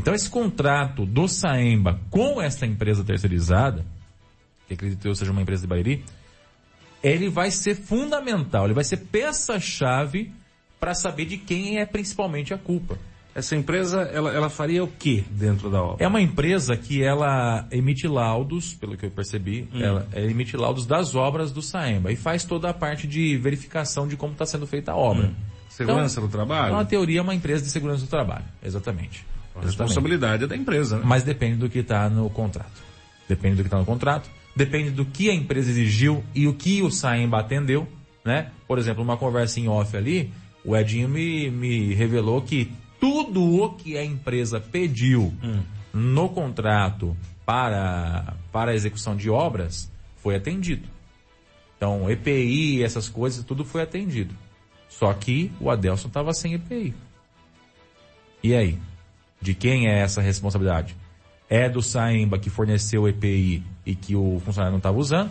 Então 0.00 0.14
esse 0.14 0.30
contrato 0.30 1.04
do 1.04 1.28
Saemba 1.28 2.00
com 2.10 2.40
essa 2.40 2.64
empresa 2.64 3.04
terceirizada, 3.04 3.84
que 4.66 4.72
acredito 4.72 5.06
eu 5.06 5.14
seja 5.14 5.30
uma 5.30 5.42
empresa 5.42 5.60
de 5.60 5.68
Bairi, 5.68 6.02
ele 7.02 7.28
vai 7.28 7.50
ser 7.50 7.74
fundamental, 7.76 8.64
ele 8.64 8.72
vai 8.72 8.82
ser 8.84 8.96
peça-chave 8.96 10.32
para 10.80 10.94
saber 10.94 11.26
de 11.26 11.36
quem 11.36 11.78
é 11.78 11.84
principalmente 11.84 12.54
a 12.54 12.58
culpa. 12.58 12.96
Essa 13.34 13.54
empresa, 13.54 14.00
ela, 14.12 14.32
ela 14.32 14.48
faria 14.48 14.82
o 14.82 14.88
que 14.88 15.20
dentro 15.30 15.70
da 15.70 15.82
obra? 15.82 16.02
É 16.04 16.08
uma 16.08 16.20
empresa 16.20 16.76
que 16.78 17.02
ela 17.02 17.66
emite 17.70 18.08
laudos, 18.08 18.72
pelo 18.74 18.96
que 18.96 19.04
eu 19.06 19.10
percebi, 19.10 19.68
Hum. 19.72 19.80
ela 19.82 20.08
emite 20.14 20.56
laudos 20.56 20.86
das 20.86 21.14
obras 21.14 21.52
do 21.52 21.60
Saemba 21.60 22.10
e 22.10 22.16
faz 22.16 22.42
toda 22.44 22.70
a 22.70 22.74
parte 22.74 23.06
de 23.06 23.36
verificação 23.36 24.08
de 24.08 24.16
como 24.16 24.32
está 24.32 24.46
sendo 24.46 24.66
feita 24.66 24.92
a 24.92 24.96
obra. 24.96 25.26
Hum. 25.28 25.34
Segurança 25.68 26.18
Então, 26.18 26.28
do 26.28 26.32
trabalho? 26.32 26.74
Na 26.74 26.84
teoria, 26.84 27.20
é 27.20 27.22
uma 27.22 27.34
empresa 27.34 27.62
de 27.62 27.70
segurança 27.70 28.04
do 28.04 28.08
trabalho. 28.08 28.44
Exatamente. 28.62 29.24
A 29.54 29.60
responsabilidade 29.62 30.44
é 30.44 30.46
da 30.46 30.56
empresa, 30.56 30.98
né? 30.98 31.02
Mas 31.04 31.22
depende 31.22 31.56
do 31.56 31.68
que 31.68 31.80
está 31.80 32.08
no 32.08 32.28
contrato. 32.30 32.82
Depende 33.28 33.56
do 33.56 33.62
que 33.62 33.68
está 33.68 33.78
no 33.78 33.84
contrato. 33.84 34.28
Depende 34.54 34.90
do 34.90 35.04
que 35.04 35.30
a 35.30 35.34
empresa 35.34 35.70
exigiu 35.70 36.24
e 36.34 36.46
o 36.46 36.54
que 36.54 36.82
o 36.82 36.90
Saemba 36.90 37.40
atendeu, 37.40 37.86
né? 38.24 38.50
Por 38.66 38.78
exemplo, 38.78 39.02
uma 39.02 39.16
conversa 39.16 39.60
em 39.60 39.68
off 39.68 39.96
ali, 39.96 40.32
o 40.64 40.76
Edinho 40.76 41.08
me, 41.08 41.50
me 41.50 41.94
revelou 41.94 42.42
que 42.42 42.72
tudo 43.00 43.42
o 43.42 43.74
que 43.74 43.96
a 43.96 44.04
empresa 44.04 44.60
pediu 44.60 45.32
no 45.92 46.28
contrato 46.28 47.16
para, 47.46 48.34
para 48.52 48.72
a 48.72 48.74
execução 48.74 49.16
de 49.16 49.30
obras 49.30 49.90
foi 50.16 50.36
atendido. 50.36 50.86
Então, 51.76 52.10
EPI, 52.10 52.82
essas 52.82 53.08
coisas, 53.08 53.42
tudo 53.42 53.64
foi 53.64 53.82
atendido. 53.82 54.34
Só 54.88 55.12
que 55.14 55.50
o 55.58 55.70
Adelson 55.70 56.08
estava 56.08 56.34
sem 56.34 56.54
EPI. 56.54 56.94
E 58.42 58.54
aí? 58.54 58.78
De 59.40 59.54
quem 59.54 59.88
é 59.88 60.00
essa 60.00 60.20
responsabilidade? 60.20 60.96
É 61.48 61.68
do 61.68 61.82
Saemba 61.82 62.38
que 62.38 62.50
forneceu 62.50 63.02
o 63.02 63.08
EPI 63.08 63.62
e 63.84 63.94
que 63.94 64.14
o 64.14 64.40
funcionário 64.44 64.72
não 64.72 64.78
estava 64.78 64.98
usando? 64.98 65.30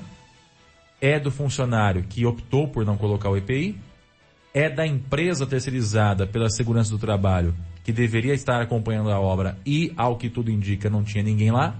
É 0.99 1.19
do 1.19 1.31
funcionário 1.31 2.03
que 2.03 2.25
optou 2.25 2.67
por 2.67 2.85
não 2.85 2.97
colocar 2.97 3.29
o 3.29 3.37
EPI? 3.37 3.77
É 4.53 4.69
da 4.69 4.85
empresa 4.85 5.45
terceirizada 5.45 6.27
pela 6.27 6.49
segurança 6.49 6.89
do 6.89 6.97
trabalho 6.97 7.55
que 7.83 7.93
deveria 7.93 8.33
estar 8.33 8.61
acompanhando 8.61 9.11
a 9.11 9.19
obra 9.19 9.57
e, 9.65 9.93
ao 9.95 10.17
que 10.17 10.29
tudo 10.29 10.51
indica, 10.51 10.89
não 10.89 11.03
tinha 11.03 11.23
ninguém 11.23 11.51
lá? 11.51 11.75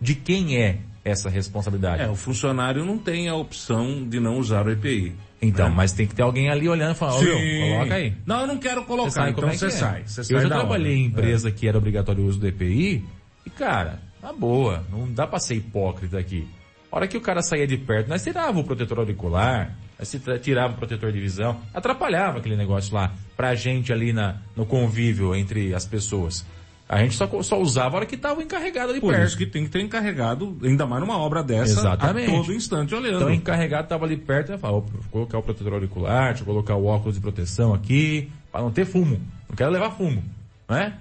De 0.00 0.14
quem 0.14 0.56
é 0.56 0.78
essa 1.04 1.28
responsabilidade? 1.28 2.02
É, 2.02 2.08
o 2.08 2.16
funcionário 2.16 2.84
não 2.84 2.98
tem 2.98 3.28
a 3.28 3.34
opção 3.34 4.08
de 4.08 4.18
não 4.20 4.38
usar 4.38 4.66
o 4.66 4.70
EPI. 4.70 5.14
Então, 5.40 5.68
né? 5.68 5.74
mas 5.76 5.92
tem 5.92 6.06
que 6.06 6.14
ter 6.14 6.22
alguém 6.22 6.50
ali 6.50 6.68
olhando 6.68 6.92
e 6.92 6.98
falando, 6.98 7.24
coloca 7.24 7.94
aí. 7.94 8.12
Não, 8.26 8.40
eu 8.40 8.46
não 8.48 8.58
quero 8.58 8.84
colocar, 8.84 9.10
Você 9.10 9.30
então 9.30 9.48
é 9.48 9.52
você 9.56 9.66
que 9.68 9.72
é. 9.72 9.76
sai. 9.76 10.02
Você 10.04 10.20
eu 10.20 10.24
sai 10.24 10.40
já 10.42 10.48
trabalhei 10.48 10.92
obra. 10.92 11.00
em 11.00 11.04
empresa 11.06 11.50
que 11.50 11.68
era 11.68 11.78
obrigatório 11.78 12.24
o 12.24 12.26
uso 12.26 12.40
do 12.40 12.46
EPI 12.48 13.04
e, 13.46 13.50
cara, 13.50 14.00
na 14.22 14.32
boa, 14.32 14.84
não 14.90 15.10
dá 15.12 15.26
pra 15.26 15.38
ser 15.38 15.54
hipócrita 15.54 16.18
aqui. 16.18 16.46
A 16.90 16.96
hora 16.96 17.06
que 17.06 17.16
o 17.16 17.20
cara 17.20 17.40
saía 17.42 17.66
de 17.66 17.76
perto, 17.76 18.08
nós 18.08 18.22
tirava 18.24 18.58
o 18.58 18.64
protetor 18.64 18.98
auricular, 18.98 19.76
nós 19.98 20.10
tira- 20.10 20.38
tirava 20.38 20.72
o 20.74 20.76
protetor 20.76 21.12
de 21.12 21.20
visão, 21.20 21.60
atrapalhava 21.72 22.38
aquele 22.38 22.56
negócio 22.56 22.92
lá 22.94 23.12
pra 23.36 23.54
gente 23.54 23.92
ali 23.92 24.12
na, 24.12 24.36
no 24.56 24.66
convívio 24.66 25.34
entre 25.36 25.72
as 25.74 25.86
pessoas. 25.86 26.44
A 26.88 27.02
gente 27.02 27.14
só, 27.16 27.28
só 27.42 27.60
usava 27.60 27.96
a 27.96 27.98
hora 27.98 28.06
que 28.06 28.16
tava 28.16 28.42
encarregado 28.42 28.92
ali 28.92 29.00
Por 29.00 29.12
perto. 29.12 29.26
isso 29.26 29.36
que 29.36 29.44
tem 29.44 29.64
que 29.64 29.70
ter 29.70 29.82
encarregado, 29.82 30.56
ainda 30.62 30.86
mais 30.86 31.02
numa 31.02 31.18
obra 31.18 31.42
dessa, 31.42 31.80
Exatamente. 31.80 32.30
a 32.30 32.34
todo 32.34 32.54
instante 32.54 32.94
olhando. 32.94 33.16
Então 33.16 33.28
o 33.28 33.34
encarregado 33.34 33.84
estava 33.84 34.06
ali 34.06 34.16
perto 34.16 34.52
e 34.52 34.58
falou, 34.58 34.80
vou 34.80 35.02
colocar 35.10 35.38
o 35.38 35.42
protetor 35.42 35.74
auricular, 35.74 36.28
deixa 36.28 36.42
eu 36.42 36.46
colocar 36.46 36.76
o 36.76 36.86
óculos 36.86 37.16
de 37.16 37.20
proteção 37.20 37.74
aqui, 37.74 38.30
para 38.50 38.62
não 38.62 38.70
ter 38.70 38.86
fumo. 38.86 39.20
Não 39.48 39.54
quero 39.54 39.70
levar 39.70 39.90
fumo, 39.90 40.24
não 40.66 40.76
é? 40.76 40.94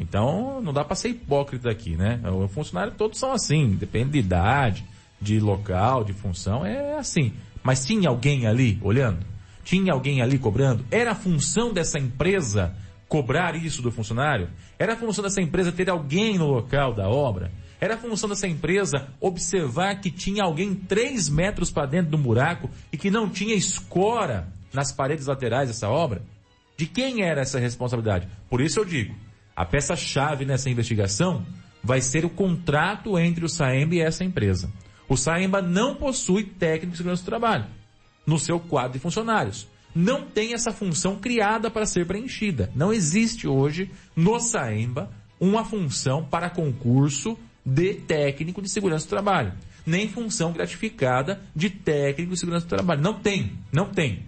Então 0.00 0.62
não 0.62 0.72
dá 0.72 0.82
para 0.82 0.96
ser 0.96 1.10
hipócrita 1.10 1.70
aqui, 1.70 1.94
né? 1.94 2.20
O 2.24 2.48
funcionário 2.48 2.94
todos 2.96 3.18
são 3.18 3.30
assim, 3.30 3.72
depende 3.72 4.12
de 4.12 4.18
idade, 4.20 4.84
de 5.20 5.38
local, 5.38 6.04
de 6.04 6.14
função, 6.14 6.64
é 6.64 6.96
assim. 6.96 7.34
Mas 7.62 7.84
tinha 7.84 8.08
alguém 8.08 8.46
ali 8.46 8.78
olhando? 8.82 9.18
Tinha 9.62 9.92
alguém 9.92 10.20
ali 10.22 10.38
cobrando? 10.38 10.84
Era 10.90 11.12
a 11.12 11.14
função 11.14 11.72
dessa 11.72 11.98
empresa 11.98 12.74
cobrar 13.14 13.54
isso 13.54 13.80
do 13.80 13.92
funcionário? 13.92 14.50
Era 14.76 14.94
a 14.94 14.96
função 14.96 15.22
dessa 15.22 15.40
empresa 15.40 15.70
ter 15.70 15.88
alguém 15.88 16.36
no 16.36 16.48
local 16.48 16.92
da 16.92 17.08
obra? 17.08 17.52
Era 17.80 17.94
a 17.94 17.96
função 17.96 18.28
dessa 18.28 18.48
empresa 18.48 19.06
observar 19.20 20.00
que 20.00 20.10
tinha 20.10 20.42
alguém 20.42 20.74
três 20.74 21.28
metros 21.28 21.70
para 21.70 21.86
dentro 21.86 22.10
do 22.10 22.18
buraco 22.18 22.68
e 22.92 22.98
que 22.98 23.12
não 23.12 23.30
tinha 23.30 23.54
escora 23.54 24.48
nas 24.72 24.90
paredes 24.90 25.28
laterais 25.28 25.68
dessa 25.68 25.88
obra? 25.88 26.22
De 26.76 26.86
quem 26.86 27.22
era 27.22 27.42
essa 27.42 27.60
responsabilidade? 27.60 28.26
Por 28.50 28.60
isso 28.60 28.80
eu 28.80 28.84
digo, 28.84 29.14
a 29.54 29.64
peça-chave 29.64 30.44
nessa 30.44 30.68
investigação 30.68 31.46
vai 31.84 32.00
ser 32.00 32.24
o 32.24 32.30
contrato 32.30 33.16
entre 33.16 33.44
o 33.44 33.48
Saemba 33.48 33.94
e 33.94 34.00
essa 34.00 34.24
empresa. 34.24 34.72
O 35.08 35.16
Saemba 35.16 35.62
não 35.62 35.94
possui 35.94 36.42
técnico 36.42 36.90
de 36.90 36.96
segurança 36.96 37.22
do 37.22 37.26
trabalho 37.26 37.66
no 38.26 38.40
seu 38.40 38.58
quadro 38.58 38.94
de 38.94 38.98
funcionários. 38.98 39.68
Não 39.94 40.22
tem 40.22 40.54
essa 40.54 40.72
função 40.72 41.16
criada 41.16 41.70
para 41.70 41.86
ser 41.86 42.06
preenchida. 42.06 42.70
Não 42.74 42.92
existe 42.92 43.46
hoje 43.46 43.90
no 44.16 44.40
Saemba 44.40 45.10
uma 45.38 45.64
função 45.64 46.24
para 46.24 46.50
concurso 46.50 47.38
de 47.64 47.94
técnico 47.94 48.60
de 48.60 48.68
segurança 48.68 49.06
do 49.06 49.10
trabalho. 49.10 49.52
Nem 49.86 50.08
função 50.08 50.52
gratificada 50.52 51.40
de 51.54 51.70
técnico 51.70 52.32
de 52.32 52.40
segurança 52.40 52.66
do 52.66 52.70
trabalho. 52.70 53.00
Não 53.00 53.14
tem, 53.14 53.52
não 53.72 53.86
tem. 53.86 54.24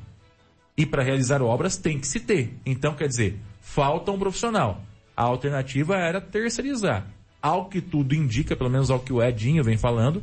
E 0.77 0.85
para 0.85 1.03
realizar 1.03 1.43
obras 1.43 1.77
tem 1.77 1.99
que 1.99 2.07
se 2.07 2.21
ter. 2.21 2.55
Então, 2.65 2.95
quer 2.95 3.09
dizer, 3.09 3.39
falta 3.61 4.13
um 4.13 4.19
profissional. 4.19 4.83
A 5.17 5.23
alternativa 5.23 5.97
era 5.97 6.21
terceirizar. 6.21 7.07
Ao 7.41 7.69
que 7.69 7.81
tudo 7.81 8.15
indica, 8.15 8.55
pelo 8.55 8.71
menos 8.71 8.91
ao 8.91 9.01
que 9.01 9.13
o 9.13 9.23
Edinho 9.23 9.65
vem 9.65 9.79
falando, 9.79 10.23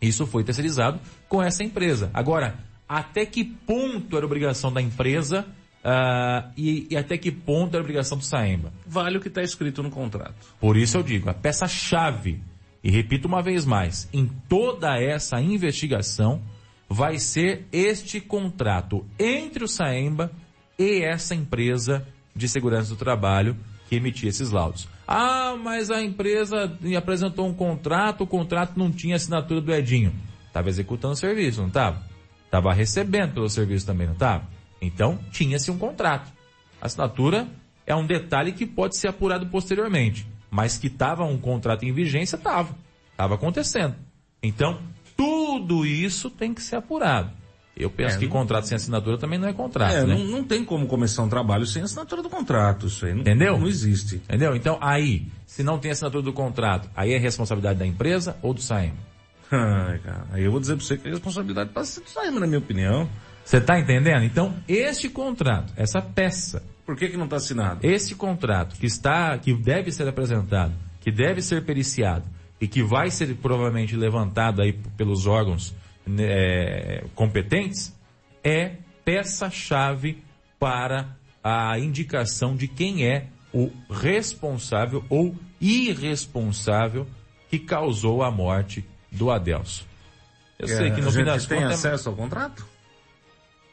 isso 0.00 0.26
foi 0.26 0.42
terceirizado 0.42 1.00
com 1.28 1.42
essa 1.42 1.62
empresa. 1.62 2.10
Agora, 2.12 2.58
até 2.88 3.26
que 3.26 3.44
ponto 3.44 4.16
era 4.16 4.24
obrigação 4.24 4.72
da 4.72 4.80
empresa 4.80 5.46
ah, 5.84 6.50
e, 6.56 6.86
e 6.90 6.96
até 6.96 7.16
que 7.16 7.30
ponto 7.30 7.74
era 7.74 7.82
obrigação 7.82 8.18
do 8.18 8.24
Saemba? 8.24 8.72
Vale 8.86 9.18
o 9.18 9.20
que 9.20 9.28
está 9.28 9.42
escrito 9.42 9.82
no 9.82 9.90
contrato. 9.90 10.54
Por 10.60 10.76
isso 10.76 10.96
eu 10.96 11.02
digo, 11.02 11.30
a 11.30 11.34
peça-chave, 11.34 12.42
e 12.82 12.90
repito 12.90 13.28
uma 13.28 13.42
vez 13.42 13.64
mais, 13.64 14.08
em 14.12 14.26
toda 14.48 15.00
essa 15.00 15.40
investigação 15.40 16.42
vai 16.88 17.18
ser 17.18 17.66
este 17.72 18.20
contrato 18.20 19.04
entre 19.18 19.64
o 19.64 19.68
Saemba 19.68 20.30
e 20.78 21.02
essa 21.02 21.34
empresa 21.34 22.06
de 22.34 22.48
segurança 22.48 22.90
do 22.90 22.96
trabalho 22.96 23.56
que 23.88 23.96
emitia 23.96 24.28
esses 24.28 24.50
laudos. 24.50 24.88
Ah, 25.06 25.56
mas 25.62 25.90
a 25.90 26.02
empresa 26.02 26.76
apresentou 26.98 27.46
um 27.46 27.54
contrato, 27.54 28.24
o 28.24 28.26
contrato 28.26 28.76
não 28.76 28.90
tinha 28.90 29.16
assinatura 29.16 29.60
do 29.60 29.72
Edinho. 29.72 30.12
Estava 30.46 30.68
executando 30.68 31.14
o 31.14 31.16
serviço, 31.16 31.60
não 31.60 31.68
estava? 31.68 32.02
Estava 32.46 32.72
recebendo 32.72 33.34
pelo 33.34 33.48
serviço 33.50 33.84
também, 33.86 34.06
não 34.06 34.14
estava? 34.14 34.44
Então, 34.80 35.18
tinha-se 35.30 35.70
um 35.70 35.78
contrato. 35.78 36.30
A 36.80 36.86
assinatura 36.86 37.46
é 37.86 37.94
um 37.94 38.06
detalhe 38.06 38.52
que 38.52 38.64
pode 38.66 38.96
ser 38.96 39.08
apurado 39.08 39.46
posteriormente. 39.46 40.26
Mas 40.50 40.78
que 40.78 40.86
estava 40.86 41.24
um 41.24 41.36
contrato 41.36 41.84
em 41.84 41.92
vigência, 41.92 42.36
estava. 42.36 42.74
Estava 43.10 43.34
acontecendo. 43.34 43.94
Então, 44.42 44.78
tudo 45.16 45.84
isso 45.84 46.30
tem 46.30 46.54
que 46.54 46.62
ser 46.62 46.76
apurado. 46.76 47.30
Eu 47.76 47.90
penso 47.90 48.16
É, 48.16 48.18
que 48.18 48.24
não- 48.24 48.32
contrato 48.32 48.64
sem 48.66 48.76
assinatura 48.76 49.18
também 49.18 49.38
não 49.38 49.48
é 49.48 49.52
contrato, 49.52 49.92
é, 49.92 50.04
né? 50.06 50.14
não, 50.14 50.24
não 50.24 50.44
tem 50.44 50.64
como 50.64 50.86
começar 50.86 51.22
um 51.22 51.28
trabalho 51.28 51.66
sem 51.66 51.82
assinatura 51.82 52.22
do 52.22 52.30
contrato. 52.30 52.86
Isso 52.86 53.04
aí 53.04 53.12
não, 53.12 53.20
Entendeu? 53.20 53.58
não 53.58 53.66
existe. 53.66 54.16
Entendeu? 54.16 54.56
Então, 54.56 54.78
aí, 54.80 55.26
se 55.44 55.62
não 55.62 55.78
tem 55.78 55.90
assinatura 55.90 56.22
do 56.22 56.32
contrato, 56.32 56.88
aí 56.96 57.12
é 57.12 57.18
responsabilidade 57.18 57.78
da 57.78 57.86
empresa 57.86 58.36
ou 58.40 58.54
do 58.54 58.62
Saemba? 58.62 58.96
Ai, 59.50 59.98
cara, 59.98 60.26
aí 60.32 60.44
eu 60.44 60.50
vou 60.50 60.60
dizer 60.60 60.76
pra 60.76 60.84
você 60.84 60.96
que 60.96 61.06
a 61.06 61.10
responsabilidade 61.10 61.70
passa 61.70 61.92
ser 61.92 62.00
do 62.00 62.10
Saema, 62.10 62.40
na 62.40 62.46
minha 62.46 62.58
opinião. 62.58 63.08
Você 63.44 63.58
está 63.58 63.78
entendendo? 63.78 64.24
Então, 64.24 64.56
este 64.66 65.08
contrato, 65.08 65.72
essa 65.76 66.02
peça, 66.02 66.62
Por 66.84 66.96
que 66.96 67.08
que 67.08 67.16
não 67.16 67.24
está 67.24 67.36
assinado? 67.36 67.80
Este 67.82 68.14
contrato 68.14 68.76
que 68.76 68.86
está, 68.86 69.36
que 69.38 69.52
deve 69.54 69.92
ser 69.92 70.08
apresentado, 70.08 70.72
que 71.00 71.12
deve 71.12 71.42
ser 71.42 71.64
periciado 71.64 72.24
e 72.60 72.66
que 72.66 72.82
vai 72.82 73.10
ser 73.10 73.34
provavelmente 73.36 73.96
levantado 73.96 74.62
aí 74.62 74.72
pelos 74.96 75.26
órgãos 75.26 75.74
né, 76.06 76.24
é, 76.24 77.04
competentes, 77.14 77.94
é 78.42 78.76
peça-chave 79.04 80.22
para 80.58 81.16
a 81.42 81.78
indicação 81.78 82.56
de 82.56 82.66
quem 82.66 83.06
é 83.06 83.26
o 83.52 83.70
responsável 83.88 85.04
ou 85.08 85.36
irresponsável 85.60 87.06
que 87.48 87.58
causou 87.58 88.22
a 88.22 88.30
morte 88.30 88.84
do 89.10 89.30
Adelso. 89.30 89.84
Eu 90.58 90.68
sei 90.68 90.90
que 90.90 91.00
no 91.00 91.12
fim 91.12 91.24
das 91.24 91.46
tem 91.46 91.58
contas. 91.60 91.84
acesso 91.84 92.08
ao 92.08 92.14
contrato? 92.14 92.64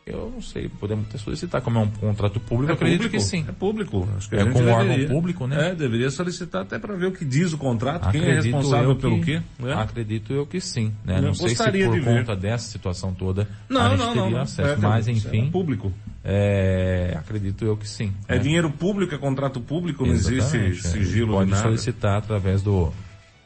Eu 0.05 0.29
não 0.35 0.41
sei, 0.41 0.67
podemos 0.67 1.07
até 1.07 1.17
solicitar 1.17 1.61
como 1.61 1.79
é 1.79 1.81
um 1.83 1.89
contrato 1.89 2.37
público, 2.37 2.69
É 2.69 2.73
eu 2.73 2.75
acredito 2.75 3.03
público? 3.03 3.15
que 3.23 3.23
sim. 3.23 3.45
É 3.47 3.51
público. 3.53 4.09
Acho 4.17 4.27
que 4.27 4.35
é 4.35 4.39
gente 4.43 4.51
com 4.51 4.59
um 4.59 4.67
órgão 4.69 4.87
deveria. 4.89 5.07
público, 5.07 5.47
né? 5.47 5.69
É, 5.69 5.75
deveria 5.75 6.09
solicitar 6.11 6.63
até 6.63 6.77
para 6.77 6.93
ver 6.93 7.05
o 7.05 7.11
que 7.13 7.23
diz 7.23 7.53
o 7.53 7.57
contrato, 7.57 8.11
quem 8.11 8.19
é 8.19 8.23
Acredito 8.31 8.43
responsável 8.57 8.89
eu 8.89 8.95
pelo 8.97 9.19
que- 9.21 9.39
quê. 9.39 9.41
né? 9.59 9.73
Acredito 9.75 10.33
eu 10.33 10.45
que 10.45 10.59
sim, 10.59 10.93
né? 11.05 11.21
Não 11.21 11.33
sei 11.33 11.55
se 11.55 11.63
por 11.63 11.71
de 11.71 11.87
ver. 12.01 12.03
conta 12.03 12.35
dessa 12.35 12.67
situação 12.69 13.13
toda 13.13 13.47
Não, 13.69 13.79
a 13.79 13.89
gente 13.91 13.99
não, 13.99 14.07
teria 14.07 14.21
não, 14.23 14.29
não. 14.31 14.41
acesso, 14.41 14.71
É, 14.73 14.75
mas 14.75 15.07
é 15.07 15.11
enfim. 15.13 15.49
público. 15.49 15.93
é, 16.21 17.15
acredito 17.17 17.63
eu 17.63 17.77
que 17.77 17.87
sim. 17.87 18.13
É 18.27 18.33
né? 18.35 18.39
dinheiro 18.39 18.69
público, 18.71 19.15
é 19.15 19.17
contrato 19.17 19.61
público, 19.61 20.05
não 20.05 20.13
existe 20.13 20.35
Exatamente, 20.57 20.79
é. 20.85 20.89
sigilo 20.89 21.31
Pode 21.35 21.55
solicitar 21.55 22.17
através 22.17 22.61
do, 22.61 22.91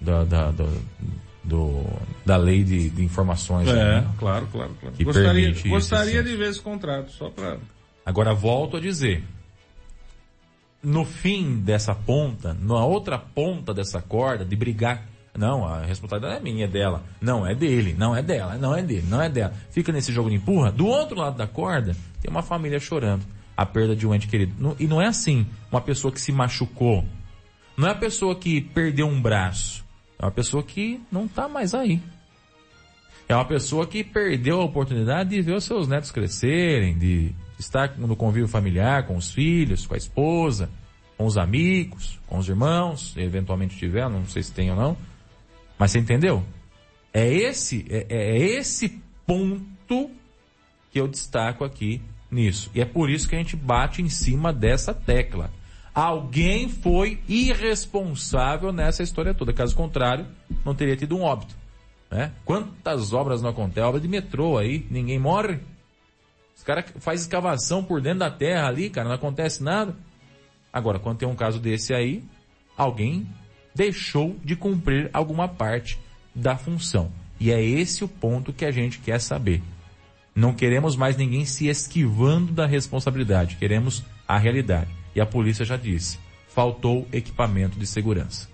da, 0.02 0.24
da, 0.24 0.50
do, 0.50 0.68
do- 1.48 1.86
da 2.26 2.38
lei 2.38 2.64
de, 2.64 2.90
de 2.90 3.04
informações. 3.04 3.68
É, 3.68 3.74
né? 3.74 4.12
claro, 4.20 4.48
claro, 4.52 4.76
claro. 4.80 4.96
Que 4.96 5.04
gostaria 5.04 5.50
isso, 5.50 5.68
gostaria 5.68 6.22
sim. 6.22 6.30
de 6.30 6.36
ver 6.36 6.50
esse 6.50 6.62
contrato, 6.62 7.12
só 7.12 7.30
para... 7.30 7.58
Agora 8.06 8.34
volto 8.34 8.78
a 8.78 8.80
dizer, 8.80 9.24
no 10.84 11.04
fim 11.04 11.60
dessa 11.60 11.94
ponta, 11.96 12.54
na 12.54 12.86
outra 12.86 13.18
ponta 13.18 13.74
dessa 13.74 14.02
corda, 14.02 14.46
de 14.46 14.56
brigar, 14.56 15.06
não, 15.38 15.66
a 15.66 15.86
responsabilidade 15.86 16.40
é 16.40 16.44
minha, 16.44 16.66
é 16.66 16.68
dela. 16.68 17.04
Não, 17.22 17.46
é 17.46 17.54
dele, 17.54 17.96
não 17.98 18.16
é 18.16 18.24
dela, 18.24 18.56
não 18.56 18.76
é 18.76 18.82
dele, 18.82 19.06
não 19.08 19.22
é 19.22 19.30
dela. 19.30 19.54
Fica 19.70 19.92
nesse 19.92 20.12
jogo 20.12 20.30
de 20.30 20.36
empurra. 20.36 20.72
Do 20.72 20.88
outro 20.88 21.18
lado 21.18 21.38
da 21.38 21.46
corda, 21.46 21.96
tem 22.22 22.32
uma 22.32 22.42
família 22.42 22.80
chorando 22.80 23.24
a 23.56 23.66
perda 23.66 23.96
de 23.96 24.08
um 24.08 24.14
ente 24.14 24.28
querido. 24.28 24.76
E 24.80 24.88
não 24.88 25.02
é 25.02 25.08
assim, 25.08 25.46
uma 25.72 25.82
pessoa 25.82 26.12
que 26.12 26.20
se 26.22 26.32
machucou. 26.32 27.06
Não 27.76 27.88
é 27.88 27.92
a 27.92 27.96
pessoa 27.96 28.36
que 28.36 28.62
perdeu 28.62 29.08
um 29.08 29.22
braço. 29.22 29.86
É 30.20 30.26
uma 30.26 30.32
pessoa 30.32 30.64
que 30.64 31.00
não 31.12 31.26
está 31.26 31.48
mais 31.48 31.74
aí. 31.74 32.02
É 33.30 33.36
uma 33.36 33.46
pessoa 33.46 33.86
que 33.86 34.04
perdeu 34.04 34.62
a 34.62 34.66
oportunidade 34.66 35.30
de 35.30 35.42
ver 35.42 35.56
os 35.56 35.64
seus 35.64 35.88
netos 35.88 36.12
crescerem, 36.12 36.98
de 36.98 37.36
estar 37.60 37.98
no 37.98 38.16
convívio 38.16 38.48
familiar 38.48 39.06
com 39.06 39.18
os 39.18 39.32
filhos, 39.32 39.86
com 39.86 39.94
a 39.94 39.98
esposa, 39.98 40.70
com 41.18 41.26
os 41.26 41.38
amigos, 41.38 42.20
com 42.28 42.38
os 42.38 42.48
irmãos, 42.48 43.16
eventualmente 43.18 43.76
tiver, 43.76 44.10
não 44.10 44.26
sei 44.26 44.44
se 44.44 44.52
tem 44.52 44.72
ou 44.72 44.78
não. 44.78 44.98
Mas 45.78 45.92
você 45.92 46.00
entendeu? 46.00 46.44
É 47.14 47.28
esse, 47.28 47.86
é, 47.90 48.06
é 48.10 48.38
esse 48.38 49.02
ponto 49.26 50.10
que 50.92 51.00
eu 51.00 51.08
destaco 51.08 51.64
aqui 51.64 52.02
nisso. 52.32 52.72
E 52.74 52.82
é 52.82 52.86
por 52.86 53.10
isso 53.10 53.28
que 53.28 53.36
a 53.36 53.40
gente 53.40 53.56
bate 53.56 54.02
em 54.02 54.10
cima 54.10 54.54
dessa 54.54 54.94
tecla. 54.94 55.52
Alguém 55.98 56.70
foi 56.70 57.20
irresponsável 57.28 58.72
nessa 58.72 59.02
história 59.02 59.34
toda. 59.34 59.52
Caso 59.52 59.76
contrário, 59.76 60.28
não 60.64 60.76
teria 60.76 60.96
tido 60.96 61.18
um 61.18 61.24
óbito. 61.24 61.56
Né? 62.12 62.32
Quantas 62.46 63.14
obras 63.14 63.42
não 63.42 63.50
acontecem? 63.50 63.82
Obra 63.82 64.00
de 64.00 64.08
metrô 64.08 64.60
aí, 64.60 64.86
ninguém 64.92 65.18
morre. 65.18 65.58
Os 66.56 66.62
caras 66.62 66.86
fazem 67.00 67.24
escavação 67.24 67.84
por 67.84 68.00
dentro 68.00 68.20
da 68.20 68.30
terra 68.30 68.68
ali, 68.68 68.92
cara, 68.92 69.08
não 69.08 69.16
acontece 69.16 69.64
nada. 69.64 69.96
Agora, 70.72 71.00
quando 71.00 71.18
tem 71.18 71.28
um 71.28 71.36
caso 71.36 71.60
desse 71.60 71.96
aí, 71.96 72.24
alguém 72.78 73.28
deixou 73.74 74.36
de 74.46 74.56
cumprir 74.56 75.10
alguma 75.12 75.48
parte 75.48 75.98
da 76.36 76.56
função. 76.56 77.12
E 77.40 77.52
é 77.52 77.60
esse 77.60 78.04
o 78.04 78.08
ponto 78.08 78.54
que 78.54 78.66
a 78.66 78.72
gente 78.72 79.00
quer 79.00 79.20
saber. 79.20 79.64
Não 80.36 80.54
queremos 80.54 80.96
mais 80.96 81.18
ninguém 81.18 81.44
se 81.44 81.68
esquivando 81.68 82.54
da 82.54 82.68
responsabilidade, 82.68 83.56
queremos 83.56 84.04
a 84.28 84.38
realidade. 84.38 84.97
E 85.18 85.20
a 85.20 85.26
polícia 85.26 85.66
já 85.66 85.76
disse, 85.76 86.20
faltou 86.48 87.08
equipamento 87.12 87.80
de 87.80 87.88
segurança. 87.88 88.48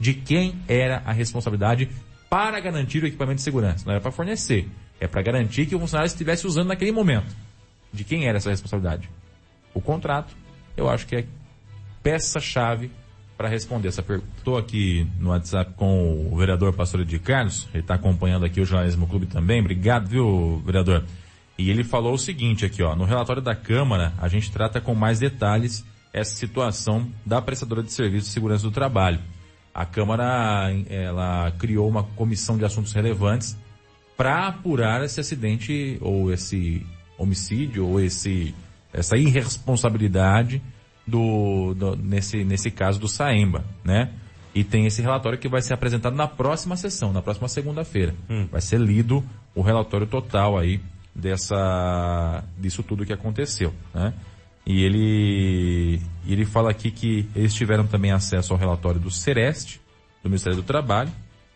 De 0.00 0.14
quem 0.14 0.54
era 0.66 1.02
a 1.04 1.12
responsabilidade 1.12 1.90
para 2.30 2.58
garantir 2.58 3.04
o 3.04 3.06
equipamento 3.06 3.36
de 3.36 3.42
segurança? 3.42 3.84
Não 3.84 3.92
era 3.92 4.00
para 4.00 4.10
fornecer, 4.10 4.66
é 4.98 5.06
para 5.06 5.20
garantir 5.20 5.66
que 5.66 5.74
o 5.74 5.78
funcionário 5.78 6.08
estivesse 6.08 6.46
usando 6.46 6.68
naquele 6.68 6.90
momento. 6.90 7.36
De 7.92 8.02
quem 8.02 8.26
era 8.26 8.38
essa 8.38 8.48
responsabilidade? 8.48 9.10
O 9.74 9.80
contrato, 9.82 10.34
eu 10.74 10.88
acho 10.88 11.06
que 11.06 11.16
é 11.16 11.26
peça-chave 12.02 12.90
para 13.36 13.50
responder 13.50 13.88
essa 13.88 14.02
pergunta. 14.02 14.32
Estou 14.38 14.56
aqui 14.56 15.06
no 15.20 15.28
WhatsApp 15.28 15.74
com 15.74 16.30
o 16.32 16.36
vereador 16.38 16.72
Pastor 16.72 17.04
de 17.04 17.18
Carlos, 17.18 17.68
ele 17.74 17.82
está 17.82 17.96
acompanhando 17.96 18.46
aqui 18.46 18.58
o 18.58 18.64
Jornalismo 18.64 19.06
Clube 19.06 19.26
também. 19.26 19.60
Obrigado, 19.60 20.08
viu, 20.08 20.62
vereador? 20.64 21.04
E 21.58 21.68
ele 21.68 21.84
falou 21.84 22.14
o 22.14 22.18
seguinte 22.18 22.64
aqui, 22.64 22.82
ó, 22.82 22.96
no 22.96 23.04
relatório 23.04 23.42
da 23.42 23.54
Câmara, 23.54 24.14
a 24.16 24.28
gente 24.28 24.50
trata 24.50 24.80
com 24.80 24.94
mais 24.94 25.18
detalhes 25.18 25.84
essa 26.18 26.34
situação 26.34 27.08
da 27.24 27.40
prestadora 27.42 27.82
de 27.82 27.92
serviço 27.92 28.26
de 28.26 28.32
segurança 28.32 28.62
do 28.64 28.70
trabalho. 28.70 29.20
A 29.74 29.84
Câmara, 29.84 30.70
ela 30.88 31.50
criou 31.58 31.86
uma 31.88 32.02
comissão 32.02 32.56
de 32.56 32.64
assuntos 32.64 32.92
relevantes 32.94 33.56
para 34.16 34.48
apurar 34.48 35.04
esse 35.04 35.20
acidente 35.20 35.98
ou 36.00 36.32
esse 36.32 36.84
homicídio 37.18 37.86
ou 37.86 38.00
esse 38.00 38.54
essa 38.92 39.16
irresponsabilidade 39.18 40.62
do, 41.06 41.74
do- 41.74 41.96
nesse 41.96 42.42
nesse 42.44 42.70
caso 42.70 42.98
do 42.98 43.06
Saemba, 43.08 43.62
né? 43.84 44.10
E 44.54 44.64
tem 44.64 44.86
esse 44.86 45.02
relatório 45.02 45.38
que 45.38 45.48
vai 45.48 45.60
ser 45.60 45.74
apresentado 45.74 46.16
na 46.16 46.26
próxima 46.26 46.76
sessão, 46.78 47.12
na 47.12 47.20
próxima 47.20 47.46
segunda-feira. 47.46 48.14
Vai 48.50 48.62
ser 48.62 48.80
lido 48.80 49.22
o 49.54 49.60
relatório 49.60 50.06
total 50.06 50.56
aí 50.56 50.80
dessa 51.14 52.42
disso 52.58 52.82
tudo 52.82 53.04
que 53.04 53.12
aconteceu, 53.12 53.74
né? 53.94 54.14
E 54.66 54.82
ele 54.82 56.00
ele 56.26 56.44
fala 56.44 56.70
aqui 56.70 56.90
que 56.90 57.28
eles 57.36 57.54
tiveram 57.54 57.86
também 57.86 58.10
acesso 58.10 58.52
ao 58.52 58.58
relatório 58.58 59.00
do 59.00 59.10
Sereste, 59.10 59.80
do 60.22 60.28
Ministério 60.28 60.56
do 60.56 60.64
Trabalho, 60.64 61.12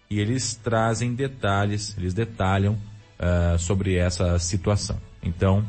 e 0.09 0.21
eles 0.21 0.55
trazem 0.55 1.13
detalhes, 1.15 1.97
eles 1.99 2.15
detalham 2.15 2.79
ah, 3.19 3.57
sobre 3.59 3.97
essa 3.97 4.39
situação. 4.39 4.97
Então, 5.23 5.65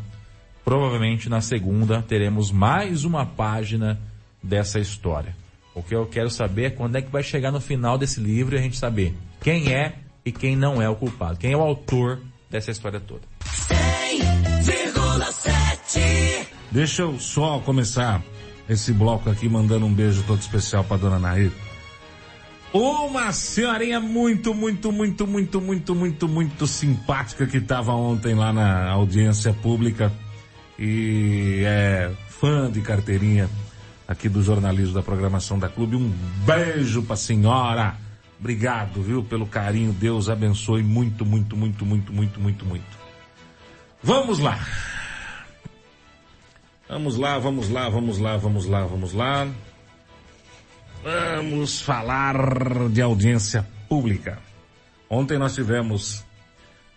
provavelmente 0.64 1.28
na 1.28 1.42
segunda 1.42 2.02
teremos 2.02 2.52
mais 2.52 3.04
uma 3.04 3.26
página 3.26 4.00
dessa 4.42 4.80
história. 4.80 5.36
O 5.74 5.82
que 5.82 5.96
eu 5.96 6.06
quero 6.06 6.30
saber 6.30 6.64
é 6.66 6.70
quando 6.70 6.96
é 6.98 7.02
que 7.02 7.12
vai 7.12 7.24
chegar 7.24 7.52
no 7.52 7.60
final 7.60 7.98
desse 7.98 8.20
livro 8.20 8.56
e 8.56 8.60
a 8.60 8.62
gente 8.62 8.78
saber 8.78 9.16
quem 9.42 9.74
é 9.74 9.96
e 10.24 10.32
quem 10.32 10.56
não 10.56 10.82
é 10.82 10.88
o 10.88 10.96
culpado, 10.96 11.39
quem 11.39 11.54
é 11.54 11.58
o 11.58 11.62
autor 11.62 12.22
dessa 12.50 12.70
história 12.72 13.00
toda. 13.00 13.24
100,7. 14.64 16.61
Deixa 16.72 17.01
eu 17.01 17.19
só 17.19 17.59
começar 17.59 18.24
esse 18.69 18.93
bloco 18.93 19.30
aqui 19.30 19.49
mandando 19.49 19.86
um 19.86 19.93
beijo 19.93 20.24
todo 20.26 20.39
especial 20.39 20.84
pra 20.84 20.97
dona 20.97 21.19
Nair. 21.19 21.51
Uma 22.74 23.34
senhorinha 23.34 23.99
muito, 23.99 24.53
muito, 24.53 24.91
muito, 24.93 25.28
muito, 25.28 25.59
muito, 25.59 25.93
muito, 25.93 26.28
muito 26.30 26.67
simpática 26.67 27.45
que 27.45 27.57
estava 27.57 27.91
ontem 27.91 28.34
lá 28.34 28.53
na 28.53 28.89
audiência 28.91 29.51
pública 29.51 30.11
e 30.80 31.63
é 31.65 32.11
fã 32.30 32.72
de 32.72 32.80
carteirinha 32.80 33.49
aqui 34.07 34.30
do 34.30 34.41
jornalismo 34.41 34.93
da 34.93 35.01
programação 35.01 35.59
da 35.59 35.67
Clube. 35.67 35.97
Um 35.97 36.09
beijo 36.45 37.03
pra 37.03 37.17
senhora. 37.17 37.95
Obrigado, 38.39 39.01
viu, 39.01 39.22
pelo 39.22 39.45
carinho. 39.45 39.91
Deus 39.91 40.30
abençoe 40.30 40.82
muito, 40.82 41.26
muito, 41.26 41.57
muito, 41.57 41.86
muito, 41.86 42.13
muito, 42.13 42.39
muito, 42.39 42.65
muito. 42.65 43.01
Vamos 44.01 44.39
lá. 44.39 44.57
Vamos 46.92 47.16
lá, 47.16 47.39
vamos 47.39 47.70
lá, 47.70 47.88
vamos 47.88 48.18
lá, 48.20 48.36
vamos 48.36 48.66
lá, 48.66 48.86
vamos 48.86 49.14
lá. 49.14 49.48
Vamos 51.02 51.80
falar 51.80 52.36
de 52.89 53.02
audiência 53.02 53.66
pública. 53.88 54.39
Ontem 55.10 55.38
nós 55.38 55.56
tivemos 55.56 56.26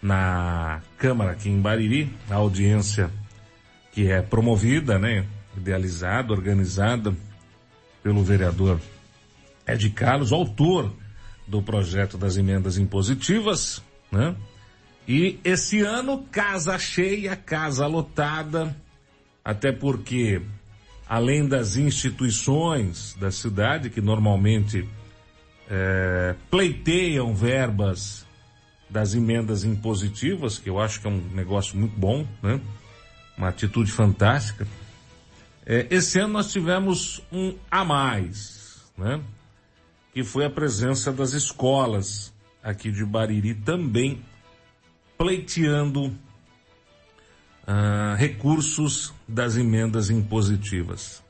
na 0.03 0.83
Câmara 0.99 1.31
aqui 1.31 1.49
em 1.49 1.61
Bariri 1.61 2.13
a 2.29 2.35
audiência 2.35 3.09
que 3.93 4.11
é 4.11 4.21
promovida, 4.21 4.99
né, 4.99 5.25
idealizada, 5.57 6.33
organizada 6.33 7.15
pelo 8.03 8.25
vereador 8.25 8.81
Ed 9.65 9.91
Carlos, 9.91 10.33
autor 10.33 10.93
do 11.47 11.63
projeto 11.63 12.19
das 12.19 12.37
emendas 12.37 12.79
impositivas, 12.79 13.81
né? 14.11 14.35
E 15.07 15.39
esse 15.45 15.83
ano, 15.83 16.25
casa 16.33 16.77
cheia, 16.81 17.37
casa 17.37 17.87
lotada, 17.87 18.75
até 19.45 19.71
porque, 19.71 20.41
além 21.07 21.47
das 21.47 21.77
instituições 21.77 23.15
da 23.21 23.31
cidade, 23.31 23.91
que 23.91 24.01
normalmente 24.01 24.89
eh, 25.69 26.35
pleiteiam 26.51 27.35
verbas 27.35 28.25
das 28.89 29.15
emendas 29.15 29.65
impositivas, 29.65 30.59
que 30.59 30.71
eu 30.71 30.81
acho 30.81 31.01
que 31.01 31.07
é 31.07 31.11
um 31.11 31.23
negócio 31.35 31.77
muito 31.77 31.99
bom, 31.99 32.27
né? 32.43 32.61
Uma 33.37 33.49
atitude 33.49 33.91
fantástica. 33.91 34.67
Eh, 35.67 35.87
esse 35.91 36.19
ano 36.19 36.35
nós 36.35 36.51
tivemos 36.51 37.23
um 37.33 37.55
a 37.71 37.85
mais, 37.85 38.83
né? 38.97 39.21
Que 40.13 40.23
foi 40.23 40.45
a 40.45 40.51
presença 40.51 41.13
das 41.13 41.33
escolas 41.33 42.33
aqui 42.63 42.91
de 42.91 43.05
Bariri 43.05 43.55
também 43.55 44.23
pleiteando 45.19 46.17
ah, 47.67 48.15
recursos 48.19 49.13
das 49.27 49.57
emendas 49.57 50.11
impositivas. 50.11 51.23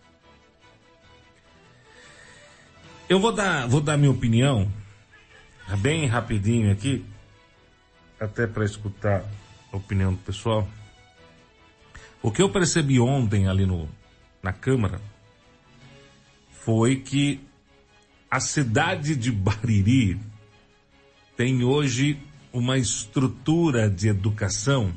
Eu 3.08 3.20
vou 3.20 3.32
dar, 3.32 3.68
vou 3.68 3.80
dar 3.80 3.96
minha 3.96 4.10
opinião, 4.10 4.70
bem 5.78 6.06
rapidinho 6.06 6.72
aqui, 6.72 7.04
até 8.18 8.46
para 8.46 8.64
escutar 8.64 9.24
a 9.72 9.76
opinião 9.76 10.12
do 10.12 10.18
pessoal. 10.18 10.66
O 12.22 12.30
que 12.30 12.40
eu 12.40 12.48
percebi 12.48 12.98
ontem 12.98 13.46
ali 13.46 13.66
no, 13.66 13.88
na 14.42 14.52
Câmara 14.52 15.00
foi 16.50 16.96
que 16.96 17.40
a 18.30 18.40
cidade 18.40 19.14
de 19.14 19.30
Bariri 19.30 20.18
tem 21.36 21.62
hoje 21.62 22.18
uma 22.52 22.78
estrutura 22.78 23.90
de 23.90 24.08
educação 24.08 24.94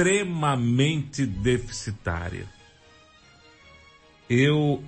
extremamente 0.00 1.26
deficitária. 1.26 2.46
Eu 4.28 4.82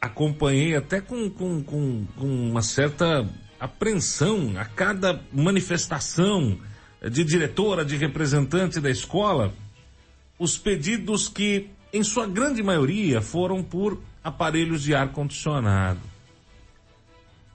acompanhei 0.00 0.74
até 0.74 1.00
com, 1.00 1.30
com, 1.30 1.62
com, 1.62 2.04
com 2.16 2.26
uma 2.26 2.62
certa 2.62 3.28
apreensão 3.60 4.54
a 4.56 4.64
cada 4.64 5.22
manifestação 5.32 6.58
de 7.00 7.22
diretora, 7.22 7.84
de 7.84 7.96
representante 7.96 8.80
da 8.80 8.90
escola, 8.90 9.54
os 10.36 10.58
pedidos 10.58 11.28
que, 11.28 11.68
em 11.92 12.02
sua 12.02 12.26
grande 12.26 12.60
maioria, 12.60 13.20
foram 13.20 13.62
por 13.62 14.00
aparelhos 14.22 14.82
de 14.82 14.96
ar-condicionado. 14.96 16.00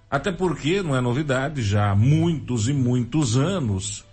Até 0.10 0.32
porque, 0.32 0.82
não 0.82 0.96
é 0.96 1.02
novidade, 1.02 1.62
já 1.62 1.92
há 1.92 1.96
muitos 1.96 2.70
e 2.70 2.74
muitos 2.74 3.36
anos, 3.36 4.06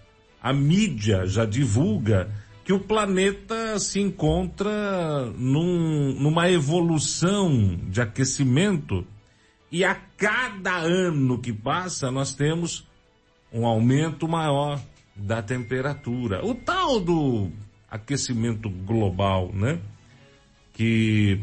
a 0.43 0.53
mídia 0.53 1.27
já 1.27 1.45
divulga 1.45 2.31
que 2.65 2.73
o 2.73 2.81
planeta 2.81 3.79
se 3.79 4.01
encontra 4.01 5.27
num, 5.37 6.15
numa 6.21 6.51
evolução 6.51 7.79
de 7.89 8.01
aquecimento 8.01 9.05
e 9.73 9.85
a 9.85 9.95
cada 9.95 10.77
ano 10.79 11.39
que 11.39 11.53
passa 11.53 12.11
nós 12.11 12.35
temos 12.35 12.87
um 13.53 13.67
aumento 13.67 14.29
maior 14.29 14.81
da 15.17 15.43
temperatura. 15.43 16.45
O 16.45 16.55
tal 16.55 17.01
do 17.01 17.51
aquecimento 17.91 18.71
global, 18.71 19.51
né? 19.53 19.79
Que 20.73 21.41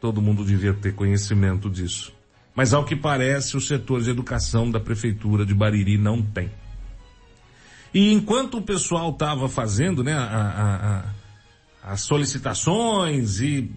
todo 0.00 0.22
mundo 0.22 0.44
devia 0.44 0.72
ter 0.72 0.94
conhecimento 0.94 1.68
disso. 1.68 2.12
Mas 2.54 2.72
ao 2.74 2.84
que 2.84 2.94
parece, 2.94 3.56
o 3.56 3.60
setor 3.60 4.02
de 4.02 4.10
educação 4.10 4.70
da 4.70 4.78
prefeitura 4.78 5.44
de 5.44 5.54
Bariri 5.54 5.98
não 5.98 6.22
tem. 6.22 6.50
E 7.94 8.12
enquanto 8.12 8.58
o 8.58 8.62
pessoal 8.62 9.10
estava 9.10 9.48
fazendo, 9.48 10.02
né, 10.02 10.14
a, 10.14 10.24
a, 10.24 10.98
a, 10.98 11.92
as 11.92 12.00
solicitações 12.02 13.40
e 13.40 13.70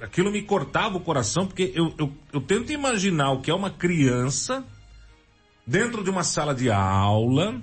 aquilo 0.00 0.30
me 0.30 0.42
cortava 0.42 0.96
o 0.98 1.00
coração, 1.00 1.46
porque 1.46 1.72
eu, 1.74 1.94
eu, 1.98 2.12
eu 2.32 2.40
tento 2.40 2.72
imaginar 2.72 3.32
o 3.32 3.40
que 3.40 3.50
é 3.50 3.54
uma 3.54 3.70
criança 3.70 4.64
dentro 5.66 6.04
de 6.04 6.10
uma 6.10 6.22
sala 6.22 6.54
de 6.54 6.70
aula, 6.70 7.62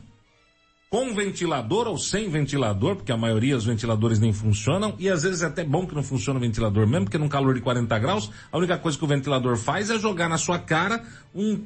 com 0.89 1.13
ventilador 1.13 1.87
ou 1.87 1.97
sem 1.97 2.29
ventilador, 2.29 2.97
porque 2.97 3.11
a 3.11 3.17
maioria 3.17 3.55
dos 3.55 3.65
ventiladores 3.65 4.19
nem 4.19 4.33
funcionam, 4.33 4.95
e 4.99 5.07
às 5.07 5.23
vezes 5.23 5.41
é 5.41 5.45
até 5.45 5.63
bom 5.63 5.87
que 5.87 5.95
não 5.95 6.03
funciona 6.03 6.37
o 6.37 6.41
ventilador 6.41 6.85
mesmo, 6.87 7.05
porque 7.05 7.17
num 7.17 7.29
calor 7.29 7.53
de 7.53 7.61
40 7.61 7.97
graus, 7.99 8.29
a 8.51 8.57
única 8.57 8.77
coisa 8.77 8.97
que 8.97 9.05
o 9.05 9.07
ventilador 9.07 9.55
faz 9.55 9.89
é 9.89 9.97
jogar 9.99 10.27
na 10.27 10.37
sua 10.37 10.59
cara 10.59 11.05
um 11.33 11.63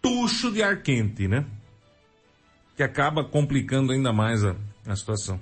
tucho 0.00 0.50
de 0.50 0.62
ar 0.62 0.82
quente, 0.82 1.28
né? 1.28 1.44
Que 2.80 2.84
acaba 2.84 3.22
complicando 3.22 3.92
ainda 3.92 4.10
mais 4.10 4.42
a, 4.42 4.56
a 4.86 4.96
situação. 4.96 5.38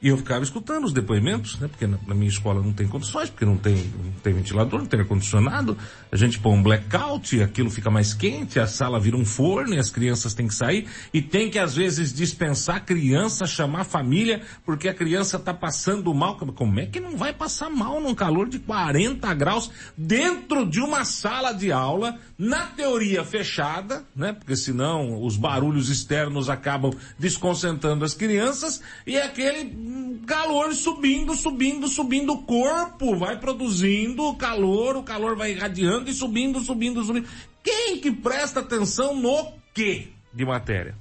E 0.00 0.08
eu 0.08 0.16
ficava 0.16 0.44
escutando 0.44 0.84
os 0.84 0.92
depoimentos, 0.92 1.58
né? 1.58 1.66
Porque 1.66 1.86
na, 1.86 1.98
minha 2.14 2.28
escola 2.28 2.62
não 2.62 2.72
tem 2.72 2.86
condições, 2.86 3.30
porque 3.30 3.44
não 3.44 3.56
tem, 3.56 3.74
não 3.74 4.12
tem 4.22 4.32
ventilador, 4.32 4.78
não 4.78 4.86
tem 4.86 5.00
ar-condicionado. 5.00 5.76
A 6.12 6.16
gente 6.16 6.38
põe 6.38 6.56
um 6.56 6.62
blackout, 6.62 7.42
aquilo 7.42 7.68
fica 7.68 7.90
mais 7.90 8.14
quente, 8.14 8.60
a 8.60 8.66
sala 8.66 9.00
vira 9.00 9.16
um 9.16 9.24
forno 9.24 9.74
e 9.74 9.78
as 9.78 9.90
crianças 9.90 10.34
têm 10.34 10.46
que 10.46 10.54
sair. 10.54 10.86
E 11.12 11.20
tem 11.20 11.50
que 11.50 11.58
às 11.58 11.74
vezes 11.74 12.12
dispensar 12.12 12.76
a 12.76 12.80
criança, 12.80 13.44
chamar 13.44 13.80
a 13.80 13.84
família, 13.84 14.42
porque 14.64 14.88
a 14.88 14.94
criança 14.94 15.36
está 15.36 15.52
passando 15.52 16.14
mal. 16.14 16.36
Como 16.36 16.78
é 16.78 16.86
que 16.86 17.00
não 17.00 17.16
vai 17.16 17.32
passar 17.32 17.68
mal 17.68 18.00
num 18.00 18.14
calor 18.14 18.48
de 18.48 18.60
40 18.60 19.34
graus 19.34 19.70
dentro 19.96 20.64
de 20.64 20.80
uma 20.80 21.04
sala 21.04 21.52
de 21.52 21.72
aula, 21.72 22.18
na 22.38 22.66
teoria 22.66 23.24
fechada, 23.24 24.04
né? 24.14 24.32
Porque 24.32 24.54
senão 24.54 25.24
os 25.24 25.36
barulhos 25.36 25.88
externos 25.88 26.48
acabam 26.48 26.92
desconcentrando 27.18 28.04
as 28.04 28.14
crianças 28.14 28.80
e 29.04 29.18
aquele 29.18 29.87
calor 30.26 30.74
subindo, 30.74 31.34
subindo, 31.34 31.88
subindo, 31.88 32.32
o 32.32 32.42
corpo 32.42 33.16
vai 33.16 33.38
produzindo 33.38 34.34
calor, 34.34 34.96
o 34.96 35.02
calor 35.02 35.36
vai 35.36 35.52
irradiando 35.52 36.10
e 36.10 36.14
subindo, 36.14 36.60
subindo, 36.60 37.02
subindo. 37.02 37.28
Quem 37.62 37.98
que 37.98 38.10
presta 38.10 38.60
atenção 38.60 39.14
no 39.14 39.52
que 39.74 40.12
de 40.32 40.44
matéria? 40.44 40.94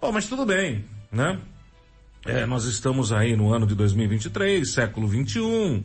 Bom, 0.00 0.12
mas 0.12 0.26
tudo 0.26 0.44
bem, 0.44 0.84
né? 1.10 1.40
É, 2.24 2.46
nós 2.46 2.64
estamos 2.64 3.12
aí 3.12 3.36
no 3.36 3.52
ano 3.52 3.66
de 3.66 3.74
2023, 3.74 4.68
século 4.70 5.08
21, 5.08 5.82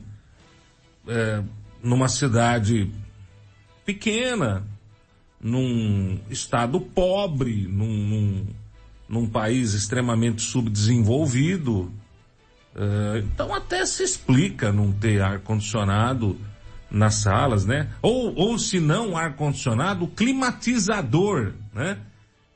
é, 1.08 1.44
numa 1.82 2.08
cidade 2.08 2.92
pequena, 3.86 4.64
num 5.40 6.20
estado 6.30 6.80
pobre, 6.80 7.68
num, 7.68 7.88
num 7.88 8.48
num 9.08 9.28
país 9.28 9.74
extremamente 9.74 10.42
subdesenvolvido. 10.42 11.92
Uh, 12.76 13.18
então 13.18 13.54
até 13.54 13.86
se 13.86 14.04
explica 14.04 14.72
não 14.72 14.92
ter 14.92 15.22
ar-condicionado 15.22 16.38
nas 16.90 17.16
salas, 17.16 17.66
né? 17.66 17.90
Ou, 18.02 18.34
ou 18.36 18.58
se 18.58 18.80
não 18.80 19.18
ar-condicionado, 19.18 20.08
climatizador, 20.08 21.54
né? 21.74 21.98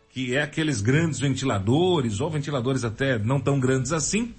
Que 0.10 0.36
é 0.36 0.42
aqueles 0.42 0.82
grandes 0.82 1.20
ventiladores, 1.20 2.20
ou 2.20 2.30
ventiladores 2.30 2.84
até 2.84 3.18
não 3.18 3.40
tão 3.40 3.60
grandes 3.60 3.92
assim, 3.92 4.34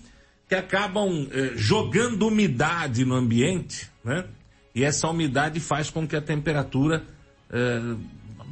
que 0.49 0.55
acabam 0.55 1.29
eh, 1.31 1.53
jogando 1.57 2.27
umidade 2.27 3.05
no 3.05 3.15
ambiente, 3.15 3.91
né? 4.05 4.27
E 4.75 4.85
essa 4.85 5.09
umidade 5.09 5.61
faz 5.61 5.91
com 5.91 6.07
que 6.07 6.17
a 6.17 6.21
temperatura 6.21 7.05
eh, 7.51 7.97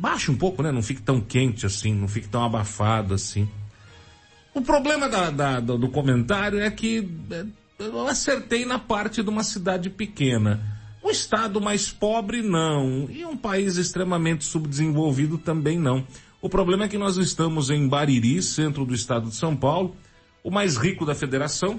baixe 0.00 0.30
um 0.30 0.36
pouco, 0.36 0.62
né? 0.62 0.72
Não 0.72 0.82
fique 0.82 1.02
tão 1.02 1.20
quente 1.20 1.66
assim, 1.66 1.94
não 1.94 2.08
fique 2.08 2.26
tão 2.26 2.42
abafado 2.42 3.12
assim. 3.12 3.46
O 4.54 4.62
problema 4.62 5.08
da, 5.08 5.30
da, 5.30 5.60
do 5.60 5.88
comentário 5.90 6.58
é 6.58 6.70
que 6.70 7.06
é, 7.30 7.44
eu 7.78 8.08
acertei 8.08 8.64
na 8.64 8.78
parte 8.78 9.22
de 9.22 9.28
uma 9.28 9.44
cidade 9.44 9.90
pequena. 9.90 10.58
Um 11.04 11.10
estado 11.10 11.60
mais 11.60 11.92
pobre, 11.92 12.40
não. 12.40 13.08
E 13.10 13.24
um 13.26 13.36
país 13.36 13.76
extremamente 13.76 14.44
subdesenvolvido 14.44 15.36
também 15.36 15.78
não. 15.78 16.06
O 16.40 16.48
problema 16.48 16.84
é 16.84 16.88
que 16.88 16.98
nós 16.98 17.18
estamos 17.18 17.68
em 17.68 17.86
Bariri, 17.86 18.42
centro 18.42 18.86
do 18.86 18.94
estado 18.94 19.28
de 19.28 19.34
São 19.36 19.54
Paulo, 19.54 19.94
o 20.42 20.50
mais 20.50 20.78
rico 20.78 21.04
da 21.04 21.14
federação. 21.14 21.78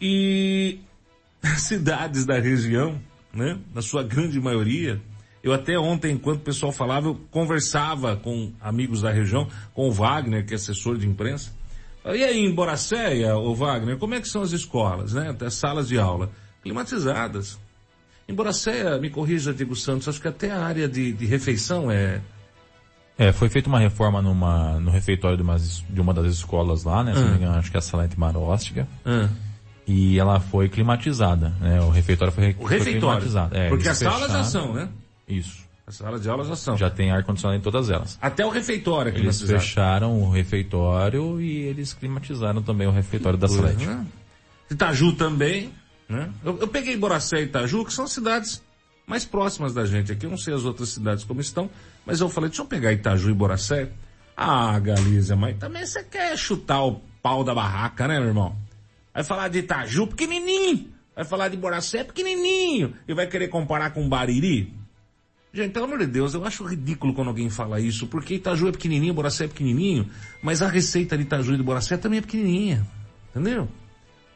E 0.00 0.78
cidades 1.58 2.24
da 2.24 2.38
região, 2.38 3.00
né, 3.34 3.58
na 3.74 3.82
sua 3.82 4.04
grande 4.04 4.40
maioria, 4.40 5.02
eu 5.42 5.52
até 5.52 5.78
ontem, 5.78 6.12
enquanto 6.12 6.38
o 6.38 6.44
pessoal 6.44 6.72
falava, 6.72 7.08
eu 7.08 7.14
conversava 7.30 8.16
com 8.16 8.52
amigos 8.60 9.02
da 9.02 9.10
região, 9.10 9.48
com 9.72 9.88
o 9.88 9.92
Wagner, 9.92 10.44
que 10.44 10.52
é 10.52 10.56
assessor 10.56 10.96
de 10.98 11.06
imprensa. 11.06 11.52
E 12.04 12.24
aí, 12.24 12.38
em 12.38 12.54
Boracéia, 12.54 13.36
o 13.36 13.54
Wagner, 13.54 13.98
como 13.98 14.14
é 14.14 14.20
que 14.20 14.28
são 14.28 14.42
as 14.42 14.52
escolas, 14.52 15.12
né? 15.12 15.30
Até 15.30 15.50
salas 15.50 15.88
de 15.88 15.98
aula. 15.98 16.30
Climatizadas. 16.62 17.58
Em 18.28 18.34
Boracéia, 18.34 18.98
me 18.98 19.10
corrija, 19.10 19.54
Diego 19.54 19.76
Santos, 19.76 20.08
acho 20.08 20.20
que 20.20 20.28
até 20.28 20.50
a 20.50 20.62
área 20.62 20.88
de, 20.88 21.12
de 21.12 21.26
refeição 21.26 21.90
é... 21.90 22.20
É, 23.16 23.32
foi 23.32 23.48
feita 23.48 23.68
uma 23.68 23.80
reforma 23.80 24.22
numa, 24.22 24.78
no 24.78 24.90
refeitório 24.90 25.36
de 25.36 25.42
uma, 25.42 25.56
de 25.56 26.00
uma 26.00 26.14
das 26.14 26.26
escolas 26.26 26.84
lá, 26.84 27.02
né? 27.02 27.14
Se 27.14 27.20
não 27.20 27.30
me 27.30 27.36
engano, 27.36 27.58
acho 27.58 27.70
que 27.70 27.76
é 27.76 27.78
a 27.78 27.82
sala 27.82 28.06
de 28.06 28.18
Maróstica. 28.18 28.86
Ah. 29.04 29.28
E 29.86 30.18
ela 30.18 30.38
foi 30.38 30.68
climatizada, 30.68 31.52
né? 31.60 31.80
O 31.80 31.90
refeitório 31.90 32.32
foi, 32.32 32.50
o 32.50 32.62
foi 32.62 32.78
refeitório. 32.78 33.00
climatizado. 33.00 33.56
É, 33.56 33.68
Porque 33.70 33.88
as 33.88 33.98
salas 33.98 34.30
já 34.30 34.44
são, 34.44 34.72
né? 34.72 34.88
Isso. 35.28 35.68
As 35.86 35.96
salas 35.96 36.20
de 36.20 36.28
aula 36.28 36.44
já 36.44 36.54
são. 36.54 36.76
Já 36.76 36.90
tem 36.90 37.10
ar-condicionado 37.10 37.58
em 37.58 37.62
todas 37.62 37.88
elas. 37.88 38.18
Até 38.20 38.44
o 38.44 38.50
refeitório 38.50 39.10
aqui 39.10 39.20
Eles 39.20 39.40
fecharam 39.40 40.20
o 40.20 40.30
refeitório 40.30 41.40
e 41.40 41.60
eles 41.62 41.94
climatizaram 41.94 42.62
também 42.62 42.86
o 42.86 42.90
refeitório 42.90 43.38
da 43.38 43.48
Salete. 43.48 43.86
Uhum. 43.86 44.04
Itaju 44.70 45.14
também, 45.14 45.72
né? 46.06 46.30
Eu, 46.44 46.58
eu 46.60 46.68
peguei 46.68 46.94
Boracé 46.94 47.40
e 47.40 47.44
Itaju, 47.44 47.86
que 47.86 47.92
são 47.92 48.06
cidades 48.06 48.62
mais 49.06 49.24
próximas 49.24 49.72
da 49.72 49.86
gente 49.86 50.12
aqui. 50.12 50.26
Eu 50.26 50.30
não 50.30 50.36
sei 50.36 50.52
as 50.52 50.66
outras 50.66 50.90
cidades 50.90 51.24
como 51.24 51.40
estão, 51.40 51.70
mas 52.04 52.20
eu 52.20 52.28
falei, 52.28 52.50
deixa 52.50 52.60
eu 52.60 52.66
pegar 52.66 52.92
Itaju 52.92 53.30
e 53.30 53.34
Boracé. 53.34 53.88
Ah, 54.36 54.78
Galícia, 54.78 55.34
mas 55.34 55.56
também 55.56 55.84
você 55.86 56.04
quer 56.04 56.36
chutar 56.36 56.84
o 56.84 57.00
pau 57.22 57.42
da 57.42 57.54
barraca, 57.54 58.06
né, 58.06 58.18
meu 58.18 58.28
irmão? 58.28 58.54
Vai 59.12 59.24
falar 59.24 59.48
de 59.48 59.60
Itaju 59.60 60.06
pequenininho, 60.06 60.92
vai 61.16 61.24
falar 61.24 61.48
de 61.48 61.56
Boracé 61.56 62.04
pequenininho, 62.04 62.94
e 63.08 63.14
vai 63.14 63.26
querer 63.26 63.48
comparar 63.48 63.90
com 63.90 64.06
Bariri? 64.06 64.77
Gente, 65.52 65.72
pelo 65.72 65.86
amor 65.86 65.98
de 66.00 66.06
Deus, 66.06 66.34
eu 66.34 66.44
acho 66.44 66.64
ridículo 66.64 67.14
quando 67.14 67.28
alguém 67.28 67.48
fala 67.48 67.80
isso, 67.80 68.06
porque 68.06 68.34
Itaju 68.34 68.68
é 68.68 68.72
pequenininho, 68.72 69.14
Boracé 69.14 69.44
é 69.44 69.48
pequenininho, 69.48 70.08
mas 70.42 70.60
a 70.60 70.68
receita 70.68 71.16
de 71.16 71.22
Itaju 71.22 71.54
e 71.54 71.56
de 71.56 71.62
Boracé 71.62 71.96
também 71.96 72.18
é 72.18 72.22
pequenininha. 72.22 72.86
Entendeu? 73.30 73.68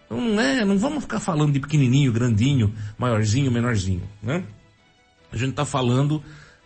Então 0.07 0.21
não 0.21 0.41
é, 0.41 0.65
não 0.65 0.79
vamos 0.79 1.05
ficar 1.05 1.21
falando 1.21 1.53
de 1.53 1.61
pequenininho, 1.61 2.13
grandinho, 2.13 2.75
maiorzinho, 2.99 3.51
menorzinho, 3.51 4.03
né? 4.23 4.45
A 5.31 5.37
gente 5.37 5.51
está 5.51 5.65
falando 5.65 6.23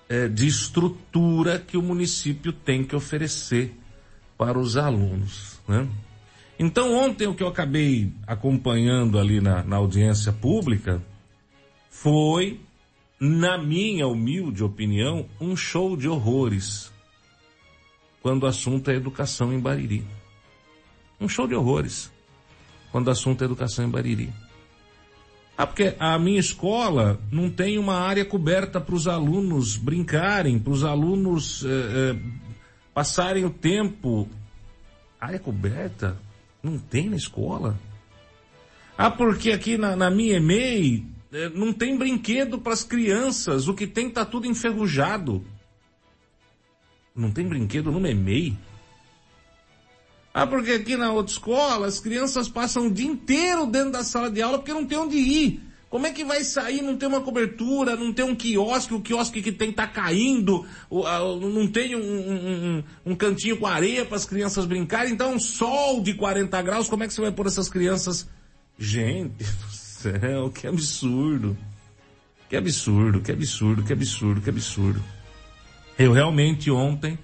é, 0.08 0.28
de 0.28 0.46
estrutura 0.46 1.58
que 1.58 1.76
o 1.76 1.82
município 1.82 2.52
tem 2.52 2.84
que 2.84 2.96
oferecer 2.96 3.72
para 4.36 4.58
os 4.58 4.76
alunos, 4.76 5.60
né? 5.68 5.88
Então 6.58 6.94
ontem 6.94 7.26
o 7.26 7.34
que 7.34 7.42
eu 7.42 7.48
acabei 7.48 8.12
acompanhando 8.26 9.18
ali 9.18 9.40
na, 9.40 9.62
na 9.62 9.76
audiência 9.76 10.32
pública 10.32 11.02
foi 11.90 12.60
na 13.18 13.56
minha 13.56 14.06
humilde 14.06 14.62
opinião, 14.62 15.26
um 15.40 15.56
show 15.56 15.96
de 15.96 16.08
horrores 16.08 16.92
quando 18.22 18.42
o 18.42 18.46
assunto 18.46 18.90
é 18.90 18.94
educação 18.94 19.52
em 19.52 19.60
Bariri. 19.60 20.04
Um 21.20 21.28
show 21.28 21.46
de 21.46 21.54
horrores 21.54 22.12
quando 22.92 23.08
o 23.08 23.10
assunto 23.10 23.42
é 23.42 23.44
educação 23.44 23.84
em 23.84 23.88
Bariri. 23.88 24.32
Ah, 25.56 25.66
porque 25.66 25.94
a 25.98 26.18
minha 26.18 26.38
escola 26.38 27.18
não 27.32 27.48
tem 27.48 27.78
uma 27.78 27.96
área 27.96 28.24
coberta 28.24 28.78
para 28.78 28.94
os 28.94 29.08
alunos 29.08 29.76
brincarem, 29.76 30.58
para 30.58 30.72
os 30.72 30.84
alunos 30.84 31.64
eh, 31.64 31.68
eh, 31.68 32.16
passarem 32.92 33.46
o 33.46 33.50
tempo. 33.50 34.28
Área 35.18 35.38
coberta? 35.38 36.18
Não 36.62 36.78
tem 36.78 37.08
na 37.08 37.16
escola? 37.16 37.78
Ah, 38.98 39.10
porque 39.10 39.50
aqui 39.50 39.78
na, 39.78 39.96
na 39.96 40.10
minha 40.10 40.36
EMEI 40.36 41.06
não 41.54 41.72
tem 41.72 41.96
brinquedo 41.96 42.58
para 42.58 42.72
as 42.72 42.84
crianças, 42.84 43.68
o 43.68 43.74
que 43.74 43.86
tem 43.86 44.10
tá 44.10 44.24
tudo 44.24 44.46
enferrujado. 44.46 45.44
Não 47.14 47.30
tem 47.30 47.46
brinquedo 47.46 47.90
no 47.90 48.00
Memei? 48.00 48.56
Ah, 50.32 50.46
porque 50.46 50.72
aqui 50.72 50.96
na 50.96 51.10
outra 51.12 51.32
escola 51.32 51.86
as 51.86 51.98
crianças 51.98 52.48
passam 52.48 52.86
o 52.86 52.90
dia 52.92 53.06
inteiro 53.06 53.66
dentro 53.66 53.92
da 53.92 54.04
sala 54.04 54.30
de 54.30 54.42
aula 54.42 54.58
porque 54.58 54.72
não 54.72 54.84
tem 54.84 54.98
onde 54.98 55.16
ir. 55.16 55.60
Como 55.88 56.06
é 56.06 56.12
que 56.12 56.24
vai 56.24 56.44
sair? 56.44 56.82
Não 56.82 56.96
tem 56.96 57.08
uma 57.08 57.22
cobertura, 57.22 57.96
não 57.96 58.12
tem 58.12 58.24
um 58.24 58.34
quiosque, 58.34 58.92
o 58.92 59.00
quiosque 59.00 59.40
que 59.40 59.52
tem 59.52 59.72
tá 59.72 59.86
caindo, 59.86 60.66
não 60.90 61.66
tem 61.68 61.96
um, 61.96 62.00
um, 62.00 62.84
um 63.06 63.14
cantinho 63.14 63.56
com 63.56 63.66
areia 63.66 64.04
para 64.04 64.16
as 64.16 64.26
crianças 64.26 64.66
brincarem. 64.66 65.12
Então, 65.12 65.32
um 65.32 65.38
sol 65.38 66.02
de 66.02 66.12
40 66.12 66.60
graus, 66.60 66.88
como 66.88 67.04
é 67.04 67.06
que 67.06 67.14
você 67.14 67.20
vai 67.22 67.32
pôr 67.32 67.46
essas 67.46 67.70
crianças? 67.70 68.28
Gente 68.78 69.46
céu, 69.96 70.50
que 70.50 70.66
absurdo. 70.66 71.56
Que 72.48 72.56
absurdo, 72.56 73.20
que 73.20 73.32
absurdo, 73.32 73.82
que 73.82 73.92
absurdo, 73.92 74.40
que 74.40 74.50
absurdo. 74.50 75.02
Eu 75.98 76.12
realmente 76.12 76.70
ontem 76.70 77.18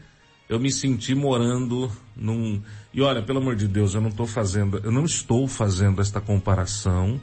eu 0.48 0.58
me 0.58 0.70
senti 0.70 1.14
morando 1.14 1.90
num 2.16 2.60
e 2.92 3.00
olha, 3.00 3.22
pelo 3.22 3.38
amor 3.38 3.56
de 3.56 3.66
Deus, 3.66 3.94
eu 3.94 4.00
não 4.00 4.10
estou 4.10 4.26
fazendo, 4.26 4.78
eu 4.84 4.92
não 4.92 5.04
estou 5.04 5.48
fazendo 5.48 6.02
esta 6.02 6.20
comparação 6.20 7.20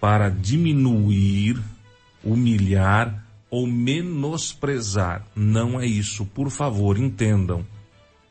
para 0.00 0.30
diminuir, 0.30 1.60
humilhar 2.24 3.26
ou 3.50 3.66
menosprezar. 3.66 5.26
Não 5.34 5.78
é 5.78 5.84
isso, 5.84 6.24
por 6.24 6.48
favor, 6.48 6.96
entendam. 6.96 7.66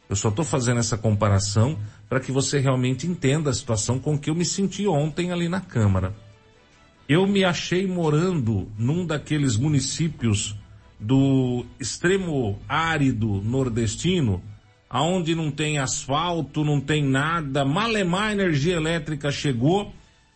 Eu 0.10 0.16
só 0.16 0.30
estou 0.30 0.44
fazendo 0.44 0.80
essa 0.80 0.98
comparação 0.98 1.78
para 2.10 2.20
que 2.20 2.32
você 2.32 2.57
realmente 2.60 3.05
entenda 3.05 3.51
a 3.51 3.53
situação 3.53 3.99
com 3.99 4.18
que 4.18 4.32
eu 4.32 4.36
me 4.36 4.43
senti 4.43 4.88
ontem 4.88 5.32
ali 5.32 5.47
na 5.47 5.62
Câmara. 5.62 6.14
Eu 7.07 7.28
me 7.28 7.43
achei 7.43 7.86
morando 7.86 8.68
num 8.78 9.05
daqueles 9.05 9.55
municípios 9.55 10.55
do 10.99 11.66
extremo 11.80 12.60
árido 12.68 13.41
nordestino, 13.41 14.41
aonde 14.89 15.36
não 15.36 15.51
tem 15.51 15.78
asfalto, 15.78 16.66
não 16.66 16.82
tem 16.82 17.03
nada, 17.03 17.64
malemar 17.64 18.32
energia 18.32 18.76
elétrica 18.76 19.32
chegou 19.32 19.93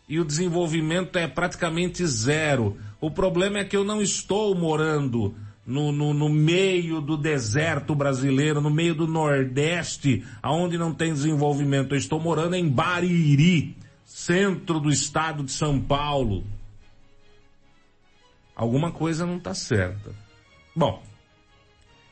e 0.08 0.20
o 0.20 0.26
desenvolvimento 0.26 1.18
é 1.18 1.28
praticamente 1.28 2.06
zero. 2.06 2.78
O 3.02 3.10
problema 3.10 3.60
é 3.60 3.64
que 3.64 3.76
eu 3.76 3.84
não 3.84 4.02
estou 4.02 4.56
morando 4.56 5.36
no, 5.66 5.92
no, 5.92 6.14
no, 6.14 6.30
meio 6.30 7.00
do 7.00 7.16
deserto 7.16 7.96
brasileiro, 7.96 8.60
no 8.60 8.70
meio 8.70 8.94
do 8.94 9.08
Nordeste, 9.08 10.24
aonde 10.42 10.78
não 10.78 10.94
tem 10.94 11.14
desenvolvimento. 11.14 11.94
Eu 11.94 11.98
estou 11.98 12.20
morando 12.20 12.56
em 12.56 12.68
Bariri, 12.68 13.78
centro 14.04 14.80
do 14.80 14.90
estado 14.90 15.44
de 15.44 15.52
São 15.52 15.80
Paulo. 15.80 16.44
Alguma 18.56 18.92
coisa 18.92 19.26
não 19.26 19.38
está 19.38 19.54
certa. 19.54 20.14
Bom, 20.76 21.02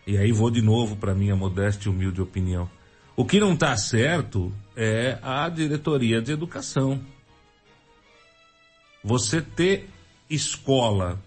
e 0.08 0.18
aí 0.18 0.32
vou 0.32 0.50
de 0.50 0.62
novo 0.62 0.96
para 0.96 1.14
minha 1.14 1.36
modesta 1.36 1.88
e 1.88 1.90
humilde 1.92 2.22
opinião. 2.22 2.70
O 3.16 3.26
que 3.26 3.40
não 3.40 3.54
está 3.54 3.76
certo 3.76 4.52
é 4.76 5.20
a 5.22 5.48
diretoria 5.50 6.22
de 6.22 6.32
educação. 6.32 7.02
Você 9.04 9.42
ter 9.42 9.90
escola 10.30 11.20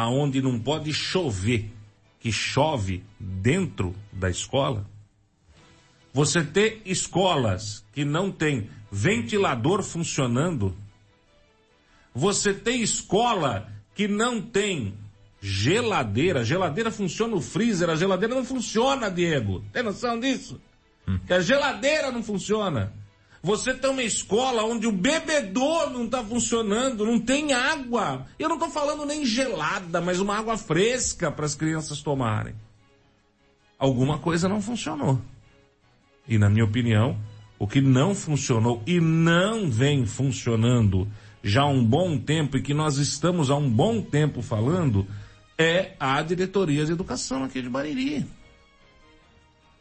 aonde 0.00 0.40
não 0.40 0.58
pode 0.58 0.92
chover, 0.92 1.70
que 2.18 2.32
chove 2.32 3.02
dentro 3.18 3.94
da 4.12 4.30
escola. 4.30 4.86
Você 6.12 6.42
ter 6.42 6.82
escolas 6.84 7.84
que 7.92 8.04
não 8.04 8.32
tem 8.32 8.68
ventilador 8.90 9.82
funcionando. 9.82 10.76
Você 12.14 12.52
ter 12.52 12.76
escola 12.76 13.70
que 13.94 14.08
não 14.08 14.40
tem 14.40 14.94
geladeira. 15.40 16.44
Geladeira 16.44 16.90
funciona 16.90 17.34
no 17.34 17.40
freezer, 17.40 17.88
a 17.88 17.96
geladeira 17.96 18.34
não 18.34 18.44
funciona, 18.44 19.10
Diego. 19.10 19.62
Tem 19.72 19.82
noção 19.82 20.18
disso? 20.18 20.60
Hum. 21.06 21.18
Que 21.26 21.34
a 21.34 21.40
geladeira 21.40 22.10
não 22.10 22.22
funciona. 22.22 22.92
Você 23.42 23.72
tem 23.72 23.90
uma 23.90 24.02
escola 24.02 24.64
onde 24.64 24.86
o 24.86 24.92
bebedouro 24.92 25.90
não 25.90 26.04
está 26.04 26.22
funcionando, 26.22 27.06
não 27.06 27.18
tem 27.18 27.52
água. 27.54 28.26
Eu 28.38 28.48
não 28.48 28.56
estou 28.56 28.70
falando 28.70 29.06
nem 29.06 29.24
gelada, 29.24 30.00
mas 30.00 30.20
uma 30.20 30.36
água 30.36 30.58
fresca 30.58 31.30
para 31.32 31.46
as 31.46 31.54
crianças 31.54 32.02
tomarem. 32.02 32.54
Alguma 33.78 34.18
coisa 34.18 34.46
não 34.46 34.60
funcionou. 34.60 35.18
E 36.28 36.36
na 36.36 36.50
minha 36.50 36.66
opinião, 36.66 37.18
o 37.58 37.66
que 37.66 37.80
não 37.80 38.14
funcionou 38.14 38.82
e 38.86 39.00
não 39.00 39.70
vem 39.70 40.04
funcionando 40.04 41.08
já 41.42 41.62
há 41.62 41.66
um 41.66 41.82
bom 41.82 42.18
tempo 42.18 42.58
e 42.58 42.62
que 42.62 42.74
nós 42.74 42.98
estamos 42.98 43.50
há 43.50 43.56
um 43.56 43.70
bom 43.70 44.02
tempo 44.02 44.42
falando 44.42 45.06
é 45.56 45.92
a 45.98 46.20
diretoria 46.22 46.84
de 46.84 46.92
educação 46.92 47.44
aqui 47.44 47.62
de 47.62 47.68
Bariri. 47.68 48.26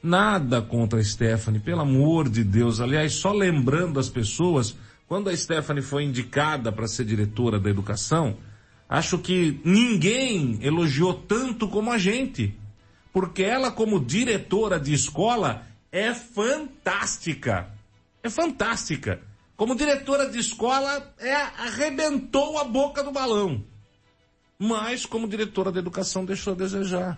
Nada 0.01 0.61
contra 0.61 0.99
a 0.99 1.03
Stephanie, 1.03 1.59
pelo 1.59 1.81
amor 1.81 2.29
de 2.29 2.43
Deus. 2.43 2.79
Aliás, 2.79 3.13
só 3.13 3.33
lembrando 3.33 3.99
as 3.99 4.09
pessoas, 4.09 4.75
quando 5.07 5.29
a 5.29 5.35
Stephanie 5.35 5.81
foi 5.81 6.03
indicada 6.03 6.71
para 6.71 6.87
ser 6.87 7.03
diretora 7.03 7.59
da 7.59 7.69
educação, 7.69 8.37
acho 8.87 9.17
que 9.19 9.59
ninguém 9.65 10.57
elogiou 10.61 11.13
tanto 11.13 11.67
como 11.67 11.91
a 11.91 11.97
gente. 11.97 12.57
Porque 13.11 13.43
ela, 13.43 13.71
como 13.71 13.99
diretora 13.99 14.79
de 14.79 14.93
escola, 14.93 15.67
é 15.91 16.13
fantástica. 16.13 17.67
É 18.23 18.29
fantástica. 18.29 19.21
Como 19.57 19.75
diretora 19.75 20.29
de 20.29 20.39
escola, 20.39 21.13
é, 21.19 21.33
arrebentou 21.33 22.57
a 22.57 22.63
boca 22.63 23.03
do 23.03 23.11
balão. 23.11 23.61
Mas, 24.57 25.05
como 25.05 25.27
diretora 25.27 25.71
de 25.71 25.79
educação, 25.79 26.23
deixou 26.23 26.53
a 26.53 26.55
desejar. 26.55 27.17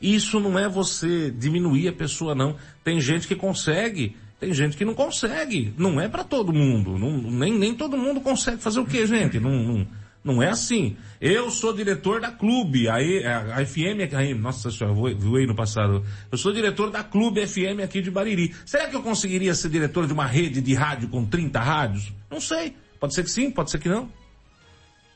Isso 0.00 0.40
não 0.40 0.58
é 0.58 0.68
você 0.68 1.30
diminuir 1.30 1.88
a 1.88 1.92
pessoa, 1.92 2.34
não. 2.34 2.56
Tem 2.82 3.00
gente 3.00 3.28
que 3.28 3.36
consegue, 3.36 4.16
tem 4.38 4.54
gente 4.54 4.76
que 4.76 4.84
não 4.84 4.94
consegue. 4.94 5.74
Não 5.76 6.00
é 6.00 6.08
para 6.08 6.24
todo 6.24 6.52
mundo. 6.52 6.98
Não, 6.98 7.30
nem, 7.30 7.52
nem 7.52 7.74
todo 7.74 7.98
mundo 7.98 8.20
consegue 8.20 8.58
fazer 8.58 8.80
o 8.80 8.86
quê, 8.86 9.06
gente? 9.06 9.38
Não, 9.38 9.50
não, 9.50 9.86
não 10.24 10.42
é 10.42 10.48
assim. 10.48 10.96
Eu 11.20 11.50
sou 11.50 11.74
diretor 11.74 12.20
da 12.20 12.30
clube, 12.30 12.88
aí 12.88 13.22
a, 13.24 13.64
FM, 13.64 14.14
aí, 14.16 14.32
nossa 14.32 14.70
senhora, 14.70 14.94
voei 14.94 15.46
no 15.46 15.54
passado. 15.54 16.02
Eu 16.32 16.38
sou 16.38 16.52
diretor 16.52 16.90
da 16.90 17.04
clube 17.04 17.46
FM 17.46 17.80
aqui 17.84 18.00
de 18.00 18.10
Bariri. 18.10 18.54
Será 18.64 18.88
que 18.88 18.96
eu 18.96 19.02
conseguiria 19.02 19.54
ser 19.54 19.68
diretor 19.68 20.06
de 20.06 20.14
uma 20.14 20.26
rede 20.26 20.62
de 20.62 20.74
rádio 20.74 21.08
com 21.08 21.26
30 21.26 21.60
rádios? 21.60 22.12
Não 22.30 22.40
sei. 22.40 22.74
Pode 22.98 23.14
ser 23.14 23.24
que 23.24 23.30
sim, 23.30 23.50
pode 23.50 23.70
ser 23.70 23.78
que 23.78 23.88
não. 23.88 24.10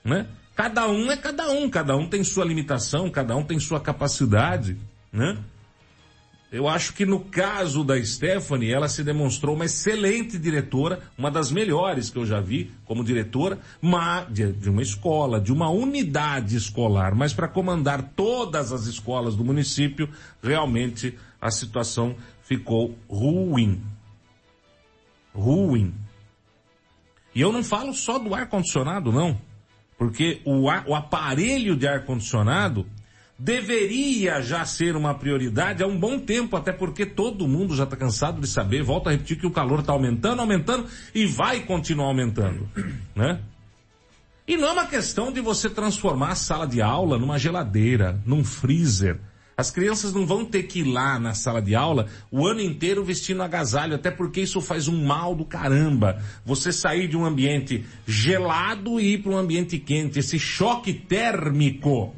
Né? 0.04 0.26
Cada 0.54 0.88
um 0.88 1.10
é 1.10 1.16
cada 1.16 1.50
um, 1.50 1.68
cada 1.68 1.96
um 1.96 2.08
tem 2.08 2.22
sua 2.22 2.44
limitação, 2.44 3.10
cada 3.10 3.34
um 3.36 3.42
tem 3.42 3.58
sua 3.58 3.80
capacidade, 3.80 4.76
né? 5.12 5.36
Eu 6.54 6.68
acho 6.68 6.92
que 6.94 7.04
no 7.04 7.18
caso 7.18 7.82
da 7.82 8.00
Stephanie, 8.00 8.72
ela 8.72 8.88
se 8.88 9.02
demonstrou 9.02 9.56
uma 9.56 9.64
excelente 9.64 10.38
diretora, 10.38 11.00
uma 11.18 11.28
das 11.28 11.50
melhores 11.50 12.10
que 12.10 12.16
eu 12.16 12.24
já 12.24 12.40
vi 12.40 12.70
como 12.84 13.02
diretora, 13.02 13.58
mas 13.82 14.32
de, 14.32 14.70
uma 14.70 14.80
escola, 14.80 15.40
de 15.40 15.52
uma 15.52 15.68
unidade 15.68 16.54
escolar, 16.54 17.12
mas 17.12 17.32
para 17.32 17.48
comandar 17.48 18.12
todas 18.14 18.72
as 18.72 18.86
escolas 18.86 19.34
do 19.34 19.44
município, 19.44 20.08
realmente 20.40 21.18
a 21.40 21.50
situação 21.50 22.14
ficou 22.44 22.96
ruim. 23.08 23.82
Ruim. 25.34 25.92
E 27.34 27.40
eu 27.40 27.52
não 27.52 27.64
falo 27.64 27.92
só 27.92 28.16
do 28.16 28.32
ar 28.32 28.48
condicionado, 28.48 29.10
não. 29.10 29.40
Porque 30.04 30.42
o, 30.44 30.64
o 30.64 30.94
aparelho 30.94 31.74
de 31.74 31.88
ar-condicionado 31.88 32.86
deveria 33.38 34.42
já 34.42 34.62
ser 34.66 34.96
uma 34.96 35.14
prioridade 35.14 35.82
há 35.82 35.86
um 35.86 35.98
bom 35.98 36.18
tempo, 36.18 36.58
até 36.58 36.72
porque 36.72 37.06
todo 37.06 37.48
mundo 37.48 37.74
já 37.74 37.84
está 37.84 37.96
cansado 37.96 38.38
de 38.38 38.46
saber, 38.46 38.82
volto 38.82 39.08
a 39.08 39.12
repetir 39.12 39.38
que 39.38 39.46
o 39.46 39.50
calor 39.50 39.80
está 39.80 39.94
aumentando, 39.94 40.40
aumentando 40.40 40.86
e 41.14 41.24
vai 41.24 41.60
continuar 41.60 42.08
aumentando, 42.08 42.68
né? 43.16 43.40
E 44.46 44.58
não 44.58 44.68
é 44.68 44.72
uma 44.72 44.86
questão 44.86 45.32
de 45.32 45.40
você 45.40 45.70
transformar 45.70 46.32
a 46.32 46.34
sala 46.34 46.66
de 46.66 46.82
aula 46.82 47.18
numa 47.18 47.38
geladeira, 47.38 48.20
num 48.26 48.44
freezer. 48.44 49.18
As 49.56 49.70
crianças 49.70 50.12
não 50.12 50.26
vão 50.26 50.44
ter 50.44 50.64
que 50.64 50.80
ir 50.80 50.84
lá 50.84 51.18
na 51.18 51.34
sala 51.34 51.62
de 51.62 51.74
aula 51.74 52.08
o 52.30 52.46
ano 52.46 52.60
inteiro 52.60 53.04
vestindo 53.04 53.42
agasalho, 53.42 53.94
até 53.94 54.10
porque 54.10 54.40
isso 54.40 54.60
faz 54.60 54.88
um 54.88 55.04
mal 55.04 55.34
do 55.34 55.44
caramba. 55.44 56.20
Você 56.44 56.72
sair 56.72 57.08
de 57.08 57.16
um 57.16 57.24
ambiente 57.24 57.84
gelado 58.06 58.98
e 58.98 59.14
ir 59.14 59.22
para 59.22 59.32
um 59.32 59.36
ambiente 59.36 59.78
quente, 59.78 60.18
esse 60.18 60.38
choque 60.38 60.92
térmico 60.92 62.14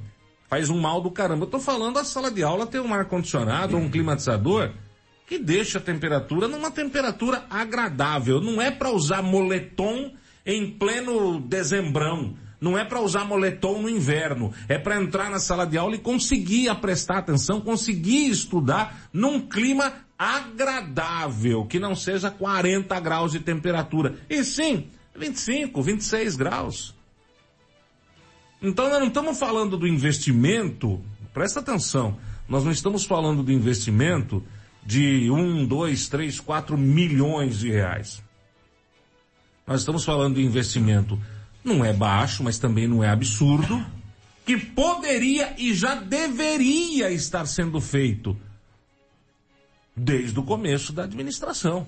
faz 0.49 0.70
um 0.70 0.80
mal 0.80 1.01
do 1.01 1.11
caramba. 1.11 1.45
Eu 1.45 1.51
tô 1.51 1.59
falando 1.59 1.99
a 1.99 2.05
sala 2.05 2.30
de 2.30 2.43
aula 2.43 2.66
ter 2.66 2.80
um 2.80 2.95
ar-condicionado 2.95 3.76
ou 3.76 3.82
um 3.82 3.91
climatizador 3.91 4.72
que 5.26 5.39
deixa 5.39 5.78
a 5.78 5.82
temperatura 5.82 6.47
numa 6.47 6.70
temperatura 6.70 7.45
agradável. 7.51 8.41
Não 8.41 8.62
é 8.62 8.70
para 8.70 8.91
usar 8.91 9.22
moletom 9.22 10.12
em 10.45 10.70
pleno 10.70 11.41
dezembrão. 11.41 12.37
Não 12.66 12.76
é 12.76 12.84
para 12.84 13.00
usar 13.00 13.24
moletom 13.24 13.80
no 13.82 13.88
inverno. 13.88 14.52
É 14.68 14.76
para 14.76 15.00
entrar 15.00 15.30
na 15.30 15.38
sala 15.38 15.64
de 15.64 15.78
aula 15.78 15.94
e 15.94 16.00
conseguir 16.00 16.74
prestar 16.80 17.18
atenção, 17.18 17.60
conseguir 17.60 18.28
estudar 18.28 19.08
num 19.12 19.40
clima 19.40 19.92
agradável, 20.18 21.64
que 21.64 21.78
não 21.78 21.94
seja 21.94 22.28
40 22.28 22.98
graus 22.98 23.30
de 23.30 23.38
temperatura. 23.38 24.16
E 24.28 24.42
sim, 24.42 24.88
25, 25.14 25.80
26 25.80 26.34
graus. 26.34 26.92
Então 28.60 28.88
nós 28.88 28.98
não 28.98 29.06
estamos 29.06 29.38
falando 29.38 29.76
do 29.76 29.86
investimento, 29.86 31.00
presta 31.32 31.60
atenção, 31.60 32.16
nós 32.48 32.64
não 32.64 32.72
estamos 32.72 33.04
falando 33.04 33.44
do 33.44 33.52
investimento 33.52 34.42
de 34.84 35.30
um, 35.30 35.64
dois, 35.64 36.08
três, 36.08 36.40
quatro 36.40 36.76
milhões 36.76 37.60
de 37.60 37.70
reais. 37.70 38.20
Nós 39.64 39.82
estamos 39.82 40.04
falando 40.04 40.34
de 40.34 40.42
investimento, 40.42 41.16
não 41.66 41.84
é 41.84 41.92
baixo, 41.92 42.42
mas 42.42 42.58
também 42.58 42.86
não 42.86 43.02
é 43.02 43.08
absurdo, 43.08 43.84
que 44.46 44.56
poderia 44.56 45.54
e 45.58 45.74
já 45.74 45.96
deveria 45.96 47.10
estar 47.10 47.44
sendo 47.46 47.80
feito 47.80 48.36
desde 49.94 50.38
o 50.38 50.42
começo 50.44 50.92
da 50.92 51.02
administração. 51.04 51.86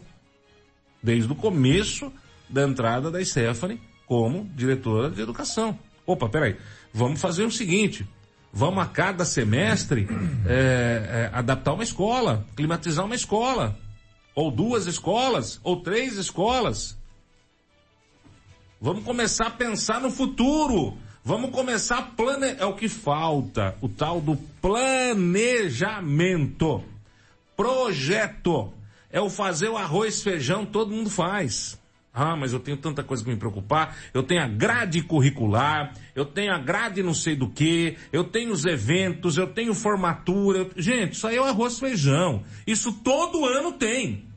Desde 1.00 1.30
o 1.30 1.36
começo 1.36 2.12
da 2.48 2.64
entrada 2.64 3.10
da 3.10 3.24
Stephanie 3.24 3.80
como 4.04 4.50
diretora 4.56 5.10
de 5.10 5.20
educação. 5.20 5.78
Opa, 6.04 6.28
peraí, 6.28 6.56
vamos 6.92 7.20
fazer 7.20 7.44
o 7.44 7.50
seguinte, 7.50 8.08
vamos 8.52 8.82
a 8.82 8.86
cada 8.86 9.24
semestre 9.24 10.08
é, 10.46 11.30
é, 11.30 11.30
adaptar 11.32 11.74
uma 11.74 11.84
escola, 11.84 12.44
climatizar 12.56 13.04
uma 13.04 13.14
escola, 13.14 13.78
ou 14.34 14.50
duas 14.50 14.86
escolas, 14.86 15.60
ou 15.62 15.80
três 15.82 16.16
escolas. 16.16 16.97
Vamos 18.80 19.02
começar 19.02 19.48
a 19.48 19.50
pensar 19.50 20.00
no 20.00 20.08
futuro. 20.08 20.96
Vamos 21.24 21.50
começar 21.50 21.98
a 21.98 22.02
plane... 22.02 22.54
É 22.58 22.64
o 22.64 22.74
que 22.74 22.88
falta, 22.88 23.74
o 23.80 23.88
tal 23.88 24.20
do 24.20 24.36
planejamento. 24.62 26.84
Projeto. 27.56 28.72
É 29.10 29.20
o 29.20 29.28
fazer 29.28 29.68
o 29.68 29.76
arroz, 29.76 30.22
feijão, 30.22 30.64
todo 30.64 30.94
mundo 30.94 31.10
faz. 31.10 31.76
Ah, 32.14 32.36
mas 32.36 32.52
eu 32.52 32.60
tenho 32.60 32.76
tanta 32.76 33.02
coisa 33.02 33.24
que 33.24 33.30
me 33.30 33.36
preocupar. 33.36 33.96
Eu 34.14 34.22
tenho 34.22 34.42
a 34.42 34.48
grade 34.48 35.02
curricular, 35.02 35.92
eu 36.14 36.24
tenho 36.24 36.52
a 36.52 36.58
grade 36.58 37.02
não 37.02 37.14
sei 37.14 37.34
do 37.34 37.48
que, 37.48 37.96
eu 38.12 38.22
tenho 38.22 38.52
os 38.52 38.64
eventos, 38.64 39.36
eu 39.36 39.48
tenho 39.48 39.74
formatura. 39.74 40.68
Gente, 40.76 41.14
isso 41.14 41.26
aí 41.26 41.34
é 41.36 41.40
o 41.40 41.44
arroz 41.44 41.80
feijão. 41.80 42.44
Isso 42.64 42.92
todo 42.92 43.44
ano 43.44 43.72
tem. 43.72 44.27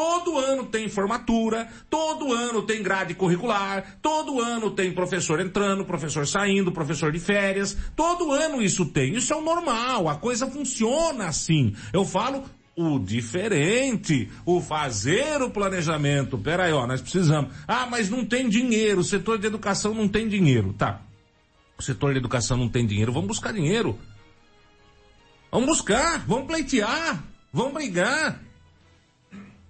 Todo 0.00 0.38
ano 0.38 0.64
tem 0.64 0.88
formatura, 0.88 1.68
todo 1.90 2.32
ano 2.32 2.62
tem 2.62 2.82
grade 2.82 3.12
curricular, 3.12 3.98
todo 4.00 4.40
ano 4.40 4.70
tem 4.70 4.94
professor 4.94 5.38
entrando, 5.40 5.84
professor 5.84 6.26
saindo, 6.26 6.72
professor 6.72 7.12
de 7.12 7.20
férias, 7.20 7.76
todo 7.94 8.32
ano 8.32 8.62
isso 8.62 8.86
tem. 8.86 9.14
Isso 9.14 9.30
é 9.30 9.36
o 9.36 9.42
normal, 9.42 10.08
a 10.08 10.14
coisa 10.14 10.46
funciona 10.46 11.26
assim. 11.26 11.76
Eu 11.92 12.06
falo 12.06 12.44
o 12.74 12.98
diferente, 12.98 14.30
o 14.46 14.62
fazer 14.62 15.42
o 15.42 15.50
planejamento. 15.50 16.38
Pera 16.38 16.64
aí, 16.64 16.72
ó, 16.72 16.86
nós 16.86 17.02
precisamos. 17.02 17.52
Ah, 17.68 17.86
mas 17.86 18.08
não 18.08 18.24
tem 18.24 18.48
dinheiro, 18.48 19.02
o 19.02 19.04
setor 19.04 19.38
de 19.38 19.48
educação 19.48 19.92
não 19.92 20.08
tem 20.08 20.26
dinheiro. 20.26 20.72
Tá. 20.72 21.02
O 21.78 21.82
setor 21.82 22.12
de 22.12 22.20
educação 22.20 22.56
não 22.56 22.70
tem 22.70 22.86
dinheiro, 22.86 23.12
vamos 23.12 23.28
buscar 23.28 23.52
dinheiro. 23.52 23.98
Vamos 25.52 25.66
buscar, 25.66 26.24
vamos 26.26 26.46
pleitear, 26.46 27.22
vamos 27.52 27.74
brigar. 27.74 28.49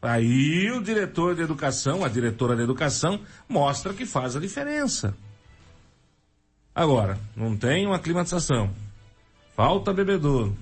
Aí 0.02 0.70
o 0.70 0.82
diretor 0.82 1.34
de 1.34 1.42
educação, 1.42 2.04
a 2.04 2.08
diretora 2.08 2.56
de 2.56 2.62
educação, 2.62 3.20
mostra 3.48 3.92
que 3.92 4.06
faz 4.06 4.34
a 4.34 4.40
diferença. 4.40 5.14
Agora, 6.74 7.18
não 7.36 7.56
tem 7.56 7.86
uma 7.86 7.98
climatização. 7.98 8.70
Falta 9.54 9.92
bebedouro. 9.92 10.56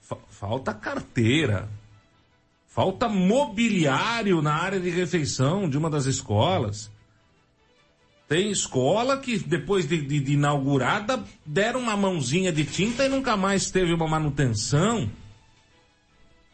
Fa- 0.00 0.18
falta 0.28 0.72
carteira. 0.72 1.68
Falta 2.68 3.08
mobiliário 3.08 4.40
na 4.40 4.54
área 4.54 4.78
de 4.78 4.90
refeição 4.90 5.68
de 5.68 5.76
uma 5.76 5.90
das 5.90 6.06
escolas. 6.06 6.90
Tem 8.28 8.48
escola 8.52 9.16
que 9.18 9.36
depois 9.38 9.88
de, 9.88 10.00
de- 10.00 10.20
de 10.20 10.32
inaugurada 10.34 11.24
deram 11.44 11.80
uma 11.80 11.96
mãozinha 11.96 12.52
de 12.52 12.64
tinta 12.64 13.04
e 13.04 13.08
nunca 13.08 13.36
mais 13.36 13.72
teve 13.72 13.92
uma 13.92 14.06
manutenção. 14.06 15.10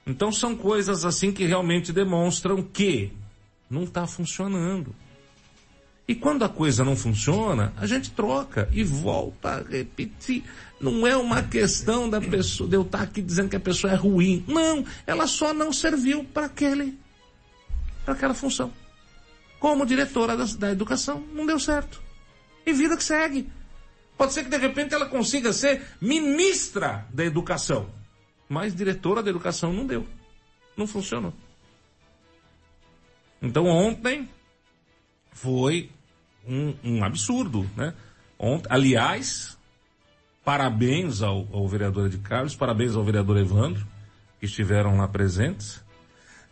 Então 0.07 0.31
são 0.31 0.57
coisas 0.57 1.05
assim 1.05 1.33
que 1.33 1.45
realmente 1.45 1.93
demonstram 1.93 2.63
que 2.63 3.13
não 3.69 3.83
está 3.83 4.07
funcionando. 4.07 4.95
E 6.09 6.15
quando 6.15 6.45
a 6.45 6.49
coisa 6.49 6.85
não 6.85 6.95
funciona, 6.95 7.73
a 7.77 7.85
gente 7.85 8.13
troca 8.13 8.69
e 8.71 8.85
volta 8.85 9.49
a 9.49 9.63
repetir. 9.63 10.45
Não 10.81 11.05
é 11.05 11.17
uma 11.17 11.43
questão 11.43 12.09
da 12.09 12.21
pessoa, 12.21 12.69
de 12.71 12.77
eu 12.77 12.83
estar 12.83 13.03
aqui 13.03 13.21
dizendo 13.21 13.49
que 13.49 13.57
a 13.57 13.61
pessoa 13.61 13.93
é 13.93 13.97
ruim. 13.97 14.45
Não, 14.47 14.85
ela 15.05 15.27
só 15.27 15.53
não 15.53 15.73
serviu 15.73 16.23
para 16.23 16.47
aquele, 16.47 16.97
para 18.05 18.15
aquela 18.15 18.35
função. 18.35 18.73
Como 19.59 19.85
diretora 19.85 20.37
da, 20.37 20.45
da 20.45 20.71
educação, 20.71 21.25
não 21.35 21.45
deu 21.45 21.59
certo. 21.59 22.01
E 22.65 22.73
vida 22.73 22.97
que 22.97 23.03
segue. 23.03 23.49
Pode 24.17 24.33
ser 24.33 24.45
que 24.45 24.51
de 24.51 24.59
repente 24.59 24.95
ela 24.95 25.07
consiga 25.07 25.53
ser 25.53 25.83
ministra 26.01 27.05
da 27.13 27.25
educação. 27.25 27.96
Mas 28.49 28.75
diretora 28.75 29.23
da 29.23 29.31
educação 29.31 29.73
não 29.73 29.87
deu. 29.87 30.07
Não 30.77 30.87
funcionou. 30.87 31.33
Então 33.43 33.67
ontem 33.67 34.29
foi 35.33 35.91
um, 36.47 36.75
um 36.83 37.05
absurdo, 37.05 37.69
né? 37.77 37.95
Ontem, 38.39 38.69
aliás, 38.71 39.57
parabéns 40.45 41.23
ao, 41.23 41.47
ao 41.53 41.67
vereador 41.67 42.09
de 42.09 42.19
Carlos, 42.19 42.55
parabéns 42.55 42.95
ao 42.95 43.05
vereador 43.05 43.37
Evandro, 43.39 43.87
que 44.39 44.47
estiveram 44.47 44.97
lá 44.97 45.09
presentes. 45.09 45.85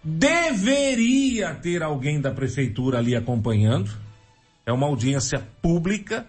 Deveria 0.03 1.55
ter 1.55 1.83
alguém 1.83 2.21
da 2.21 2.31
prefeitura 2.31 2.99
ali 2.99 3.17
acompanhando. 3.17 3.91
É 4.67 4.73
uma 4.73 4.87
audiência 4.87 5.47
pública. 5.63 6.27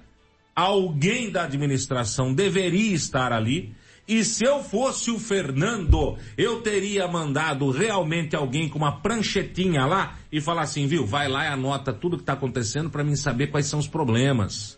Alguém 0.56 1.30
da 1.30 1.44
administração 1.44 2.34
deveria 2.34 2.96
estar 2.96 3.34
ali. 3.34 3.76
E 4.08 4.24
se 4.24 4.46
eu 4.46 4.64
fosse 4.64 5.10
o 5.10 5.18
Fernando, 5.18 6.18
eu 6.38 6.62
teria 6.62 7.08
mandado 7.08 7.72
realmente 7.72 8.36
alguém 8.36 8.70
com 8.70 8.78
uma 8.78 9.02
pranchetinha 9.02 9.86
lá 9.86 10.16
e 10.32 10.40
falar 10.40 10.62
assim, 10.62 10.86
viu, 10.86 11.08
vai 11.08 11.28
lá 11.28 11.46
e 11.46 11.48
anota 11.48 11.92
tudo 11.92 12.18
que 12.18 12.24
está 12.24 12.34
acontecendo 12.34 12.90
para 12.90 13.04
mim 13.04 13.16
saber 13.16 13.48
quais 13.48 13.66
são 13.66 13.80
os 13.80 13.88
problemas. 13.88 14.78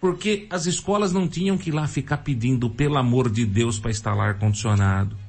Porque 0.00 0.46
as 0.50 0.66
escolas 0.66 1.12
não 1.12 1.26
tinham 1.26 1.58
que 1.58 1.70
ir 1.70 1.72
lá 1.72 1.88
ficar 1.88 2.18
pedindo, 2.18 2.70
pelo 2.70 2.96
amor 2.96 3.28
de 3.28 3.44
Deus, 3.44 3.78
para 3.78 3.90
instalar 3.90 4.28
ar-condicionado. 4.28 5.23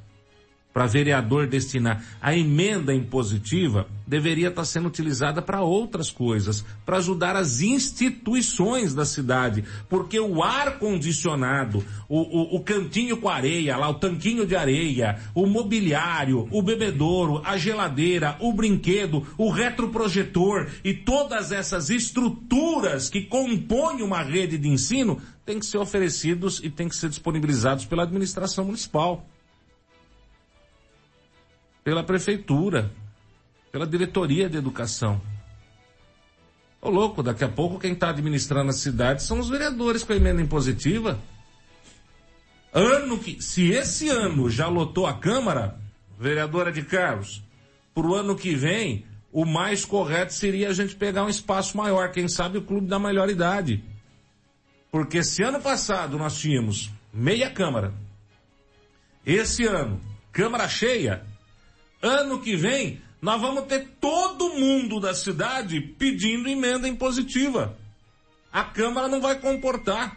Para 0.75 0.87
vereador 0.87 1.47
destinar. 1.47 2.03
A 2.21 2.35
emenda 2.35 2.93
impositiva 2.93 3.87
deveria 4.05 4.49
estar 4.49 4.65
sendo 4.65 4.89
utilizada 4.89 5.41
para 5.41 5.61
outras 5.61 6.11
coisas, 6.11 6.65
para 6.85 6.97
ajudar 6.97 7.33
as 7.37 7.61
instituições 7.61 8.93
da 8.93 9.05
cidade. 9.05 9.63
Porque 9.87 10.19
o 10.19 10.43
ar-condicionado, 10.43 11.81
o, 12.09 12.19
o, 12.19 12.57
o 12.57 12.59
cantinho 12.59 13.15
com 13.15 13.29
areia, 13.29 13.77
lá, 13.77 13.87
o 13.87 13.93
tanquinho 13.93 14.45
de 14.45 14.53
areia, 14.53 15.17
o 15.33 15.45
mobiliário, 15.45 16.45
o 16.51 16.61
bebedouro, 16.61 17.41
a 17.45 17.55
geladeira, 17.55 18.35
o 18.41 18.51
brinquedo, 18.51 19.25
o 19.37 19.49
retroprojetor 19.49 20.67
e 20.83 20.93
todas 20.93 21.53
essas 21.53 21.89
estruturas 21.89 23.07
que 23.07 23.21
compõem 23.21 24.01
uma 24.01 24.21
rede 24.21 24.57
de 24.57 24.67
ensino 24.67 25.21
têm 25.45 25.57
que 25.57 25.65
ser 25.65 25.77
oferecidos 25.77 26.59
e 26.61 26.69
têm 26.69 26.89
que 26.89 26.97
ser 26.97 27.07
disponibilizados 27.07 27.85
pela 27.85 28.03
administração 28.03 28.65
municipal 28.65 29.25
pela 31.85 32.03
prefeitura, 32.03 32.91
pela 33.71 33.85
diretoria 33.85 34.49
de 34.49 34.57
educação. 34.57 35.21
Ô 36.81 36.89
louco, 36.89 37.21
daqui 37.21 37.43
a 37.43 37.47
pouco 37.47 37.79
quem 37.79 37.93
está 37.93 38.09
administrando 38.09 38.71
a 38.71 38.73
cidade 38.73 39.21
são 39.21 39.39
os 39.39 39.49
vereadores 39.49 40.03
com 40.03 40.11
a 40.11 40.15
emenda 40.15 40.41
impositiva. 40.41 41.19
Ano 42.73 43.19
que, 43.19 43.39
se 43.39 43.69
esse 43.69 44.09
ano 44.09 44.49
já 44.49 44.67
lotou 44.67 45.05
a 45.05 45.13
Câmara, 45.13 45.79
vereadora 46.19 46.71
de 46.71 46.81
Carlos, 46.81 47.43
pro 47.93 48.15
ano 48.15 48.35
que 48.35 48.55
vem, 48.55 49.05
o 49.31 49.45
mais 49.45 49.85
correto 49.85 50.33
seria 50.33 50.69
a 50.69 50.73
gente 50.73 50.95
pegar 50.95 51.23
um 51.23 51.29
espaço 51.29 51.77
maior, 51.77 52.11
quem 52.11 52.27
sabe 52.27 52.57
o 52.57 52.63
clube 52.63 52.87
da 52.87 52.97
melhor 52.97 53.29
idade. 53.29 53.83
Porque 54.91 55.23
se 55.23 55.43
ano 55.43 55.61
passado 55.61 56.17
nós 56.17 56.39
tínhamos 56.39 56.89
meia 57.13 57.51
Câmara, 57.51 57.93
esse 59.23 59.65
ano, 59.65 60.01
Câmara 60.31 60.67
cheia, 60.67 61.23
ano 62.05 62.39
que 62.39 62.55
vem, 62.55 63.01
nós 63.19 63.41
vamos 63.41 63.65
ter 63.65 63.87
todo 63.99 64.53
mundo 64.53 64.99
da 64.99 65.15
cidade 65.15 65.81
pedindo 65.81 66.47
emenda 66.47 66.87
impositiva. 66.87 67.75
A 68.53 68.63
Câmara 68.63 69.07
não 69.07 69.19
vai 69.19 69.39
comportar. 69.39 70.15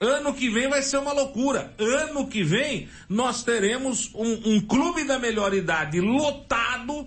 Ano 0.00 0.34
que 0.34 0.50
vem 0.50 0.68
vai 0.68 0.82
ser 0.82 0.98
uma 0.98 1.12
loucura. 1.12 1.72
Ano 1.78 2.26
que 2.26 2.42
vem 2.42 2.88
nós 3.08 3.44
teremos 3.44 4.10
um, 4.14 4.54
um 4.54 4.60
clube 4.60 5.04
da 5.04 5.16
melhor 5.18 5.54
idade 5.54 6.00
lotado 6.00 7.06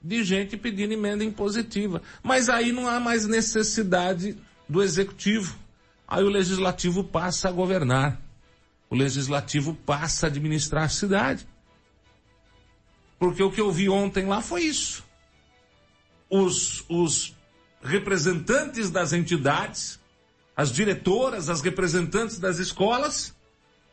de 0.00 0.22
gente 0.22 0.56
pedindo 0.56 0.92
emenda 0.92 1.24
impositiva. 1.24 2.00
Mas 2.22 2.48
aí 2.48 2.70
não 2.70 2.86
há 2.86 3.00
mais 3.00 3.26
necessidade 3.26 4.38
do 4.68 4.80
executivo. 4.80 5.58
Aí 6.06 6.22
o 6.22 6.28
legislativo 6.28 7.02
passa 7.02 7.48
a 7.48 7.52
governar. 7.52 8.20
O 8.88 8.94
legislativo 8.94 9.74
passa 9.84 10.26
a 10.26 10.28
administrar 10.28 10.84
a 10.84 10.88
cidade. 10.88 11.44
Porque 13.24 13.42
o 13.42 13.50
que 13.50 13.58
eu 13.62 13.72
vi 13.72 13.88
ontem 13.88 14.26
lá 14.26 14.42
foi 14.42 14.64
isso. 14.64 15.02
Os, 16.28 16.84
os 16.90 17.34
representantes 17.82 18.90
das 18.90 19.14
entidades 19.14 19.98
as 20.54 20.70
diretoras, 20.70 21.48
as 21.48 21.62
representantes 21.62 22.38
das 22.38 22.58
escolas, 22.58 23.34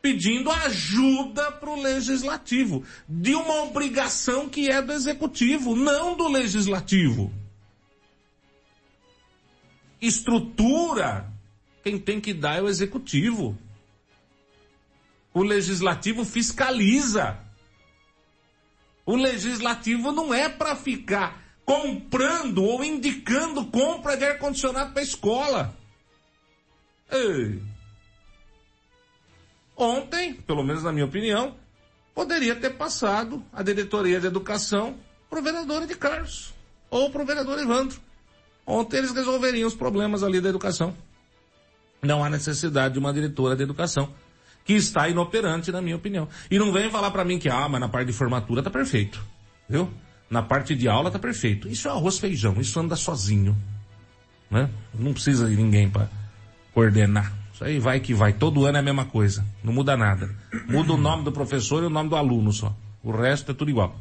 pedindo 0.02 0.52
ajuda 0.52 1.50
para 1.50 1.70
o 1.70 1.82
legislativo, 1.82 2.84
de 3.08 3.34
uma 3.34 3.64
obrigação 3.64 4.50
que 4.50 4.70
é 4.70 4.82
do 4.82 4.92
executivo, 4.92 5.78
não 5.78 6.14
do 6.18 6.28
legislativo. 6.28 7.32
Estrutura, 10.02 11.32
quem 11.82 11.98
tem 11.98 12.20
que 12.20 12.34
dar 12.34 12.58
é 12.58 12.62
o 12.62 12.68
executivo. 12.68 13.58
O 15.34 15.42
legislativo 15.42 16.26
fiscaliza. 16.26 17.50
O 19.06 19.16
legislativo 19.16 20.12
não 20.12 20.34
é 20.34 20.48
para 20.48 20.76
ficar 20.76 21.42
comprando 21.66 22.64
ou 22.64 22.84
indicando 22.84 23.66
compra 23.66 24.18
de 24.18 24.26
ar-condicionado 24.26 24.94
para 24.94 25.02
escola. 25.02 25.76
Ei. 27.10 27.62
Ontem, 29.76 30.34
pelo 30.34 30.64
menos 30.64 30.84
na 30.84 30.92
minha 30.92 31.06
opinião, 31.06 31.56
poderia 32.14 32.56
ter 32.56 32.72
passado 32.72 33.44
a 33.52 33.64
diretoria 33.64 34.20
de 34.20 34.28
educação 34.28 34.96
para 35.30 35.40
o 35.40 35.44
vereador 35.44 35.88
de 35.88 35.96
Carlos 35.96 36.54
ou 36.90 37.10
para 37.10 37.24
o 37.24 37.26
vereador 37.26 37.58
Evandro. 37.58 38.00
Ontem 38.66 38.98
eles 38.98 39.12
resolveriam 39.12 39.68
os 39.68 39.76
problemas 39.76 40.24
ali 40.24 40.40
da 40.40 40.50
educação. 40.50 40.96
Não 42.02 42.24
há 42.24 42.30
necessidade 42.30 42.94
de 42.94 43.00
uma 43.00 43.14
diretora 43.14 43.56
de 43.56 43.64
educação 43.64 44.14
que 44.64 44.74
está 44.74 45.10
inoperante, 45.10 45.72
na 45.72 45.82
minha 45.82 45.96
opinião. 45.96 46.28
E 46.50 46.58
não 46.58 46.72
vem 46.72 46.90
falar 46.90 47.12
para 47.12 47.26
mim 47.26 47.40
que, 47.40 47.50
ah, 47.50 47.68
mas 47.68 47.82
na 47.82 47.90
parte 47.90 48.08
de 48.08 48.14
formatura 48.14 48.62
tá 48.62 48.70
perfeito. 48.70 49.24
Viu? 49.68 49.90
Na 50.30 50.42
parte 50.42 50.76
de 50.76 50.88
aula 50.88 51.12
tá 51.12 51.20
perfeito. 51.20 51.68
Isso 51.68 51.88
é 51.88 51.92
arroz 51.92 52.18
feijão, 52.18 52.56
isso 52.60 52.80
anda 52.80 52.96
sozinho. 52.96 53.56
Né? 54.50 54.70
Não 54.94 55.14
precisa 55.14 55.50
de 55.50 55.56
ninguém 55.56 55.90
para 55.90 56.10
coordenar. 56.74 57.34
Isso 57.54 57.64
aí 57.64 57.80
vai 57.80 58.00
que 58.00 58.14
vai. 58.14 58.34
Todo 58.34 58.66
ano 58.66 58.78
é 58.78 58.80
a 58.80 58.84
mesma 58.84 59.06
coisa. 59.06 59.46
Não 59.64 59.74
muda 59.74 59.96
nada. 59.98 60.30
Muda 60.68 60.94
o 60.94 60.98
nome 60.98 61.24
do 61.24 61.32
professor 61.32 61.84
e 61.84 61.86
o 61.86 61.90
nome 61.90 62.10
do 62.10 62.16
aluno 62.16 62.52
só. 62.52 62.76
O 63.04 63.12
resto 63.12 63.52
é 63.52 63.54
tudo 63.54 63.72
igual. 63.72 63.96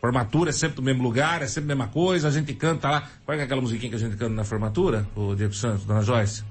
Formatura 0.00 0.50
é 0.50 0.52
sempre 0.52 0.76
do 0.76 0.82
mesmo 0.82 1.02
lugar, 1.02 1.42
é 1.42 1.46
sempre 1.46 1.72
a 1.72 1.74
mesma 1.74 1.88
coisa, 1.88 2.28
a 2.28 2.30
gente 2.30 2.52
canta 2.54 2.90
lá. 2.90 3.08
Qual 3.24 3.36
é 3.36 3.42
aquela 3.42 3.60
musiquinha 3.60 3.90
que 3.90 3.96
a 3.96 3.98
gente 3.98 4.16
canta 4.16 4.34
na 4.34 4.44
formatura? 4.44 5.06
O 5.16 5.34
Diego 5.34 5.54
Santos, 5.54 5.84
Dona 5.84 6.02
Joyce? 6.02 6.44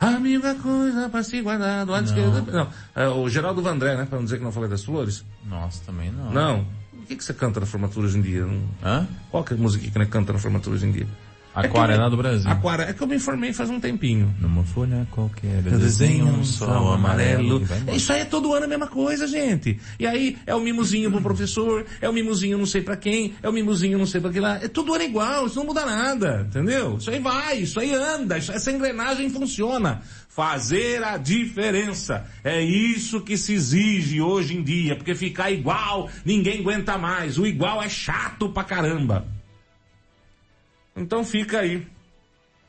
A 0.00 0.18
mesma 0.18 0.54
coisa 0.54 1.10
para 1.10 1.22
se 1.22 1.42
guardar 1.42 1.84
do 1.84 1.92
lado 1.92 2.06
esquerdo. 2.06 2.50
Não, 2.50 2.68
é 2.96 3.06
o 3.06 3.28
Geraldo 3.28 3.60
Vandré, 3.60 3.96
né? 3.96 4.06
Para 4.06 4.16
não 4.16 4.24
dizer 4.24 4.38
que 4.38 4.44
não 4.44 4.50
falei 4.50 4.70
das 4.70 4.82
flores. 4.82 5.24
Nossa, 5.46 5.82
também 5.84 6.10
não. 6.10 6.32
Não. 6.32 6.66
O 6.94 7.06
que, 7.06 7.16
que 7.16 7.22
você 7.24 7.34
canta 7.34 7.60
na 7.60 7.66
formatura 7.66 8.06
hoje 8.06 8.18
em 8.18 8.22
dia? 8.22 8.48
Hã? 8.82 9.06
Qual 9.30 9.44
que 9.44 9.52
é 9.52 9.56
a 9.56 9.60
musiquinha 9.60 9.90
que 9.90 9.98
você 9.98 10.06
canta 10.06 10.32
na 10.32 10.38
formatura 10.38 10.76
hoje 10.76 10.86
em 10.86 10.92
dia? 10.92 11.06
Aquarela 11.54 12.06
é 12.06 12.10
do 12.10 12.16
Brasil. 12.16 12.48
Aquara, 12.48 12.84
é 12.84 12.92
que 12.92 13.02
eu 13.02 13.06
me 13.06 13.16
informei 13.16 13.52
faz 13.52 13.68
um 13.70 13.80
tempinho. 13.80 14.32
Numa 14.40 14.62
folha 14.62 15.06
qualquer, 15.10 15.62
eu 15.66 15.78
desenho 15.78 16.26
um 16.26 16.44
sol 16.44 16.92
amarelo. 16.92 17.62
Isso 17.92 18.12
aí 18.12 18.20
é 18.20 18.24
todo 18.24 18.54
ano 18.54 18.66
a 18.66 18.68
mesma 18.68 18.86
coisa, 18.86 19.26
gente. 19.26 19.78
E 19.98 20.06
aí 20.06 20.38
é 20.46 20.54
o 20.54 20.60
mimozinho 20.60 21.10
pro 21.10 21.20
professor, 21.20 21.84
é 22.00 22.08
o 22.08 22.12
mimozinho 22.12 22.56
não 22.56 22.66
sei 22.66 22.82
para 22.82 22.96
quem, 22.96 23.34
é 23.42 23.48
o 23.48 23.52
mimozinho 23.52 23.98
não 23.98 24.06
sei 24.06 24.20
para 24.20 24.30
que 24.30 24.38
lá. 24.38 24.56
É 24.62 24.68
todo 24.68 24.94
ano 24.94 25.02
igual, 25.02 25.46
isso 25.46 25.56
não 25.56 25.66
muda 25.66 25.84
nada, 25.84 26.46
entendeu? 26.48 26.96
Isso 26.98 27.10
aí 27.10 27.18
vai, 27.18 27.58
isso 27.58 27.80
aí 27.80 27.92
anda, 27.94 28.38
isso, 28.38 28.52
essa 28.52 28.70
engrenagem 28.70 29.28
funciona. 29.28 30.02
Fazer 30.28 31.02
a 31.02 31.16
diferença. 31.16 32.24
É 32.44 32.62
isso 32.62 33.20
que 33.20 33.36
se 33.36 33.54
exige 33.54 34.20
hoje 34.22 34.56
em 34.56 34.62
dia, 34.62 34.94
porque 34.94 35.14
ficar 35.14 35.50
igual, 35.50 36.08
ninguém 36.24 36.60
aguenta 36.60 36.96
mais. 36.96 37.36
O 37.36 37.44
igual 37.44 37.82
é 37.82 37.88
chato 37.88 38.48
pra 38.48 38.62
caramba. 38.62 39.26
Então 41.00 41.24
fica 41.24 41.60
aí 41.60 41.86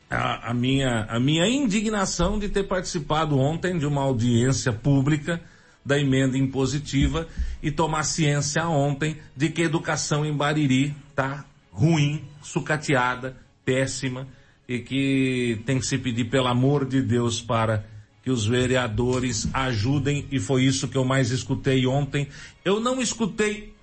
a, 0.09 0.51
a, 0.51 0.53
minha, 0.53 1.05
a 1.09 1.19
minha 1.19 1.45
indignação 1.45 2.39
de 2.39 2.47
ter 2.47 2.63
participado 2.63 3.37
ontem 3.37 3.77
de 3.77 3.85
uma 3.85 4.01
audiência 4.01 4.71
pública 4.71 5.41
da 5.85 5.99
emenda 5.99 6.37
impositiva 6.37 7.27
e 7.61 7.69
tomar 7.69 8.03
ciência 8.03 8.65
ontem 8.69 9.17
de 9.35 9.49
que 9.49 9.63
a 9.63 9.65
educação 9.65 10.25
em 10.25 10.33
Bariri 10.33 10.95
tá 11.13 11.43
ruim, 11.73 12.23
sucateada, 12.41 13.35
péssima 13.65 14.25
e 14.65 14.79
que 14.79 15.61
tem 15.65 15.77
que 15.77 15.85
se 15.85 15.97
pedir 15.97 16.25
pelo 16.25 16.47
amor 16.47 16.85
de 16.85 17.01
Deus 17.01 17.41
para 17.41 17.85
que 18.23 18.31
os 18.31 18.45
vereadores 18.45 19.49
ajudem 19.53 20.25
e 20.31 20.39
foi 20.39 20.63
isso 20.63 20.87
que 20.87 20.97
eu 20.97 21.03
mais 21.03 21.31
escutei 21.31 21.85
ontem. 21.85 22.29
Eu 22.63 22.79
não 22.79 23.01
escutei 23.01 23.73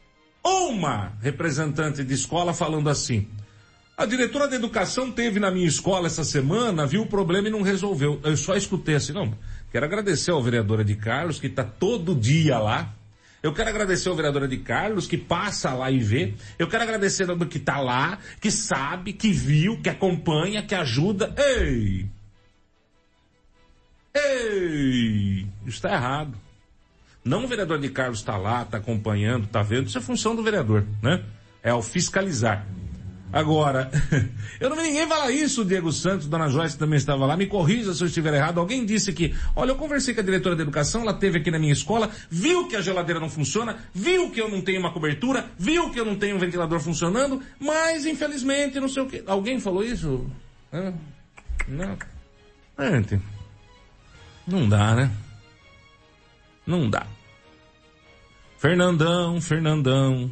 uma 0.43 1.13
representante 1.21 2.03
de 2.03 2.15
escola 2.15 2.55
falando 2.55 2.89
assim. 2.89 3.27
A 3.99 4.07
diretora 4.07 4.47
de 4.47 4.55
educação 4.55 5.11
teve 5.11 5.41
na 5.41 5.51
minha 5.51 5.67
escola 5.67 6.07
essa 6.07 6.23
semana, 6.23 6.87
viu 6.87 7.03
o 7.03 7.07
problema 7.07 7.49
e 7.49 7.51
não 7.51 7.63
resolveu. 7.63 8.21
Eu 8.23 8.37
só 8.37 8.55
escutei 8.55 8.95
assim, 8.95 9.13
não. 9.13 9.37
Quero 9.73 9.85
agradecer 9.85 10.31
ao 10.31 10.41
vereadora 10.41 10.85
de 10.85 10.95
Carlos, 10.95 11.41
que 11.41 11.49
está 11.49 11.65
todo 11.65 12.15
dia 12.15 12.61
lá. 12.61 12.95
Eu 13.43 13.53
quero 13.53 13.71
agradecer 13.71 14.09
ao 14.09 14.15
vereadora 14.15 14.47
de 14.47 14.59
Carlos, 14.59 15.09
que 15.09 15.19
passa 15.19 15.75
lá 15.75 15.91
e 15.91 15.99
vê. 15.99 16.35
Eu 16.61 16.69
quero 16.69 16.85
agradecer 16.85 17.29
ao 17.29 17.37
que 17.39 17.59
está 17.59 17.81
lá, 17.81 18.21
que 18.41 18.53
sabe, 18.53 19.13
que 19.13 19.33
viu, 19.33 19.83
que 19.83 19.89
acompanha, 19.89 20.63
que 20.63 20.77
ajuda. 20.77 21.35
Ei! 21.37 22.07
Ei! 24.15 25.41
Isso 25.67 25.79
está 25.79 25.93
errado. 25.93 26.35
Não 27.25 27.47
o 27.47 27.49
vereador 27.49 27.81
de 27.81 27.89
Carlos 27.89 28.21
está 28.21 28.37
lá, 28.37 28.63
está 28.63 28.77
acompanhando, 28.77 29.47
está 29.47 29.61
vendo. 29.61 29.89
Isso 29.89 29.99
é 29.99 30.01
função 30.01 30.37
do 30.37 30.43
vereador, 30.45 30.87
né? 31.03 31.25
É 31.65 31.75
o 31.75 31.83
fiscalizar. 31.83 32.65
Agora, 33.33 33.91
eu 34.59 34.71
não 34.71 34.77
vi 34.77 34.85
ninguém 34.85 35.07
falar 35.07 35.31
isso, 35.31 35.65
Diego 35.65 35.93
Santos, 35.93 36.27
Dona 36.27 36.49
Joyce 36.49 36.79
também 36.79 36.97
estava 36.97 37.27
lá, 37.27 37.37
me 37.37 37.47
corrija 37.47 37.93
se 37.93 38.03
eu 38.03 38.07
estiver 38.07 38.33
errado. 38.33 38.59
Alguém 38.59 38.87
disse 38.87 39.13
que, 39.13 39.35
olha, 39.55 39.73
eu 39.73 39.77
conversei 39.77 40.15
com 40.15 40.21
a 40.21 40.25
diretora 40.25 40.57
de 40.57 40.63
educação, 40.63 41.03
ela 41.03 41.13
teve 41.13 41.39
aqui 41.39 41.51
na 41.51 41.59
minha 41.59 41.73
escola, 41.73 42.11
viu 42.31 42.67
que 42.69 42.77
a 42.77 42.81
geladeira 42.81 43.21
não 43.21 43.29
funciona, 43.29 43.77
viu 43.93 44.31
que 44.31 44.41
eu 44.41 44.49
não 44.49 44.63
tenho 44.63 44.81
uma 44.81 44.93
cobertura, 44.93 45.51
viu 45.59 45.91
que 45.91 46.01
eu 46.01 46.05
não 46.05 46.17
tenho 46.17 46.37
um 46.37 46.39
ventilador 46.39 46.81
funcionando, 46.81 47.43
mas 47.61 48.07
infelizmente 48.07 48.81
não 48.81 48.89
sei 48.89 49.03
o 49.03 49.07
que. 49.07 49.23
Alguém 49.27 49.61
falou 49.61 49.85
isso? 49.85 50.27
Não. 51.69 51.99
Gente, 52.79 53.21
não 54.47 54.69
dá, 54.69 54.95
né? 54.95 55.11
Não 56.67 56.89
dá. 56.89 57.07
Fernandão, 58.57 59.41
Fernandão, 59.41 60.31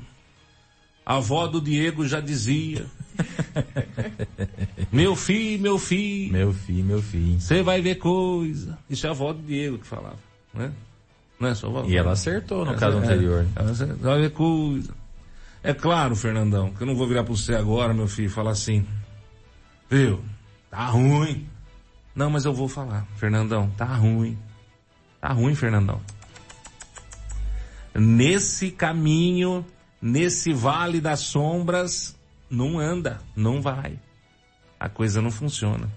a 1.04 1.16
avó 1.16 1.46
do 1.46 1.60
Diego 1.60 2.06
já 2.06 2.20
dizia. 2.20 2.86
meu 4.92 5.16
filho, 5.16 5.62
meu 5.62 5.78
filho. 5.78 6.32
Meu 6.32 6.52
filho, 6.52 6.84
meu 6.84 7.02
filho. 7.02 7.40
Você 7.40 7.62
vai 7.62 7.80
ver 7.80 7.96
coisa. 7.96 8.78
Isso 8.88 9.06
é 9.06 9.08
a 9.08 9.12
avó 9.12 9.32
do 9.32 9.42
Diego 9.42 9.78
que 9.78 9.86
falava, 9.86 10.18
né? 10.52 10.72
Não 11.38 11.48
é 11.48 11.54
sua 11.54 11.68
avó? 11.68 11.84
E 11.86 11.96
ela 11.96 12.12
acertou 12.12 12.64
no 12.64 12.74
caso 12.76 12.98
é, 12.98 13.00
anterior. 13.00 13.46
Ela 13.54 13.72
vai 13.72 14.20
ver 14.20 14.30
coisa. 14.30 14.94
É 15.62 15.74
claro, 15.74 16.14
Fernandão, 16.16 16.70
que 16.70 16.82
eu 16.82 16.86
não 16.86 16.94
vou 16.94 17.06
virar 17.06 17.24
para 17.24 17.34
você 17.34 17.54
agora, 17.54 17.92
meu 17.92 18.06
filho, 18.08 18.26
e 18.26 18.30
falar 18.30 18.52
assim. 18.52 18.86
Viu? 19.90 20.20
Tá 20.70 20.86
ruim. 20.86 21.46
Não, 22.14 22.30
mas 22.30 22.44
eu 22.44 22.54
vou 22.54 22.68
falar. 22.68 23.06
Fernandão, 23.16 23.70
tá 23.76 23.84
ruim. 23.84 24.38
Tá 25.20 25.32
ruim, 25.32 25.54
Fernandão. 25.54 26.00
Nesse 27.94 28.70
caminho 28.70 29.64
nesse 30.00 30.52
vale 30.52 31.00
das 31.00 31.20
sombras, 31.20 32.15
não 32.50 32.78
anda, 32.78 33.20
não 33.34 33.60
vai. 33.60 33.98
a 34.78 34.88
coisa 34.88 35.20
não 35.22 35.30
funciona. 35.30 35.88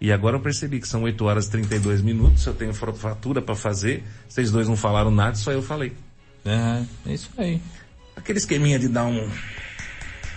E 0.00 0.12
agora 0.12 0.36
eu 0.36 0.40
percebi 0.40 0.80
que 0.80 0.86
são 0.88 1.02
8 1.04 1.24
horas 1.24 1.46
e 1.46 1.50
32 1.50 2.02
minutos, 2.02 2.44
eu 2.46 2.54
tenho 2.54 2.72
fatura 2.74 3.40
para 3.42 3.54
fazer, 3.54 4.04
vocês 4.28 4.50
dois 4.50 4.68
não 4.68 4.76
falaram 4.76 5.10
nada, 5.10 5.34
só 5.36 5.50
eu 5.52 5.62
falei. 5.62 5.92
É, 6.44 6.84
é 7.10 7.14
isso 7.14 7.30
aí. 7.36 7.60
Aquele 8.16 8.38
esqueminha 8.38 8.78
de 8.78 8.88
dar 8.88 9.04
um, 9.06 9.28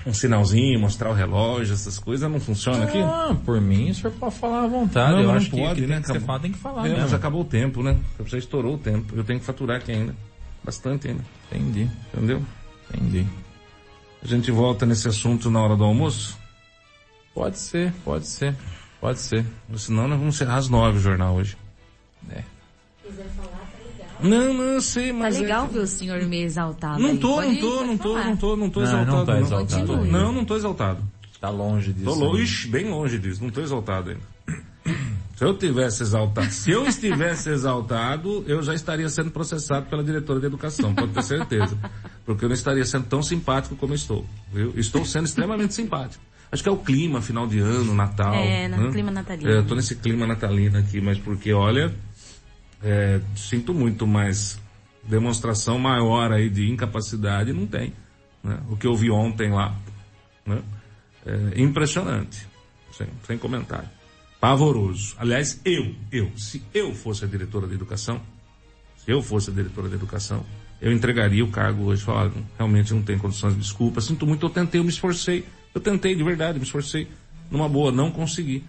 um 0.05 0.13
sinalzinho, 0.13 0.79
mostrar 0.79 1.09
o 1.11 1.13
relógio, 1.13 1.73
essas 1.73 1.99
coisas, 1.99 2.29
não 2.29 2.39
funciona 2.39 2.85
aqui? 2.85 2.99
Ah, 2.99 3.35
por 3.45 3.59
mim, 3.61 3.91
o 3.91 3.95
senhor 3.95 4.11
pode 4.13 4.35
falar 4.35 4.63
à 4.63 4.67
vontade. 4.67 5.11
Não, 5.13 5.19
eu 5.21 5.27
não 5.27 5.35
acho 5.35 5.49
pode, 5.51 5.75
que, 5.75 5.81
que 5.81 5.88
né? 5.88 5.95
tem 5.95 6.03
que 6.03 6.11
Acabou. 6.11 6.25
falado, 6.27 6.41
tem 6.41 6.51
que 6.51 6.57
falar 6.59 6.81
É, 6.85 6.89
mesmo. 6.89 7.01
mas 7.03 7.13
acabou 7.13 7.41
o 7.41 7.45
tempo, 7.45 7.83
né? 7.83 7.97
Você 8.19 8.38
estourou 8.38 8.75
o 8.75 8.77
tempo. 8.79 9.15
Eu 9.15 9.23
tenho 9.23 9.39
que 9.39 9.45
faturar 9.45 9.77
aqui 9.77 9.91
ainda. 9.91 10.15
Bastante 10.63 11.07
ainda. 11.07 11.23
Entendi. 11.51 11.88
Entendeu? 12.13 12.41
Entendi. 12.93 13.27
A 14.23 14.27
gente 14.27 14.52
volta 14.52 14.85
nesse 14.85 15.07
assunto 15.07 15.49
na 15.49 15.61
hora 15.61 15.76
do 15.76 15.84
almoço? 15.84 16.38
Pode 17.34 17.57
ser, 17.57 17.93
pode 18.03 18.27
ser. 18.27 18.56
Pode 18.99 19.19
ser. 19.19 19.45
Senão 19.77 20.07
nós 20.07 20.19
vamos 20.19 20.35
encerrar 20.35 20.57
às 20.57 20.69
nove 20.69 20.98
o 20.99 21.02
jornal 21.02 21.35
hoje. 21.35 21.57
É. 22.30 22.43
Não, 24.22 24.53
não, 24.53 24.64
eu 24.64 24.81
sei, 24.81 25.11
mas. 25.11 25.35
Tá 25.35 25.41
legal 25.41 25.65
é... 25.65 25.68
ver 25.69 25.80
o 25.80 25.88
senhor 25.88 26.22
meio 26.27 26.45
exaltado. 26.45 26.99
Não 27.02 27.10
aí. 27.10 27.18
tô, 27.18 27.34
Pode- 27.35 27.48
não 27.48 27.57
tô, 27.57 27.72
pode 27.72 27.88
não 27.88 27.98
tô, 27.98 28.14
falar. 28.14 28.26
não 28.27 28.38
tô, 28.38 28.56
não 28.56 28.69
tô 28.69 28.80
Não, 28.81 28.88
exaltado. 28.88 29.15
não 29.18 29.26
tá 29.26 29.39
exaltado 29.39 29.85
Tô- 29.88 29.93
ainda. 29.93 30.06
Não, 30.11 30.31
não 30.31 30.45
tô 30.45 30.56
exaltado. 30.56 31.03
Tá 31.39 31.49
longe 31.49 31.91
disso. 31.91 32.06
Tô 32.06 32.14
longe, 32.14 32.68
bem 32.68 32.89
longe 32.89 33.18
disso, 33.18 33.41
não 33.43 33.49
tô 33.49 33.61
exaltado 33.61 34.11
ainda. 34.11 34.64
Se 35.41 35.47
eu 35.47 35.57
tivesse 35.57 36.03
exaltado, 36.03 36.51
se 36.51 36.69
eu 36.69 36.85
estivesse 36.85 37.49
exaltado, 37.49 38.45
eu 38.47 38.61
já 38.61 38.76
estaria 38.76 39.09
sendo 39.09 39.31
processado 39.31 39.88
pela 39.88 40.03
diretora 40.03 40.39
de 40.39 40.45
educação, 40.45 40.93
pode 40.93 41.13
ter 41.13 41.23
certeza. 41.23 41.76
Porque 42.23 42.45
eu 42.45 42.49
não 42.49 42.53
estaria 42.53 42.85
sendo 42.85 43.07
tão 43.07 43.23
simpático 43.23 43.76
como 43.76 43.95
estou. 43.95 44.23
Viu? 44.53 44.72
Estou 44.77 45.03
sendo 45.03 45.26
extremamente 45.26 45.73
simpático. 45.73 46.23
Acho 46.51 46.61
que 46.61 46.69
é 46.69 46.72
o 46.72 46.77
clima, 46.77 47.23
final 47.23 47.47
de 47.47 47.57
ano, 47.57 47.91
Natal. 47.95 48.35
É, 48.35 48.68
no 48.68 48.84
né? 48.84 48.91
clima 48.91 49.09
natalino. 49.09 49.49
É, 49.49 49.57
eu 49.57 49.65
tô 49.65 49.73
nesse 49.73 49.95
clima 49.95 50.27
natalino 50.27 50.77
aqui, 50.77 51.01
mas 51.01 51.18
porque, 51.18 51.51
olha, 51.51 51.91
é, 52.84 53.19
sinto 53.35 53.73
muito, 53.73 54.05
mas 54.05 54.61
demonstração 55.01 55.80
maior 55.80 56.31
aí 56.31 56.51
de 56.51 56.69
incapacidade 56.69 57.51
não 57.51 57.65
tem. 57.65 57.93
né? 58.43 58.59
O 58.69 58.77
que 58.77 58.85
eu 58.85 58.93
vi 58.93 59.09
ontem 59.09 59.49
lá, 59.49 59.76
né? 60.45 60.61
É 61.26 61.59
impressionante. 61.59 62.47
Sem, 62.91 63.07
sem 63.26 63.39
comentário. 63.39 63.89
Pavoroso. 64.41 65.15
Aliás, 65.19 65.61
eu, 65.63 65.93
eu, 66.11 66.31
se 66.35 66.63
eu 66.73 66.95
fosse 66.95 67.23
a 67.23 67.27
diretora 67.27 67.68
de 67.68 67.76
educação, 67.76 68.19
se 68.97 69.11
eu 69.11 69.22
fosse 69.22 69.51
a 69.51 69.53
diretora 69.53 69.88
de 69.88 69.93
educação, 69.93 70.43
eu 70.81 70.91
entregaria 70.91 71.45
o 71.45 71.49
cargo 71.49 71.84
hoje. 71.84 72.01
Falar, 72.01 72.23
"Olha, 72.23 72.34
realmente 72.57 72.91
não 72.91 73.03
tem 73.03 73.19
condições 73.19 73.53
de 73.53 73.59
desculpa. 73.59 74.01
Sinto 74.01 74.26
muito, 74.26 74.43
eu 74.43 74.49
tentei, 74.49 74.80
eu 74.80 74.84
me 74.84 74.89
esforcei. 74.89 75.45
Eu 75.76 75.80
tentei, 75.80 76.15
de 76.15 76.23
verdade, 76.23 76.57
me 76.57 76.65
esforcei. 76.65 77.07
Numa 77.51 77.69
boa, 77.69 77.91
não 77.91 78.09
consegui. 78.09 78.63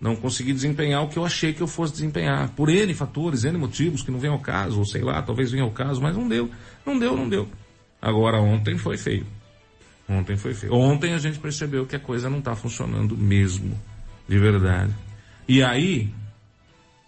Não 0.00 0.14
consegui 0.14 0.52
desempenhar 0.52 1.02
o 1.02 1.08
que 1.08 1.18
eu 1.18 1.24
achei 1.26 1.52
que 1.52 1.60
eu 1.60 1.66
fosse 1.66 1.94
desempenhar. 1.94 2.48
Por 2.50 2.68
N 2.68 2.94
fatores, 2.94 3.42
N 3.42 3.58
motivos 3.58 4.02
que 4.02 4.12
não 4.12 4.20
vem 4.20 4.30
ao 4.30 4.38
caso, 4.38 4.78
ou 4.78 4.84
sei 4.84 5.02
lá, 5.02 5.20
talvez 5.22 5.50
venha 5.50 5.64
ao 5.64 5.72
caso, 5.72 6.00
mas 6.00 6.16
não 6.16 6.28
deu. 6.28 6.48
Não 6.86 6.96
deu, 6.96 7.16
não 7.16 7.28
deu. 7.28 7.48
Agora 8.00 8.40
ontem 8.40 8.78
foi 8.78 8.96
feio. 8.96 9.26
Ontem 10.08 10.36
foi 10.36 10.54
feio. 10.54 10.72
Ontem 10.72 11.14
a 11.14 11.18
gente 11.18 11.40
percebeu 11.40 11.84
que 11.84 11.96
a 11.96 12.00
coisa 12.00 12.30
não 12.30 12.38
está 12.38 12.54
funcionando 12.54 13.16
mesmo. 13.16 13.76
De 14.28 14.38
verdade. 14.38 14.92
E 15.48 15.62
aí, 15.62 16.12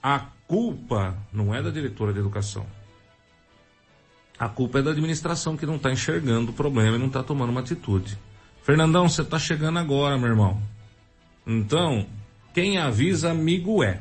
a 0.02 0.20
culpa 0.46 1.16
não 1.32 1.54
é 1.54 1.62
da 1.62 1.70
diretora 1.70 2.12
de 2.12 2.20
educação. 2.20 2.66
A 4.38 4.48
culpa 4.48 4.78
é 4.78 4.82
da 4.82 4.92
administração 4.92 5.56
que 5.56 5.66
não 5.66 5.76
está 5.76 5.90
enxergando 5.90 6.52
o 6.52 6.54
problema 6.54 6.96
e 6.96 6.98
não 6.98 7.08
está 7.08 7.22
tomando 7.22 7.50
uma 7.50 7.60
atitude. 7.60 8.16
Fernandão, 8.62 9.08
você 9.08 9.22
está 9.22 9.38
chegando 9.38 9.78
agora, 9.78 10.16
meu 10.16 10.28
irmão. 10.28 10.62
Então, 11.44 12.06
quem 12.54 12.78
avisa 12.78 13.30
amigo 13.30 13.82
é. 13.82 14.00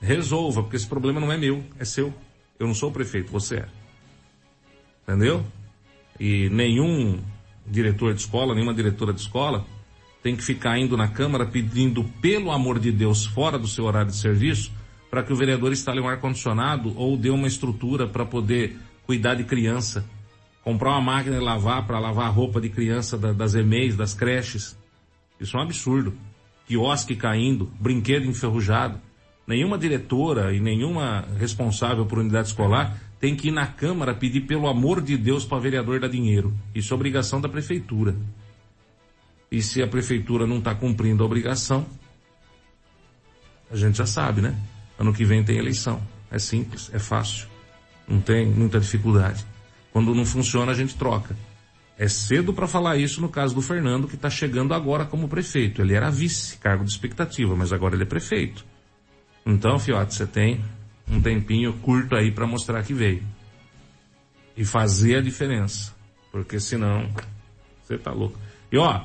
Resolva, 0.00 0.62
porque 0.62 0.76
esse 0.76 0.86
problema 0.86 1.20
não 1.20 1.30
é 1.30 1.36
meu, 1.36 1.62
é 1.78 1.84
seu. 1.84 2.12
Eu 2.58 2.66
não 2.66 2.74
sou 2.74 2.90
o 2.90 2.92
prefeito, 2.92 3.30
você 3.30 3.56
é. 3.58 3.68
Entendeu? 5.02 5.44
E 6.18 6.48
nenhum 6.48 7.22
diretor 7.66 8.14
de 8.14 8.20
escola, 8.20 8.54
nenhuma 8.54 8.74
diretora 8.74 9.12
de 9.12 9.20
escola 9.20 9.64
tem 10.22 10.36
que 10.36 10.44
ficar 10.44 10.78
indo 10.78 10.96
na 10.96 11.08
Câmara 11.08 11.46
pedindo, 11.46 12.04
pelo 12.20 12.50
amor 12.50 12.78
de 12.78 12.92
Deus, 12.92 13.24
fora 13.24 13.58
do 13.58 13.66
seu 13.66 13.84
horário 13.84 14.10
de 14.10 14.16
serviço, 14.16 14.72
para 15.10 15.22
que 15.22 15.32
o 15.32 15.36
vereador 15.36 15.72
instale 15.72 16.00
um 16.00 16.08
ar-condicionado 16.08 16.92
ou 16.96 17.16
dê 17.16 17.30
uma 17.30 17.48
estrutura 17.48 18.06
para 18.06 18.24
poder 18.24 18.76
cuidar 19.06 19.34
de 19.34 19.44
criança. 19.44 20.04
Comprar 20.62 20.90
uma 20.90 21.00
máquina 21.00 21.38
de 21.38 21.42
lavar 21.42 21.86
para 21.86 21.98
lavar 21.98 22.26
a 22.26 22.30
roupa 22.30 22.60
de 22.60 22.68
criança 22.68 23.16
da- 23.16 23.32
das 23.32 23.54
EMEIs, 23.54 23.96
das 23.96 24.14
creches. 24.14 24.78
Isso 25.40 25.56
é 25.56 25.60
um 25.60 25.62
absurdo. 25.64 26.12
Quiosque 26.66 27.16
caindo, 27.16 27.70
brinquedo 27.80 28.26
enferrujado. 28.26 29.00
Nenhuma 29.46 29.76
diretora 29.76 30.54
e 30.54 30.60
nenhuma 30.60 31.26
responsável 31.38 32.06
por 32.06 32.18
unidade 32.18 32.48
escolar 32.48 32.96
tem 33.18 33.34
que 33.34 33.48
ir 33.48 33.50
na 33.50 33.66
Câmara 33.66 34.14
pedir 34.14 34.42
pelo 34.42 34.68
amor 34.68 35.00
de 35.00 35.16
Deus 35.16 35.44
para 35.44 35.58
vereador 35.58 35.98
dar 35.98 36.08
dinheiro. 36.08 36.54
Isso 36.74 36.92
é 36.92 36.94
obrigação 36.94 37.40
da 37.40 37.48
prefeitura. 37.48 38.14
E 39.50 39.60
se 39.62 39.82
a 39.82 39.86
prefeitura 39.86 40.46
não 40.46 40.58
está 40.58 40.74
cumprindo 40.74 41.22
a 41.22 41.26
obrigação, 41.26 41.86
a 43.70 43.76
gente 43.76 43.98
já 43.98 44.06
sabe, 44.06 44.40
né? 44.40 44.56
Ano 44.98 45.12
que 45.12 45.24
vem 45.24 45.42
tem 45.42 45.58
eleição. 45.58 46.00
É 46.30 46.38
simples, 46.38 46.90
é 46.92 46.98
fácil. 46.98 47.48
Não 48.06 48.20
tem 48.20 48.46
muita 48.46 48.78
dificuldade. 48.78 49.44
Quando 49.92 50.14
não 50.14 50.24
funciona, 50.24 50.72
a 50.72 50.74
gente 50.74 50.94
troca. 50.94 51.36
É 51.98 52.08
cedo 52.08 52.54
para 52.54 52.66
falar 52.66 52.96
isso 52.96 53.20
no 53.20 53.28
caso 53.28 53.54
do 53.54 53.60
Fernando, 53.60 54.08
que 54.08 54.14
está 54.14 54.30
chegando 54.30 54.72
agora 54.72 55.04
como 55.04 55.28
prefeito. 55.28 55.82
Ele 55.82 55.94
era 55.94 56.10
vice, 56.10 56.56
cargo 56.56 56.84
de 56.84 56.90
expectativa, 56.90 57.54
mas 57.54 57.72
agora 57.72 57.94
ele 57.94 58.04
é 58.04 58.06
prefeito. 58.06 58.64
Então, 59.44 59.78
Fiote, 59.78 60.14
você 60.14 60.26
tem 60.26 60.64
um 61.08 61.20
tempinho 61.20 61.72
curto 61.74 62.14
aí 62.14 62.30
para 62.30 62.46
mostrar 62.46 62.82
que 62.84 62.94
veio. 62.94 63.22
E 64.56 64.64
fazer 64.64 65.16
a 65.16 65.20
diferença. 65.20 65.94
Porque 66.30 66.58
senão, 66.60 67.10
você 67.82 67.98
tá 67.98 68.12
louco. 68.12 68.38
E 68.70 68.78
ó, 68.78 69.04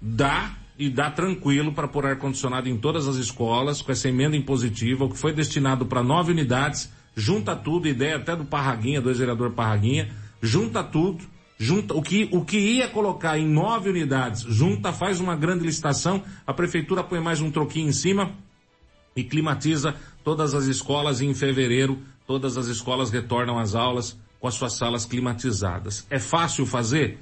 dá 0.00 0.56
e 0.78 0.88
dá 0.88 1.10
tranquilo 1.10 1.72
para 1.72 1.86
pôr 1.86 2.06
ar-condicionado 2.06 2.68
em 2.68 2.76
todas 2.76 3.06
as 3.06 3.16
escolas, 3.16 3.82
com 3.82 3.92
essa 3.92 4.08
emenda 4.08 4.34
impositiva, 4.34 5.04
o 5.04 5.10
que 5.10 5.18
foi 5.18 5.32
destinado 5.32 5.84
para 5.84 6.02
nove 6.02 6.32
unidades, 6.32 6.90
junta 7.14 7.54
tudo, 7.54 7.86
ideia 7.86 8.16
até 8.16 8.34
do 8.34 8.46
Parraguinha, 8.46 9.00
do 9.00 9.10
ex-vereador 9.10 9.50
Parraguinha, 9.50 10.10
junta 10.40 10.82
tudo, 10.82 11.22
junta 11.58 11.92
o 11.92 12.00
que, 12.00 12.30
o 12.32 12.42
que 12.42 12.58
ia 12.58 12.88
colocar 12.88 13.38
em 13.38 13.46
nove 13.46 13.90
unidades, 13.90 14.40
junta, 14.40 14.90
faz 14.90 15.20
uma 15.20 15.36
grande 15.36 15.66
licitação, 15.66 16.22
a 16.46 16.54
prefeitura 16.54 17.04
põe 17.04 17.20
mais 17.20 17.42
um 17.42 17.50
troquinho 17.50 17.90
em 17.90 17.92
cima 17.92 18.32
e 19.14 19.22
climatiza 19.22 19.94
todas 20.24 20.54
as 20.54 20.64
escolas 20.64 21.20
e 21.20 21.26
em 21.26 21.34
fevereiro 21.34 21.98
todas 22.26 22.56
as 22.56 22.68
escolas 22.68 23.10
retornam 23.10 23.58
às 23.58 23.74
aulas 23.74 24.18
com 24.38 24.48
as 24.48 24.54
suas 24.54 24.72
salas 24.78 25.04
climatizadas. 25.04 26.06
É 26.08 26.18
fácil 26.18 26.64
fazer? 26.64 27.18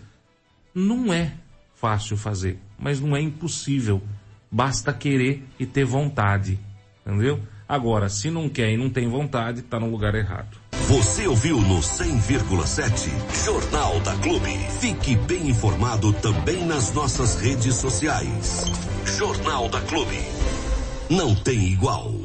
Não 0.73 1.13
é 1.13 1.35
fácil 1.81 2.17
fazer, 2.17 2.59
mas 2.79 3.01
não 3.01 3.17
é 3.17 3.21
impossível. 3.21 4.03
Basta 4.51 4.93
querer 4.93 5.45
e 5.59 5.67
ter 5.67 5.85
vontade. 5.85 6.59
Entendeu? 7.07 7.41
Agora, 7.69 8.09
se 8.09 8.31
não 8.31 8.49
quer 8.49 8.73
e 8.73 8.77
não 8.77 8.89
tem 8.89 9.09
vontade, 9.09 9.61
está 9.61 9.79
no 9.79 9.91
lugar 9.91 10.15
errado. 10.15 10.57
Você 10.89 11.27
ouviu 11.27 11.61
no 11.61 11.81
100,7 11.81 13.45
Jornal 13.45 14.01
da 14.01 14.17
Clube. 14.17 14.57
Fique 14.81 15.17
bem 15.17 15.51
informado 15.51 16.13
também 16.15 16.65
nas 16.65 16.95
nossas 16.95 17.39
redes 17.41 17.75
sociais. 17.75 18.65
Jornal 19.19 19.69
da 19.69 19.83
Clube. 19.83 20.19
Não 21.11 21.35
tem 21.35 21.59
igual. 21.73 22.18